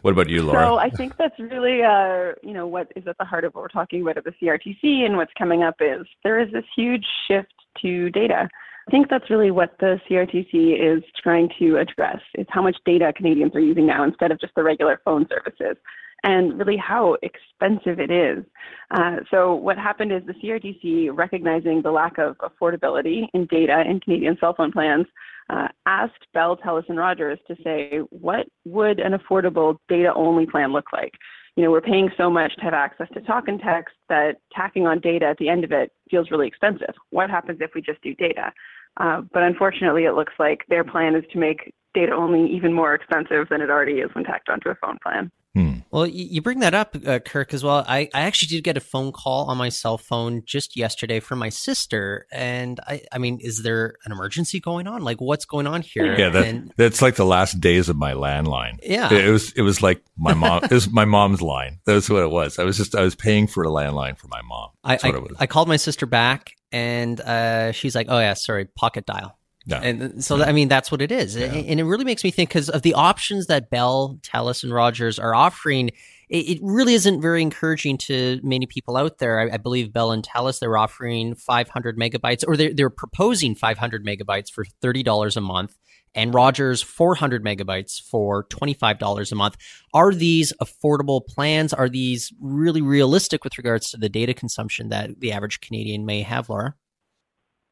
What 0.02 0.12
about 0.12 0.28
you, 0.28 0.42
Laura? 0.42 0.66
So 0.66 0.78
I 0.78 0.90
think 0.90 1.16
that's 1.16 1.38
really, 1.38 1.82
uh, 1.82 2.32
you 2.42 2.52
know, 2.52 2.66
what 2.66 2.92
is 2.96 3.06
at 3.06 3.18
the 3.18 3.24
heart 3.24 3.44
of 3.44 3.54
what 3.54 3.62
we're 3.62 3.68
talking 3.68 4.02
about 4.02 4.16
at 4.16 4.24
the 4.24 4.32
CRTC 4.42 5.04
and 5.04 5.16
what's 5.16 5.32
coming 5.38 5.62
up 5.62 5.76
is 5.80 6.06
there 6.24 6.40
is 6.40 6.52
this 6.52 6.64
huge 6.76 7.04
shift 7.26 7.52
to 7.82 8.10
data. 8.10 8.48
I 8.88 8.90
think 8.90 9.10
that's 9.10 9.28
really 9.28 9.50
what 9.50 9.76
the 9.80 10.00
CRTC 10.08 10.96
is 10.96 11.04
trying 11.22 11.50
to 11.58 11.76
address 11.76 12.20
is 12.34 12.46
how 12.48 12.62
much 12.62 12.76
data 12.86 13.12
Canadians 13.14 13.54
are 13.54 13.60
using 13.60 13.86
now 13.86 14.02
instead 14.02 14.30
of 14.30 14.40
just 14.40 14.54
the 14.54 14.62
regular 14.62 15.00
phone 15.04 15.26
services 15.28 15.76
and 16.24 16.58
really 16.58 16.76
how 16.76 17.16
expensive 17.22 18.00
it 18.00 18.10
is. 18.10 18.44
Uh, 18.90 19.16
so 19.30 19.54
what 19.54 19.78
happened 19.78 20.12
is 20.12 20.22
the 20.26 20.34
CRTC, 20.34 21.10
recognizing 21.16 21.82
the 21.82 21.90
lack 21.90 22.18
of 22.18 22.36
affordability 22.38 23.26
in 23.34 23.46
data 23.46 23.84
in 23.88 24.00
Canadian 24.00 24.36
cell 24.40 24.54
phone 24.54 24.72
plans, 24.72 25.06
uh, 25.50 25.68
asked 25.86 26.26
Bell, 26.34 26.56
Telus, 26.56 26.88
and 26.88 26.98
Rogers 26.98 27.38
to 27.46 27.56
say, 27.62 28.00
what 28.10 28.46
would 28.64 29.00
an 29.00 29.12
affordable 29.12 29.76
data 29.88 30.12
only 30.14 30.46
plan 30.46 30.72
look 30.72 30.92
like? 30.92 31.12
You 31.56 31.64
know, 31.64 31.70
we're 31.70 31.80
paying 31.80 32.10
so 32.16 32.30
much 32.30 32.54
to 32.56 32.62
have 32.62 32.74
access 32.74 33.08
to 33.14 33.20
talk 33.22 33.48
and 33.48 33.60
text 33.60 33.94
that 34.08 34.36
tacking 34.54 34.86
on 34.86 35.00
data 35.00 35.26
at 35.26 35.38
the 35.38 35.48
end 35.48 35.64
of 35.64 35.72
it 35.72 35.90
feels 36.10 36.30
really 36.30 36.46
expensive. 36.46 36.94
What 37.10 37.30
happens 37.30 37.58
if 37.60 37.70
we 37.74 37.82
just 37.82 38.02
do 38.02 38.14
data? 38.14 38.52
Uh, 38.98 39.22
but 39.32 39.42
unfortunately, 39.42 40.04
it 40.04 40.14
looks 40.14 40.32
like 40.38 40.64
their 40.68 40.84
plan 40.84 41.14
is 41.14 41.24
to 41.32 41.38
make 41.38 41.72
data 41.94 42.12
only 42.12 42.50
even 42.50 42.72
more 42.72 42.94
expensive 42.94 43.48
than 43.48 43.60
it 43.60 43.70
already 43.70 44.00
is 44.00 44.10
when 44.14 44.24
tacked 44.24 44.48
onto 44.48 44.68
a 44.68 44.74
phone 44.74 44.98
plan. 45.02 45.30
Hmm. 45.54 45.78
Well, 45.90 46.06
you 46.06 46.42
bring 46.42 46.60
that 46.60 46.74
up, 46.74 46.94
uh, 47.06 47.18
Kirk, 47.20 47.54
as 47.54 47.64
well. 47.64 47.84
I, 47.88 48.08
I 48.14 48.20
actually 48.20 48.48
did 48.48 48.64
get 48.64 48.76
a 48.76 48.80
phone 48.80 49.10
call 49.10 49.46
on 49.46 49.56
my 49.56 49.70
cell 49.70 49.96
phone 49.96 50.42
just 50.44 50.76
yesterday 50.76 51.18
from 51.18 51.38
my 51.38 51.48
sister. 51.48 52.26
And 52.30 52.78
I, 52.86 53.00
I 53.10 53.18
mean, 53.18 53.38
is 53.40 53.62
there 53.62 53.94
an 54.04 54.12
emergency 54.12 54.60
going 54.60 54.86
on? 54.86 55.02
Like, 55.02 55.20
what's 55.20 55.46
going 55.46 55.66
on 55.66 55.80
here? 55.80 56.16
Yeah, 56.16 56.28
that, 56.28 56.44
and, 56.44 56.72
that's 56.76 57.00
like 57.00 57.16
the 57.16 57.24
last 57.24 57.60
days 57.60 57.88
of 57.88 57.96
my 57.96 58.12
landline. 58.12 58.78
Yeah. 58.82 59.12
It 59.12 59.30
was, 59.30 59.52
it 59.52 59.62
was 59.62 59.82
like 59.82 60.02
my 60.16 60.34
mom, 60.34 60.64
it 60.64 60.70
was 60.70 60.90
my 60.90 61.06
mom's 61.06 61.40
line. 61.40 61.80
That's 61.86 62.10
what 62.10 62.22
it 62.22 62.30
was. 62.30 62.58
I 62.58 62.64
was 62.64 62.76
just, 62.76 62.94
I 62.94 63.02
was 63.02 63.14
paying 63.14 63.46
for 63.46 63.64
a 63.64 63.68
landline 63.68 64.18
for 64.18 64.28
my 64.28 64.42
mom. 64.42 64.70
That's 64.84 65.02
I, 65.02 65.08
I, 65.08 65.20
I, 65.40 65.46
called 65.46 65.66
my 65.66 65.76
sister 65.76 66.06
back 66.06 66.52
and 66.70 67.20
uh, 67.20 67.72
she's 67.72 67.94
like, 67.94 68.06
oh, 68.10 68.18
yeah, 68.18 68.34
sorry, 68.34 68.66
pocket 68.66 69.06
dial. 69.06 69.37
And 69.76 70.24
so. 70.24 70.42
I 70.42 70.52
mean, 70.52 70.68
that's 70.68 70.90
what 70.90 71.02
it 71.02 71.12
is. 71.12 71.36
Yeah. 71.36 71.46
And 71.46 71.78
it 71.78 71.84
really 71.84 72.04
makes 72.04 72.24
me 72.24 72.30
think 72.30 72.50
because 72.50 72.70
of 72.70 72.82
the 72.82 72.94
options 72.94 73.46
that 73.46 73.70
Bell, 73.70 74.18
Telus, 74.22 74.64
and 74.64 74.72
Rogers 74.72 75.18
are 75.18 75.34
offering, 75.34 75.90
it, 76.28 76.48
it, 76.48 76.58
really 76.62 76.94
isn't 76.94 77.20
very 77.20 77.42
encouraging 77.42 77.98
to 77.98 78.40
many 78.42 78.66
people 78.66 78.96
out 78.96 79.18
there. 79.18 79.40
I, 79.40 79.54
I 79.54 79.56
believe 79.58 79.92
Bell 79.92 80.12
and 80.12 80.22
Telus, 80.22 80.58
they're 80.58 80.76
offering 80.76 81.34
500 81.34 81.98
megabytes, 81.98 82.44
or 82.46 82.56
they're, 82.56 82.72
they're 82.72 82.90
proposing 82.90 83.54
500 83.54 84.04
megabytes 84.04 84.50
for 84.50 84.64
$30 84.82 85.36
a 85.36 85.40
month, 85.40 85.76
and 86.14 86.34
Rogers 86.34 86.82
400 86.82 87.44
megabytes 87.44 88.00
for 88.00 88.44
$25 88.44 89.32
a 89.32 89.34
month. 89.34 89.56
Are 89.94 90.12
these 90.12 90.52
affordable 90.62 91.26
plans? 91.26 91.72
Are 91.72 91.88
these 91.88 92.32
really 92.40 92.82
realistic 92.82 93.44
with 93.44 93.58
regards 93.58 93.90
to 93.90 93.96
the 93.96 94.08
data 94.08 94.34
consumption 94.34 94.88
that 94.88 95.20
the 95.20 95.32
average 95.32 95.60
Canadian 95.60 96.06
may 96.06 96.22
have, 96.22 96.48
Laura? 96.48 96.74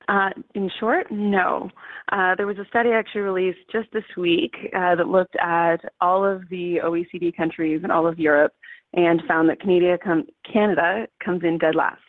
Uh, 0.08 0.30
in 0.54 0.70
short, 0.78 1.10
no. 1.10 1.68
Uh, 2.12 2.34
there 2.36 2.46
was 2.46 2.58
a 2.58 2.64
study 2.66 2.90
actually 2.90 3.22
released 3.22 3.58
just 3.72 3.88
this 3.92 4.04
week 4.16 4.54
uh, 4.76 4.94
that 4.94 5.08
looked 5.08 5.34
at 5.36 5.78
all 6.00 6.24
of 6.24 6.48
the 6.48 6.78
OECD 6.84 7.36
countries 7.36 7.80
and 7.82 7.90
all 7.90 8.06
of 8.06 8.18
Europe 8.18 8.52
and 8.94 9.22
found 9.26 9.48
that 9.48 9.60
Canada, 9.60 9.98
com- 10.02 10.26
Canada 10.50 11.06
comes 11.24 11.42
in 11.42 11.58
dead 11.58 11.74
last 11.74 12.00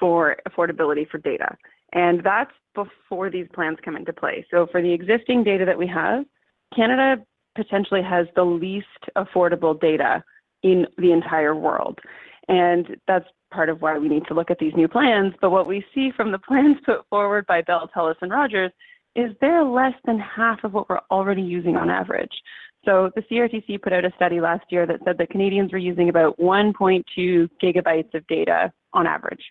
for 0.00 0.36
affordability 0.48 1.08
for 1.08 1.18
data. 1.18 1.54
And 1.92 2.22
that's 2.24 2.52
before 2.74 3.30
these 3.30 3.46
plans 3.52 3.76
come 3.84 3.96
into 3.96 4.14
play. 4.14 4.46
So 4.50 4.66
for 4.72 4.80
the 4.80 4.92
existing 4.92 5.44
data 5.44 5.66
that 5.66 5.78
we 5.78 5.86
have, 5.88 6.24
Canada 6.74 7.22
potentially 7.54 8.02
has 8.02 8.26
the 8.34 8.44
least 8.44 8.86
affordable 9.16 9.78
data 9.78 10.24
in 10.62 10.86
the 10.96 11.12
entire 11.12 11.54
world. 11.54 11.98
And 12.48 12.96
that's 13.06 13.26
part 13.52 13.68
of 13.68 13.82
why 13.82 13.98
we 13.98 14.08
need 14.08 14.26
to 14.28 14.34
look 14.34 14.50
at 14.50 14.58
these 14.58 14.72
new 14.76 14.88
plans. 14.88 15.34
But 15.40 15.50
what 15.50 15.66
we 15.66 15.84
see 15.94 16.10
from 16.16 16.32
the 16.32 16.38
plans 16.38 16.76
put 16.84 17.06
forward 17.08 17.46
by 17.46 17.62
Bell, 17.62 17.88
Telus, 17.94 18.16
and 18.20 18.30
Rogers 18.30 18.72
is 19.14 19.30
they're 19.40 19.64
less 19.64 19.94
than 20.06 20.18
half 20.18 20.64
of 20.64 20.72
what 20.72 20.88
we're 20.88 21.00
already 21.10 21.42
using 21.42 21.76
on 21.76 21.90
average. 21.90 22.32
So 22.84 23.10
the 23.14 23.22
CRTC 23.22 23.80
put 23.80 23.92
out 23.92 24.04
a 24.04 24.12
study 24.16 24.40
last 24.40 24.64
year 24.70 24.86
that 24.86 25.00
said 25.04 25.18
that 25.18 25.30
Canadians 25.30 25.72
were 25.72 25.78
using 25.78 26.08
about 26.08 26.36
1.2 26.38 27.48
gigabytes 27.62 28.12
of 28.14 28.26
data 28.26 28.72
on 28.92 29.06
average. 29.06 29.42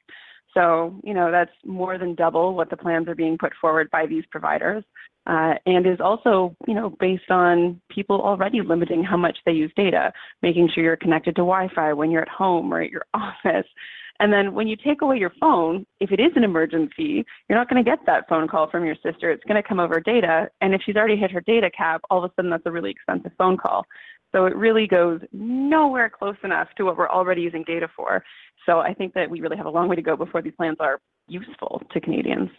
So, 0.54 1.00
you 1.04 1.14
know, 1.14 1.32
that's 1.32 1.52
more 1.66 1.98
than 1.98 2.16
double 2.16 2.56
what 2.56 2.70
the 2.70 2.76
plans 2.76 3.08
are 3.08 3.16
being 3.16 3.38
put 3.38 3.54
forward 3.62 3.90
by 3.90 4.06
these 4.06 4.26
providers. 4.32 4.84
Uh, 5.28 5.54
and 5.68 5.86
is 5.86 6.00
also, 6.00 6.56
you 6.68 6.74
know, 6.74 6.96
based 7.00 7.30
on 7.30 7.80
people 7.92 8.20
already 8.22 8.62
limiting 8.62 9.04
how 9.04 9.16
much 9.16 9.38
they 9.46 9.52
use 9.52 9.72
data, 9.76 10.12
making 10.42 10.68
sure 10.74 10.84
you're 10.84 10.96
connected 10.96 11.36
to 11.36 11.42
Wi-Fi 11.42 11.94
when 11.94 12.10
you're 12.10 12.24
at 12.24 12.30
home 12.30 12.74
or 12.74 12.82
at 12.82 12.90
your 12.90 13.06
office. 13.14 13.68
And 14.20 14.32
then 14.32 14.54
when 14.54 14.68
you 14.68 14.76
take 14.76 15.02
away 15.02 15.18
your 15.18 15.34
phone, 15.40 15.86
if 16.00 16.12
it 16.12 16.20
is 16.20 16.32
an 16.36 16.44
emergency, 16.44 17.26
you're 17.50 17.58
not 17.58 17.70
going 17.70 17.84
to 17.84 17.90
get 17.90 18.00
that 18.06 18.30
phone 18.30 18.48
call 18.48 18.70
from 18.70 18.86
your 18.86 18.96
sister. 19.04 19.32
It's 19.32 19.44
going 19.46 19.62
to 19.62 19.68
come 19.68 19.80
over 19.80 20.00
data. 20.00 20.48
And 20.62 20.76
if 20.76 20.82
she's 20.86 20.96
already 20.96 21.16
hit 21.16 21.32
her 21.32 21.42
data 21.42 21.72
cap, 21.76 22.02
all 22.10 22.24
of 22.24 22.30
a 22.30 22.34
sudden 22.36 22.52
that's 22.52 22.66
a 22.68 22.72
really 22.72 22.92
expensive 22.92 23.32
phone 23.38 23.58
call. 23.58 23.84
So 24.32 24.46
it 24.46 24.56
really 24.56 24.88
goes 24.88 25.22
nowhere 25.34 26.10
close 26.10 26.36
enough 26.44 26.68
to 26.78 26.84
what 26.84 26.98
we're 26.98 27.10
already 27.10 27.42
using 27.42 27.64
data 27.66 27.88
for. 27.96 28.24
So 28.66 28.80
I 28.80 28.94
think 28.94 29.14
that 29.16 29.30
we 29.30 29.42
really 29.42 29.58
have 29.58 29.66
a 29.66 29.72
long 29.72 29.90
way 29.90 29.96
to 29.96 30.02
go 30.02 30.16
before 30.16 30.42
these 30.42 30.54
plans 30.56 30.78
are 30.80 31.00
useful 31.28 31.82
to 31.92 32.00
Canadians. 32.00 32.50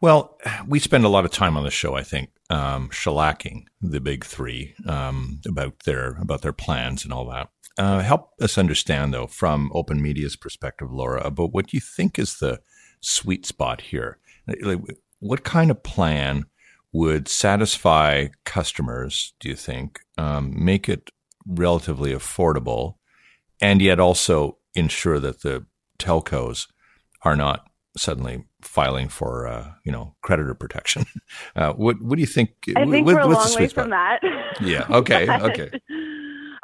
Well, 0.00 0.38
we 0.66 0.78
spend 0.78 1.04
a 1.04 1.08
lot 1.08 1.24
of 1.24 1.30
time 1.30 1.56
on 1.56 1.64
the 1.64 1.70
show, 1.70 1.94
I 1.94 2.02
think, 2.02 2.30
um, 2.50 2.90
shellacking 2.90 3.64
the 3.80 4.00
big 4.00 4.24
three 4.24 4.74
um, 4.86 5.40
about 5.46 5.84
their 5.84 6.16
about 6.20 6.42
their 6.42 6.52
plans 6.52 7.04
and 7.04 7.12
all 7.12 7.26
that. 7.30 7.48
Uh, 7.76 8.00
help 8.00 8.30
us 8.40 8.58
understand, 8.58 9.12
though, 9.12 9.26
from 9.26 9.70
Open 9.74 10.00
Media's 10.00 10.36
perspective, 10.36 10.92
Laura, 10.92 11.22
about 11.22 11.52
what 11.52 11.72
you 11.72 11.80
think 11.80 12.18
is 12.18 12.38
the 12.38 12.60
sweet 13.00 13.46
spot 13.46 13.80
here. 13.80 14.18
Like, 14.62 14.80
what 15.18 15.42
kind 15.42 15.70
of 15.70 15.82
plan 15.82 16.44
would 16.92 17.26
satisfy 17.26 18.28
customers? 18.44 19.34
Do 19.40 19.48
you 19.48 19.56
think 19.56 20.00
um, 20.18 20.52
make 20.64 20.88
it 20.88 21.10
relatively 21.46 22.12
affordable, 22.12 22.96
and 23.60 23.82
yet 23.82 23.98
also 23.98 24.58
ensure 24.74 25.18
that 25.18 25.42
the 25.42 25.66
telcos 25.98 26.68
are 27.22 27.36
not 27.36 27.68
suddenly 27.96 28.44
filing 28.60 29.08
for 29.08 29.46
uh, 29.46 29.72
you 29.84 29.92
know 29.92 30.14
creditor 30.22 30.54
protection. 30.54 31.04
Uh, 31.56 31.72
what 31.72 32.00
what 32.02 32.16
do 32.16 32.20
you 32.20 32.26
think? 32.26 32.50
I 32.76 32.84
think 32.86 33.06
what, 33.06 33.14
we're 33.14 33.20
a 33.20 33.26
long 33.26 33.54
way 33.54 33.68
from 33.68 33.90
that. 33.90 34.20
Yeah. 34.60 34.86
Okay. 34.90 35.26
but, 35.26 35.42
okay. 35.42 35.70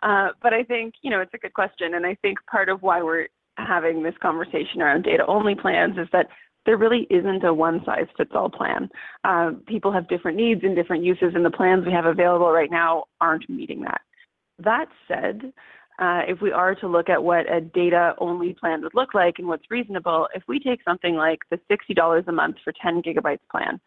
Uh, 0.02 0.28
but 0.42 0.52
I 0.52 0.62
think 0.64 0.94
you 1.02 1.10
know 1.10 1.20
it's 1.20 1.34
a 1.34 1.38
good 1.38 1.54
question, 1.54 1.94
and 1.94 2.06
I 2.06 2.16
think 2.16 2.38
part 2.50 2.68
of 2.68 2.82
why 2.82 3.02
we're 3.02 3.28
having 3.56 4.02
this 4.02 4.14
conversation 4.20 4.80
around 4.80 5.02
data 5.02 5.24
only 5.26 5.54
plans 5.54 5.96
is 5.98 6.08
that 6.12 6.28
there 6.66 6.76
really 6.76 7.06
isn't 7.10 7.44
a 7.44 7.54
one 7.54 7.82
size 7.84 8.06
fits 8.16 8.32
all 8.34 8.50
plan. 8.50 8.88
Uh, 9.24 9.52
people 9.66 9.92
have 9.92 10.08
different 10.08 10.36
needs 10.36 10.62
and 10.62 10.76
different 10.76 11.04
uses, 11.04 11.32
and 11.34 11.44
the 11.44 11.50
plans 11.50 11.86
we 11.86 11.92
have 11.92 12.06
available 12.06 12.50
right 12.50 12.70
now 12.70 13.04
aren't 13.20 13.48
meeting 13.48 13.82
that. 13.82 14.00
That 14.58 14.86
said, 15.08 15.52
uh, 16.00 16.22
if 16.26 16.40
we 16.40 16.50
are 16.50 16.74
to 16.74 16.88
look 16.88 17.10
at 17.10 17.22
what 17.22 17.50
a 17.52 17.60
data 17.60 18.14
only 18.18 18.54
plan 18.54 18.80
would 18.82 18.94
look 18.94 19.12
like 19.12 19.34
and 19.38 19.46
what's 19.46 19.70
reasonable, 19.70 20.28
if 20.34 20.42
we 20.48 20.58
take 20.58 20.80
something 20.82 21.14
like 21.14 21.40
the 21.50 21.60
$60 21.70 22.26
a 22.26 22.32
month 22.32 22.56
for 22.64 22.72
10 22.82 23.02
gigabytes 23.02 23.40
plan 23.50 23.78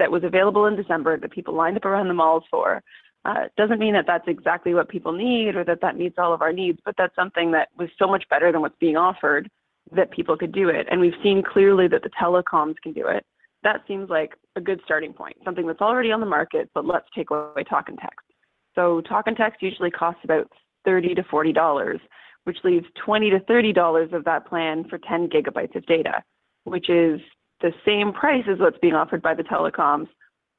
that 0.00 0.10
was 0.10 0.24
available 0.24 0.66
in 0.66 0.74
December 0.74 1.16
that 1.18 1.30
people 1.30 1.54
lined 1.54 1.76
up 1.76 1.84
around 1.84 2.08
the 2.08 2.14
malls 2.14 2.42
for, 2.50 2.82
uh, 3.24 3.44
doesn't 3.56 3.78
mean 3.78 3.92
that 3.92 4.06
that's 4.06 4.26
exactly 4.26 4.74
what 4.74 4.88
people 4.88 5.12
need 5.12 5.54
or 5.54 5.62
that 5.62 5.80
that 5.80 5.96
meets 5.96 6.16
all 6.18 6.34
of 6.34 6.42
our 6.42 6.52
needs, 6.52 6.78
but 6.84 6.94
that's 6.98 7.14
something 7.14 7.52
that 7.52 7.68
was 7.78 7.88
so 7.98 8.06
much 8.06 8.24
better 8.30 8.50
than 8.50 8.62
what's 8.62 8.78
being 8.80 8.96
offered 8.96 9.48
that 9.94 10.10
people 10.10 10.36
could 10.36 10.52
do 10.52 10.68
it. 10.68 10.86
And 10.90 11.00
we've 11.00 11.12
seen 11.22 11.42
clearly 11.42 11.86
that 11.88 12.02
the 12.02 12.10
telecoms 12.20 12.76
can 12.82 12.92
do 12.92 13.06
it. 13.06 13.24
That 13.62 13.82
seems 13.86 14.08
like 14.08 14.32
a 14.56 14.60
good 14.60 14.80
starting 14.84 15.12
point, 15.12 15.36
something 15.44 15.66
that's 15.66 15.82
already 15.82 16.10
on 16.10 16.20
the 16.20 16.26
market, 16.26 16.68
but 16.74 16.84
let's 16.84 17.06
take 17.14 17.30
away 17.30 17.62
talk 17.68 17.88
and 17.88 17.98
text. 17.98 18.26
So 18.74 19.02
talk 19.02 19.26
and 19.26 19.36
text 19.36 19.62
usually 19.62 19.90
costs 19.90 20.22
about 20.24 20.50
30 20.84 21.14
to 21.14 21.22
$40, 21.22 21.98
which 22.44 22.58
leaves 22.64 22.86
20 23.04 23.30
to 23.30 23.40
$30 23.40 24.12
of 24.12 24.24
that 24.24 24.46
plan 24.46 24.84
for 24.88 24.98
10 24.98 25.28
gigabytes 25.28 25.76
of 25.76 25.84
data, 25.86 26.22
which 26.64 26.88
is 26.88 27.20
the 27.60 27.72
same 27.84 28.12
price 28.12 28.44
as 28.50 28.58
what's 28.58 28.78
being 28.78 28.94
offered 28.94 29.22
by 29.22 29.34
the 29.34 29.42
telecoms 29.42 30.08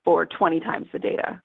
for 0.03 0.25
20 0.25 0.59
times 0.59 0.87
the 0.91 0.99
data. 0.99 1.41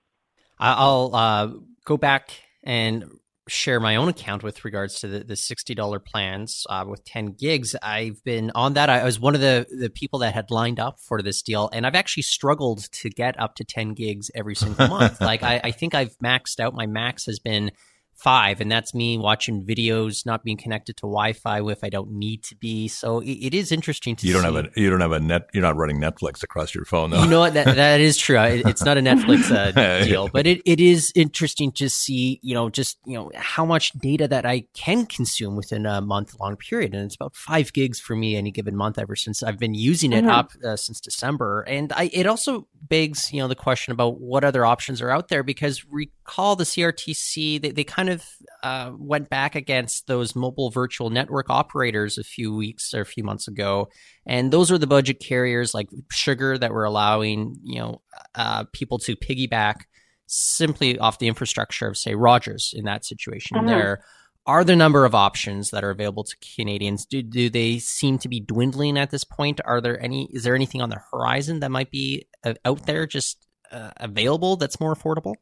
I'll 0.58 1.14
uh, 1.14 1.48
go 1.84 1.96
back 1.96 2.30
and 2.62 3.04
share 3.48 3.78
my 3.78 3.96
own 3.96 4.08
account 4.08 4.42
with 4.42 4.64
regards 4.64 5.00
to 5.00 5.08
the, 5.08 5.20
the 5.20 5.34
$60 5.34 6.04
plans 6.04 6.66
uh, 6.68 6.84
with 6.86 7.04
10 7.04 7.32
gigs. 7.32 7.76
I've 7.80 8.22
been 8.24 8.50
on 8.54 8.74
that. 8.74 8.90
I 8.90 9.04
was 9.04 9.20
one 9.20 9.34
of 9.34 9.40
the, 9.40 9.66
the 9.70 9.90
people 9.90 10.20
that 10.20 10.34
had 10.34 10.50
lined 10.50 10.80
up 10.80 10.98
for 10.98 11.22
this 11.22 11.42
deal, 11.42 11.70
and 11.72 11.86
I've 11.86 11.94
actually 11.94 12.24
struggled 12.24 12.90
to 12.92 13.08
get 13.08 13.38
up 13.38 13.54
to 13.56 13.64
10 13.64 13.94
gigs 13.94 14.30
every 14.34 14.56
single 14.56 14.88
month. 14.88 15.20
like, 15.20 15.42
I, 15.42 15.60
I 15.62 15.70
think 15.70 15.94
I've 15.94 16.16
maxed 16.18 16.58
out. 16.58 16.74
My 16.74 16.86
max 16.86 17.26
has 17.26 17.38
been 17.38 17.70
five, 18.16 18.60
and 18.60 18.70
that's 18.70 18.94
me 18.94 19.18
watching 19.18 19.64
videos, 19.64 20.26
not 20.26 20.42
being 20.42 20.56
connected 20.56 20.96
to 20.98 21.02
Wi-Fi 21.02 21.60
if 21.70 21.84
I 21.84 21.88
don't 21.88 22.12
need 22.12 22.42
to 22.44 22.56
be. 22.56 22.88
So 22.88 23.20
it, 23.20 23.32
it 23.32 23.54
is 23.54 23.70
interesting 23.70 24.16
to. 24.16 24.26
You 24.26 24.32
don't 24.32 24.42
see. 24.42 24.54
have 24.54 24.64
a 24.64 24.80
you 24.80 24.90
don't 24.90 25.00
have 25.00 25.12
a 25.12 25.20
net. 25.20 25.48
You're 25.52 25.62
not 25.62 25.76
running 25.76 26.00
Netflix 26.00 26.42
across 26.42 26.74
your 26.74 26.84
phone, 26.84 27.10
though. 27.10 27.22
You 27.22 27.28
know 27.28 27.40
what? 27.40 27.54
That 27.54 27.76
that 27.76 28.00
is 28.00 28.16
true. 28.16 28.38
It's 28.38 28.84
not 28.84 28.98
a 28.98 29.00
Netflix 29.00 29.50
uh, 29.50 30.04
deal, 30.04 30.28
but 30.28 30.46
it, 30.46 30.62
it 30.64 30.80
is 30.80 31.12
interesting 31.14 31.72
to 31.72 31.88
see. 31.88 32.40
You 32.42 32.54
know, 32.54 32.70
just 32.70 32.98
you 33.04 33.14
know 33.14 33.30
how 33.34 33.64
much 33.64 33.92
data 33.92 34.26
that 34.28 34.46
I 34.46 34.64
can 34.74 35.06
consume 35.06 35.56
within 35.56 35.86
a 35.86 36.00
month 36.00 36.36
long 36.40 36.56
period, 36.56 36.94
and 36.94 37.04
it's 37.04 37.14
about 37.14 37.36
five 37.36 37.72
gigs 37.72 38.00
for 38.00 38.16
me 38.16 38.36
any 38.36 38.50
given 38.50 38.76
month 38.76 38.98
ever 38.98 39.16
since 39.16 39.42
I've 39.42 39.58
been 39.58 39.74
using 39.74 40.12
it 40.12 40.22
mm-hmm. 40.22 40.30
up 40.30 40.52
uh, 40.64 40.76
since 40.76 41.00
December. 41.00 41.62
And 41.62 41.92
I 41.92 42.10
it 42.12 42.26
also 42.26 42.66
begs 42.88 43.32
you 43.32 43.40
know 43.40 43.48
the 43.48 43.54
question 43.54 43.92
about 43.92 44.20
what 44.20 44.44
other 44.44 44.64
options 44.64 45.02
are 45.02 45.10
out 45.10 45.28
there 45.28 45.42
because 45.42 45.84
re- 45.86 46.10
recall, 46.26 46.56
the 46.56 46.64
CRTC 46.64 47.60
they, 47.60 47.70
they 47.70 47.84
kind 47.84 48.08
of 48.08 48.24
uh, 48.62 48.92
went 48.96 49.28
back 49.28 49.54
against 49.54 50.06
those 50.06 50.34
mobile 50.34 50.70
virtual 50.70 51.10
network 51.10 51.48
operators 51.48 52.18
a 52.18 52.24
few 52.24 52.54
weeks 52.54 52.92
or 52.92 53.00
a 53.00 53.06
few 53.06 53.22
months 53.22 53.48
ago, 53.48 53.88
and 54.26 54.52
those 54.52 54.70
are 54.70 54.78
the 54.78 54.86
budget 54.86 55.20
carriers 55.20 55.74
like 55.74 55.88
Sugar 56.10 56.58
that 56.58 56.72
were 56.72 56.84
allowing 56.84 57.56
you 57.62 57.78
know 57.78 58.02
uh, 58.34 58.64
people 58.72 58.98
to 58.98 59.16
piggyback 59.16 59.82
simply 60.26 60.98
off 60.98 61.18
the 61.18 61.28
infrastructure 61.28 61.86
of 61.88 61.96
say 61.96 62.14
Rogers 62.14 62.74
in 62.76 62.84
that 62.84 63.04
situation. 63.04 63.58
Mm-hmm. 63.58 63.68
There 63.68 64.04
are 64.46 64.64
the 64.64 64.76
number 64.76 65.04
of 65.04 65.14
options 65.14 65.70
that 65.70 65.84
are 65.84 65.90
available 65.90 66.24
to 66.24 66.36
Canadians. 66.56 67.06
Do 67.06 67.22
do 67.22 67.48
they 67.48 67.78
seem 67.78 68.18
to 68.18 68.28
be 68.28 68.40
dwindling 68.40 68.98
at 68.98 69.10
this 69.10 69.24
point? 69.24 69.60
Are 69.64 69.80
there 69.80 70.00
any? 70.02 70.28
Is 70.32 70.42
there 70.42 70.54
anything 70.54 70.82
on 70.82 70.90
the 70.90 71.00
horizon 71.12 71.60
that 71.60 71.70
might 71.70 71.90
be 71.90 72.26
uh, 72.44 72.54
out 72.64 72.86
there 72.86 73.06
just 73.06 73.46
uh, 73.70 73.90
available 73.96 74.56
that's 74.56 74.80
more 74.80 74.94
affordable? 74.94 75.34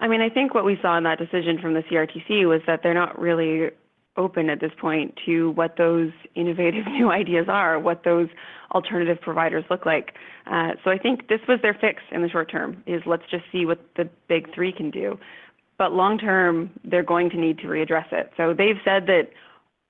I 0.00 0.08
mean, 0.08 0.22
I 0.22 0.30
think 0.30 0.54
what 0.54 0.64
we 0.64 0.78
saw 0.80 0.96
in 0.96 1.04
that 1.04 1.18
decision 1.18 1.58
from 1.60 1.74
the 1.74 1.82
CRTC 1.82 2.48
was 2.48 2.62
that 2.66 2.80
they're 2.82 2.94
not 2.94 3.18
really 3.18 3.70
open 4.16 4.50
at 4.50 4.60
this 4.60 4.72
point 4.80 5.14
to 5.26 5.50
what 5.52 5.76
those 5.76 6.10
innovative 6.34 6.86
new 6.86 7.10
ideas 7.10 7.46
are, 7.48 7.78
what 7.78 8.02
those 8.04 8.28
alternative 8.72 9.20
providers 9.20 9.64
look 9.70 9.84
like. 9.86 10.14
Uh, 10.46 10.70
so 10.82 10.90
I 10.90 10.98
think 10.98 11.28
this 11.28 11.40
was 11.46 11.58
their 11.62 11.74
fix 11.74 12.02
in 12.10 12.22
the 12.22 12.28
short 12.28 12.50
term: 12.50 12.82
is 12.86 13.02
let's 13.06 13.24
just 13.30 13.44
see 13.52 13.66
what 13.66 13.80
the 13.96 14.08
big 14.28 14.52
three 14.54 14.72
can 14.72 14.90
do. 14.90 15.18
But 15.78 15.92
long 15.92 16.18
term, 16.18 16.70
they're 16.84 17.02
going 17.02 17.30
to 17.30 17.38
need 17.38 17.58
to 17.58 17.66
readdress 17.66 18.12
it. 18.12 18.32
So 18.36 18.52
they've 18.52 18.76
said 18.84 19.06
that 19.06 19.28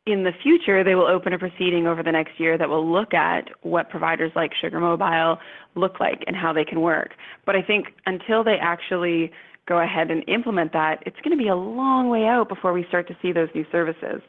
in 0.06 0.24
the 0.24 0.32
future, 0.42 0.82
they 0.82 0.94
will 0.94 1.06
open 1.06 1.32
a 1.32 1.38
proceeding 1.38 1.86
over 1.86 2.02
the 2.02 2.12
next 2.12 2.38
year 2.40 2.56
that 2.56 2.68
will 2.68 2.90
look 2.90 3.12
at 3.12 3.48
what 3.62 3.90
providers 3.90 4.32
like 4.34 4.52
Sugar 4.61 4.80
Mobile 4.80 5.38
look 5.74 6.00
like 6.00 6.24
and 6.26 6.34
how 6.34 6.52
they 6.52 6.64
can 6.64 6.80
work. 6.80 7.11
But 7.44 7.54
I 7.54 7.62
think 7.62 7.88
until 8.06 8.42
they 8.42 8.56
actually 8.61 9.30
go 9.68 9.78
ahead 9.78 10.11
and 10.11 10.28
implement 10.28 10.72
that, 10.72 11.02
it's 11.06 11.16
going 11.22 11.36
to 11.36 11.42
be 11.42 11.48
a 11.48 11.56
long 11.56 12.08
way 12.08 12.24
out 12.24 12.48
before 12.48 12.72
we 12.72 12.84
start 12.88 13.06
to 13.08 13.16
see 13.22 13.32
those 13.32 13.48
new 13.54 13.64
services. 13.70 14.20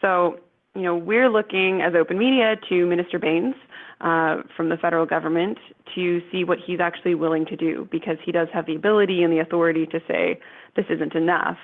So, 0.00 0.38
you 0.74 0.82
know, 0.82 0.96
we're 0.96 1.28
looking 1.28 1.82
as 1.82 1.94
Open 1.94 2.18
Media 2.18 2.56
to 2.68 2.86
Minister 2.86 3.18
Bains 3.18 3.54
uh, 4.00 4.42
from 4.56 4.68
the 4.68 4.76
federal 4.76 5.06
government 5.06 5.58
to 5.94 6.20
see 6.30 6.44
what 6.44 6.58
he's 6.64 6.80
actually 6.80 7.14
willing 7.14 7.46
to 7.46 7.56
do 7.56 7.88
because 7.90 8.16
he 8.24 8.32
does 8.32 8.48
have 8.52 8.66
the 8.66 8.74
ability 8.74 9.22
and 9.22 9.32
the 9.32 9.38
authority 9.38 9.86
to 9.86 10.00
say 10.08 10.38
this 10.76 10.86
isn't 10.90 11.14
enough. 11.14 11.56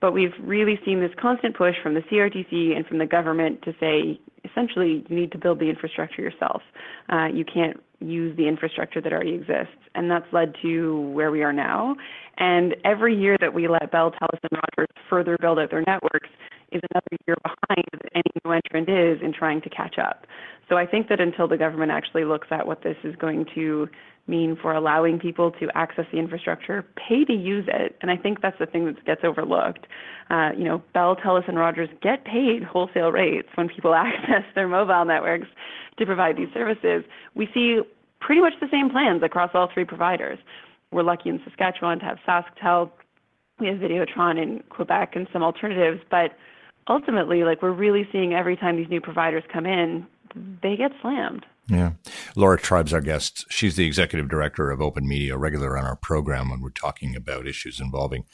But 0.00 0.12
we've 0.12 0.34
really 0.42 0.78
seen 0.84 1.00
this 1.00 1.10
constant 1.20 1.56
push 1.56 1.74
from 1.82 1.94
the 1.94 2.00
CRTC 2.02 2.76
and 2.76 2.86
from 2.86 2.98
the 2.98 3.06
government 3.06 3.62
to 3.62 3.74
say, 3.80 4.20
essentially, 4.44 5.04
you 5.08 5.16
need 5.16 5.32
to 5.32 5.38
build 5.38 5.58
the 5.58 5.70
infrastructure 5.70 6.20
yourself. 6.20 6.62
Uh, 7.08 7.26
you 7.26 7.44
can't 7.44 7.80
use 8.00 8.36
the 8.36 8.46
infrastructure 8.46 9.00
that 9.00 9.12
already 9.12 9.34
exists. 9.34 9.76
And 9.94 10.10
that's 10.10 10.26
led 10.32 10.54
to 10.62 11.00
where 11.12 11.30
we 11.30 11.42
are 11.42 11.52
now. 11.52 11.96
And 12.38 12.76
every 12.84 13.18
year 13.18 13.36
that 13.40 13.52
we 13.52 13.68
let 13.68 13.90
Bell, 13.90 14.10
Telus, 14.10 14.38
and 14.42 14.52
Rogers 14.52 14.94
further 15.08 15.36
build 15.40 15.58
out 15.58 15.70
their 15.70 15.84
networks 15.86 16.28
is 16.72 16.82
another 16.92 17.16
year 17.26 17.36
behind 17.42 17.84
that 17.92 18.10
any 18.14 18.24
new 18.44 18.52
entrant 18.52 18.88
is 18.88 19.22
in 19.22 19.32
trying 19.32 19.60
to 19.62 19.70
catch 19.70 19.98
up. 19.98 20.26
So 20.68 20.76
I 20.76 20.86
think 20.86 21.08
that 21.08 21.20
until 21.20 21.46
the 21.48 21.56
government 21.56 21.92
actually 21.92 22.24
looks 22.24 22.48
at 22.50 22.66
what 22.66 22.82
this 22.82 22.96
is 23.04 23.14
going 23.16 23.46
to 23.54 23.88
mean 24.28 24.56
for 24.60 24.72
allowing 24.72 25.18
people 25.18 25.52
to 25.52 25.68
access 25.74 26.04
the 26.10 26.18
infrastructure, 26.18 26.84
pay 26.96 27.24
to 27.24 27.32
use 27.32 27.68
it. 27.68 27.96
And 28.00 28.10
I 28.10 28.16
think 28.16 28.42
that's 28.42 28.58
the 28.58 28.66
thing 28.66 28.86
that 28.86 29.04
gets 29.04 29.20
overlooked. 29.22 29.86
Uh, 30.30 30.50
you 30.56 30.64
know, 30.64 30.82
Bell, 30.92 31.14
Telus, 31.16 31.48
and 31.48 31.56
Rogers 31.56 31.88
get 32.02 32.24
paid 32.24 32.64
wholesale 32.64 33.12
rates 33.12 33.48
when 33.54 33.68
people 33.68 33.94
access 33.94 34.42
their 34.54 34.68
mobile 34.68 35.04
networks 35.04 35.46
to 35.98 36.06
provide 36.06 36.36
these 36.36 36.48
services. 36.52 37.04
We 37.34 37.48
see 37.54 37.80
pretty 38.20 38.40
much 38.40 38.54
the 38.60 38.68
same 38.70 38.90
plans 38.90 39.22
across 39.22 39.50
all 39.54 39.68
three 39.72 39.84
providers. 39.84 40.38
We're 40.90 41.02
lucky 41.02 41.28
in 41.28 41.40
Saskatchewan 41.44 42.00
to 42.00 42.04
have 42.04 42.18
SaskTel. 42.26 42.90
We 43.60 43.68
have 43.68 43.76
Videotron 43.76 44.42
in 44.42 44.62
Quebec 44.68 45.12
and 45.14 45.28
some 45.32 45.42
alternatives, 45.42 46.00
but 46.10 46.36
ultimately, 46.88 47.44
like 47.44 47.62
we're 47.62 47.72
really 47.72 48.06
seeing 48.12 48.34
every 48.34 48.56
time 48.56 48.76
these 48.76 48.88
new 48.88 49.00
providers 49.00 49.42
come 49.52 49.66
in, 49.66 50.06
they 50.62 50.76
get 50.76 50.92
slammed. 51.00 51.46
Yeah. 51.68 51.92
Laura 52.36 52.58
Tribe's 52.58 52.92
our 52.92 53.00
guest. 53.00 53.44
She's 53.48 53.74
the 53.74 53.86
executive 53.86 54.28
director 54.28 54.70
of 54.70 54.80
Open 54.80 55.08
Media, 55.08 55.34
a 55.34 55.38
regular 55.38 55.76
on 55.76 55.84
our 55.84 55.96
program 55.96 56.48
when 56.48 56.60
we're 56.60 56.70
talking 56.70 57.16
about 57.16 57.48
issues 57.48 57.80
involving, 57.80 58.24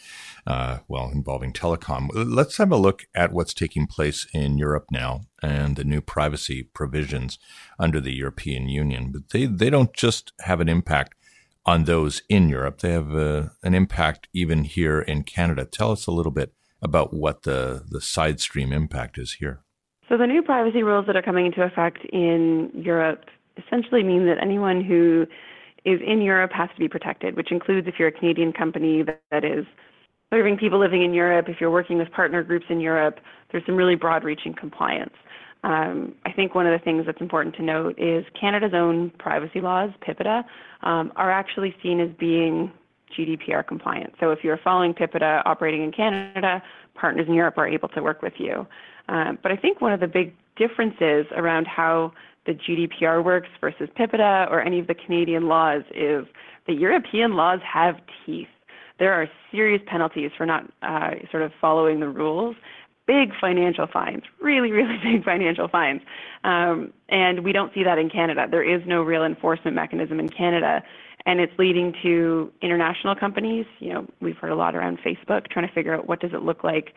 uh, 0.46 0.78
well, 0.86 1.10
involving 1.10 1.52
telecom. 1.52 2.10
Let's 2.12 2.58
have 2.58 2.70
a 2.70 2.76
look 2.76 3.06
at 3.14 3.32
what's 3.32 3.54
taking 3.54 3.86
place 3.86 4.26
in 4.34 4.58
Europe 4.58 4.86
now 4.90 5.22
and 5.42 5.76
the 5.76 5.84
new 5.84 6.02
privacy 6.02 6.62
provisions 6.62 7.38
under 7.78 8.00
the 8.00 8.12
European 8.12 8.68
Union. 8.68 9.12
But 9.12 9.30
they, 9.30 9.46
they 9.46 9.70
don't 9.70 9.94
just 9.94 10.32
have 10.40 10.60
an 10.60 10.68
impact 10.68 11.14
on 11.64 11.84
those 11.84 12.22
in 12.28 12.48
Europe, 12.48 12.80
they 12.80 12.90
have 12.90 13.14
uh, 13.14 13.48
an 13.62 13.74
impact 13.74 14.28
even 14.32 14.64
here 14.64 15.00
in 15.00 15.22
Canada. 15.22 15.64
Tell 15.64 15.92
us 15.92 16.06
a 16.06 16.10
little 16.10 16.32
bit 16.32 16.52
about 16.80 17.14
what 17.14 17.42
the, 17.42 17.84
the 17.88 18.00
side 18.00 18.40
stream 18.40 18.72
impact 18.72 19.16
is 19.16 19.34
here. 19.34 19.62
So 20.12 20.18
the 20.18 20.26
new 20.26 20.42
privacy 20.42 20.82
rules 20.82 21.06
that 21.06 21.16
are 21.16 21.22
coming 21.22 21.46
into 21.46 21.62
effect 21.62 22.04
in 22.12 22.70
Europe 22.74 23.24
essentially 23.56 24.02
mean 24.02 24.26
that 24.26 24.36
anyone 24.42 24.84
who 24.84 25.26
is 25.86 26.00
in 26.06 26.20
Europe 26.20 26.52
has 26.52 26.68
to 26.74 26.78
be 26.78 26.86
protected, 26.86 27.34
which 27.34 27.50
includes 27.50 27.88
if 27.88 27.94
you're 27.98 28.08
a 28.08 28.12
Canadian 28.12 28.52
company 28.52 29.04
that 29.30 29.42
is 29.42 29.64
serving 30.28 30.58
people 30.58 30.78
living 30.78 31.02
in 31.02 31.14
Europe, 31.14 31.46
if 31.48 31.62
you're 31.62 31.70
working 31.70 31.96
with 31.96 32.10
partner 32.12 32.42
groups 32.42 32.66
in 32.68 32.78
Europe, 32.78 33.20
there's 33.50 33.64
some 33.64 33.74
really 33.74 33.94
broad 33.94 34.22
reaching 34.22 34.52
compliance. 34.52 35.14
Um, 35.64 36.14
I 36.26 36.32
think 36.32 36.54
one 36.54 36.66
of 36.66 36.78
the 36.78 36.84
things 36.84 37.06
that's 37.06 37.22
important 37.22 37.56
to 37.56 37.62
note 37.62 37.98
is 37.98 38.26
Canada's 38.38 38.74
own 38.74 39.12
privacy 39.18 39.62
laws, 39.62 39.92
PIPEDA, 40.06 40.44
um, 40.82 41.10
are 41.16 41.30
actually 41.30 41.74
seen 41.82 42.00
as 42.00 42.10
being 42.20 42.70
GDPR 43.18 43.66
compliant. 43.66 44.12
So 44.20 44.30
if 44.30 44.40
you're 44.42 44.60
following 44.62 44.92
PIPEDA 44.92 45.40
operating 45.46 45.82
in 45.82 45.90
Canada, 45.90 46.62
partners 46.94 47.26
in 47.28 47.34
Europe 47.34 47.56
are 47.56 47.66
able 47.66 47.88
to 47.90 48.02
work 48.02 48.20
with 48.20 48.34
you. 48.36 48.66
Um, 49.12 49.38
but 49.42 49.52
I 49.52 49.56
think 49.56 49.80
one 49.82 49.92
of 49.92 50.00
the 50.00 50.06
big 50.06 50.34
differences 50.56 51.26
around 51.36 51.66
how 51.66 52.12
the 52.46 52.52
GDPR 52.52 53.22
works 53.22 53.48
versus 53.60 53.88
PIPEDA 53.96 54.50
or 54.50 54.60
any 54.62 54.80
of 54.80 54.86
the 54.86 54.94
Canadian 54.94 55.48
laws 55.48 55.82
is 55.94 56.24
the 56.66 56.72
European 56.72 57.34
laws 57.36 57.60
have 57.62 57.96
teeth. 58.24 58.48
There 58.98 59.12
are 59.12 59.28
serious 59.50 59.82
penalties 59.86 60.30
for 60.36 60.46
not 60.46 60.64
uh, 60.82 61.10
sort 61.30 61.42
of 61.42 61.52
following 61.60 62.00
the 62.00 62.08
rules. 62.08 62.56
Big 63.06 63.32
financial 63.38 63.86
fines, 63.92 64.22
really, 64.40 64.70
really 64.70 64.96
big 65.02 65.24
financial 65.24 65.68
fines. 65.68 66.00
Um, 66.44 66.92
and 67.10 67.44
we 67.44 67.52
don't 67.52 67.72
see 67.74 67.84
that 67.84 67.98
in 67.98 68.08
Canada. 68.08 68.46
There 68.50 68.62
is 68.62 68.80
no 68.86 69.02
real 69.02 69.24
enforcement 69.24 69.76
mechanism 69.76 70.20
in 70.20 70.30
Canada 70.30 70.82
and 71.26 71.40
it's 71.40 71.52
leading 71.58 71.94
to 72.02 72.50
international 72.62 73.14
companies. 73.14 73.66
You 73.78 73.92
know, 73.92 74.06
we've 74.20 74.36
heard 74.36 74.50
a 74.50 74.56
lot 74.56 74.74
around 74.74 74.98
Facebook 74.98 75.48
trying 75.48 75.66
to 75.66 75.72
figure 75.72 75.94
out 75.94 76.08
what 76.08 76.20
does 76.20 76.32
it 76.32 76.42
look 76.42 76.64
like 76.64 76.94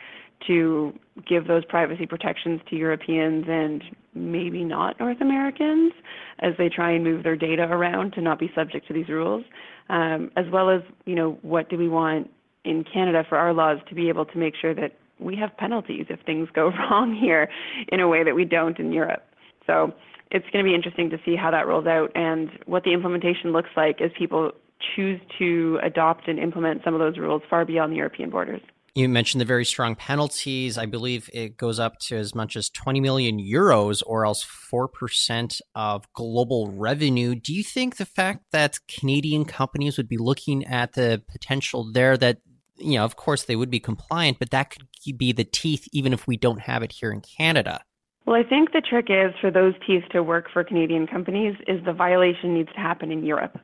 to 0.47 0.93
give 1.27 1.47
those 1.47 1.65
privacy 1.65 2.05
protections 2.05 2.61
to 2.69 2.75
Europeans 2.75 3.45
and 3.47 3.83
maybe 4.13 4.63
not 4.63 4.99
North 4.99 5.21
Americans 5.21 5.93
as 6.39 6.53
they 6.57 6.69
try 6.69 6.91
and 6.91 7.03
move 7.03 7.23
their 7.23 7.35
data 7.35 7.63
around 7.63 8.13
to 8.13 8.21
not 8.21 8.39
be 8.39 8.51
subject 8.55 8.87
to 8.87 8.93
these 8.93 9.09
rules, 9.09 9.43
um, 9.89 10.31
as 10.35 10.45
well 10.51 10.69
as 10.69 10.81
you 11.05 11.15
know 11.15 11.37
what 11.41 11.69
do 11.69 11.77
we 11.77 11.87
want 11.87 12.29
in 12.63 12.83
Canada 12.83 13.23
for 13.27 13.37
our 13.37 13.53
laws 13.53 13.77
to 13.87 13.95
be 13.95 14.09
able 14.09 14.25
to 14.25 14.37
make 14.37 14.55
sure 14.59 14.73
that 14.73 14.91
we 15.19 15.35
have 15.35 15.55
penalties 15.57 16.05
if 16.09 16.19
things 16.25 16.49
go 16.53 16.71
wrong 16.91 17.15
here 17.15 17.47
in 17.89 17.99
a 17.99 18.07
way 18.07 18.23
that 18.23 18.35
we 18.35 18.45
don't 18.45 18.79
in 18.79 18.91
Europe. 18.91 19.23
So 19.67 19.93
it's 20.31 20.45
going 20.51 20.63
to 20.63 20.69
be 20.69 20.75
interesting 20.75 21.09
to 21.11 21.17
see 21.23 21.35
how 21.35 21.51
that 21.51 21.67
rolls 21.67 21.87
out 21.87 22.11
and 22.15 22.49
what 22.65 22.83
the 22.83 22.93
implementation 22.93 23.53
looks 23.53 23.69
like 23.77 24.01
as 24.01 24.11
people 24.17 24.51
choose 24.95 25.19
to 25.39 25.79
adopt 25.83 26.27
and 26.27 26.39
implement 26.39 26.81
some 26.83 26.93
of 26.93 26.99
those 26.99 27.17
rules 27.17 27.41
far 27.49 27.65
beyond 27.65 27.91
the 27.91 27.97
European 27.97 28.29
borders. 28.29 28.61
You 28.95 29.09
mentioned 29.09 29.41
the 29.41 29.45
very 29.45 29.65
strong 29.65 29.95
penalties. 29.95 30.77
I 30.77 30.85
believe 30.85 31.29
it 31.33 31.57
goes 31.57 31.81
up 31.81 31.99
to 32.07 32.15
as 32.15 32.33
much 32.33 32.55
as 32.55 32.69
20 32.69 33.01
million 33.01 33.39
euros 33.39 34.01
or 34.05 34.25
else 34.25 34.45
4% 34.45 35.61
of 35.75 36.11
global 36.13 36.71
revenue. 36.71 37.35
Do 37.35 37.53
you 37.53 37.61
think 37.61 37.97
the 37.97 38.05
fact 38.05 38.45
that 38.53 38.79
Canadian 38.87 39.43
companies 39.43 39.97
would 39.97 40.07
be 40.07 40.17
looking 40.17 40.63
at 40.63 40.93
the 40.93 41.21
potential 41.29 41.91
there 41.91 42.15
that, 42.15 42.37
you 42.77 42.97
know, 42.97 43.03
of 43.03 43.17
course 43.17 43.43
they 43.43 43.57
would 43.57 43.69
be 43.69 43.81
compliant, 43.81 44.39
but 44.39 44.51
that 44.51 44.69
could 44.69 45.17
be 45.17 45.33
the 45.33 45.43
teeth 45.43 45.89
even 45.91 46.13
if 46.13 46.25
we 46.25 46.37
don't 46.37 46.61
have 46.61 46.81
it 46.81 46.93
here 46.93 47.11
in 47.11 47.19
Canada? 47.19 47.81
Well, 48.25 48.39
I 48.39 48.47
think 48.47 48.71
the 48.71 48.81
trick 48.81 49.07
is 49.09 49.33
for 49.41 49.51
those 49.51 49.73
teeth 49.85 50.03
to 50.11 50.23
work 50.23 50.45
for 50.53 50.63
Canadian 50.63 51.05
companies 51.05 51.55
is 51.67 51.83
the 51.83 51.91
violation 51.91 52.53
needs 52.53 52.71
to 52.73 52.79
happen 52.79 53.11
in 53.11 53.25
Europe. 53.25 53.59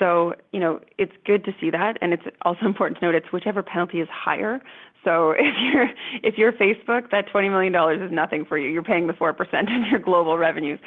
So, 0.00 0.34
you 0.52 0.58
know, 0.58 0.80
it's 0.98 1.12
good 1.24 1.44
to 1.44 1.52
see 1.60 1.70
that, 1.70 1.98
and 2.02 2.12
it's 2.12 2.24
also 2.42 2.60
important 2.66 2.98
to 2.98 3.06
note 3.06 3.14
it's 3.14 3.32
whichever 3.32 3.62
penalty 3.62 4.00
is 4.00 4.08
higher. 4.10 4.60
So 5.04 5.30
if 5.38 5.54
you're 5.72 5.88
if 6.22 6.38
you're 6.38 6.52
Facebook, 6.52 7.10
that 7.12 7.30
twenty 7.30 7.48
million 7.48 7.72
dollars 7.72 8.00
is 8.02 8.10
nothing 8.10 8.44
for 8.44 8.58
you. 8.58 8.68
You're 8.68 8.82
paying 8.82 9.06
the 9.06 9.12
four 9.12 9.32
percent 9.32 9.68
of 9.72 9.86
your 9.88 10.00
global 10.00 10.36
revenues. 10.36 10.80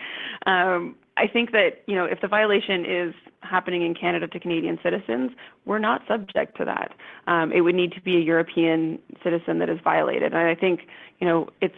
Um, 0.45 0.95
I 1.15 1.27
think 1.27 1.51
that 1.51 1.83
you 1.87 1.95
know 1.95 2.05
if 2.05 2.21
the 2.21 2.27
violation 2.27 2.85
is 2.85 3.13
happening 3.41 3.83
in 3.85 3.93
Canada 3.93 4.27
to 4.27 4.39
Canadian 4.39 4.79
citizens, 4.83 5.31
we're 5.65 5.79
not 5.79 6.01
subject 6.07 6.57
to 6.57 6.65
that. 6.65 6.93
Um, 7.31 7.51
it 7.51 7.61
would 7.61 7.75
need 7.75 7.91
to 7.93 8.01
be 8.01 8.17
a 8.17 8.21
European 8.21 8.99
citizen 9.23 9.59
that 9.59 9.69
is 9.69 9.79
violated, 9.83 10.33
and 10.33 10.37
I 10.37 10.55
think 10.55 10.81
you 11.19 11.27
know 11.27 11.49
it's 11.61 11.75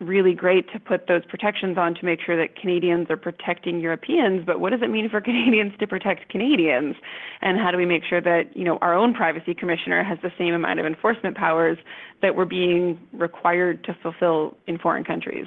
really 0.00 0.32
great 0.32 0.70
to 0.72 0.78
put 0.78 1.08
those 1.08 1.24
protections 1.28 1.76
on 1.76 1.94
to 1.94 2.04
make 2.04 2.20
sure 2.24 2.36
that 2.36 2.54
Canadians 2.56 3.08
are 3.10 3.16
protecting 3.16 3.80
Europeans, 3.80 4.44
but 4.46 4.60
what 4.60 4.70
does 4.70 4.80
it 4.82 4.90
mean 4.90 5.08
for 5.10 5.20
Canadians 5.28 5.72
to 5.80 5.86
protect 5.86 6.28
Canadians? 6.28 6.96
And 7.42 7.58
how 7.58 7.70
do 7.70 7.76
we 7.76 7.86
make 7.86 8.02
sure 8.08 8.20
that, 8.20 8.56
you 8.56 8.64
know, 8.64 8.78
our 8.80 8.94
own 8.94 9.12
privacy 9.12 9.54
commissioner 9.54 10.04
has 10.04 10.18
the 10.22 10.30
same 10.38 10.54
amount 10.54 10.80
of 10.80 10.86
enforcement 10.86 11.36
powers 11.36 11.78
that 12.22 12.36
we're 12.36 12.44
being 12.44 12.98
required 13.12 13.84
to 13.84 13.96
fulfill 14.02 14.56
in 14.66 14.78
foreign 14.78 15.04
countries? 15.04 15.46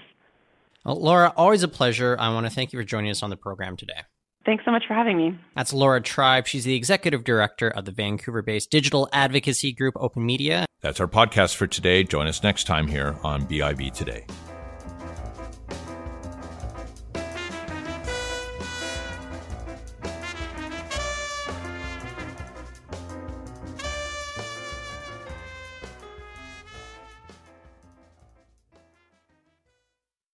Well, 0.85 0.99
Laura, 0.99 1.33
always 1.37 1.63
a 1.63 1.67
pleasure. 1.67 2.17
I 2.19 2.33
want 2.33 2.45
to 2.45 2.49
thank 2.49 2.73
you 2.73 2.79
for 2.79 2.83
joining 2.83 3.11
us 3.11 3.23
on 3.23 3.29
the 3.29 3.37
program 3.37 3.77
today. 3.77 4.01
Thanks 4.45 4.65
so 4.65 4.71
much 4.71 4.83
for 4.87 4.93
having 4.93 5.17
me. 5.17 5.37
That's 5.55 5.71
Laura 5.71 6.01
Tribe. 6.01 6.47
She's 6.47 6.63
the 6.63 6.75
executive 6.75 7.23
director 7.23 7.69
of 7.69 7.85
the 7.85 7.91
Vancouver 7.91 8.41
based 8.41 8.71
digital 8.71 9.07
advocacy 9.13 9.71
group 9.71 9.93
Open 9.97 10.25
Media. 10.25 10.65
That's 10.81 10.99
our 10.99 11.07
podcast 11.07 11.55
for 11.55 11.67
today. 11.67 12.03
Join 12.03 12.25
us 12.27 12.41
next 12.41 12.65
time 12.65 12.87
here 12.87 13.15
on 13.23 13.45
BIV 13.45 13.93
Today. 13.93 14.25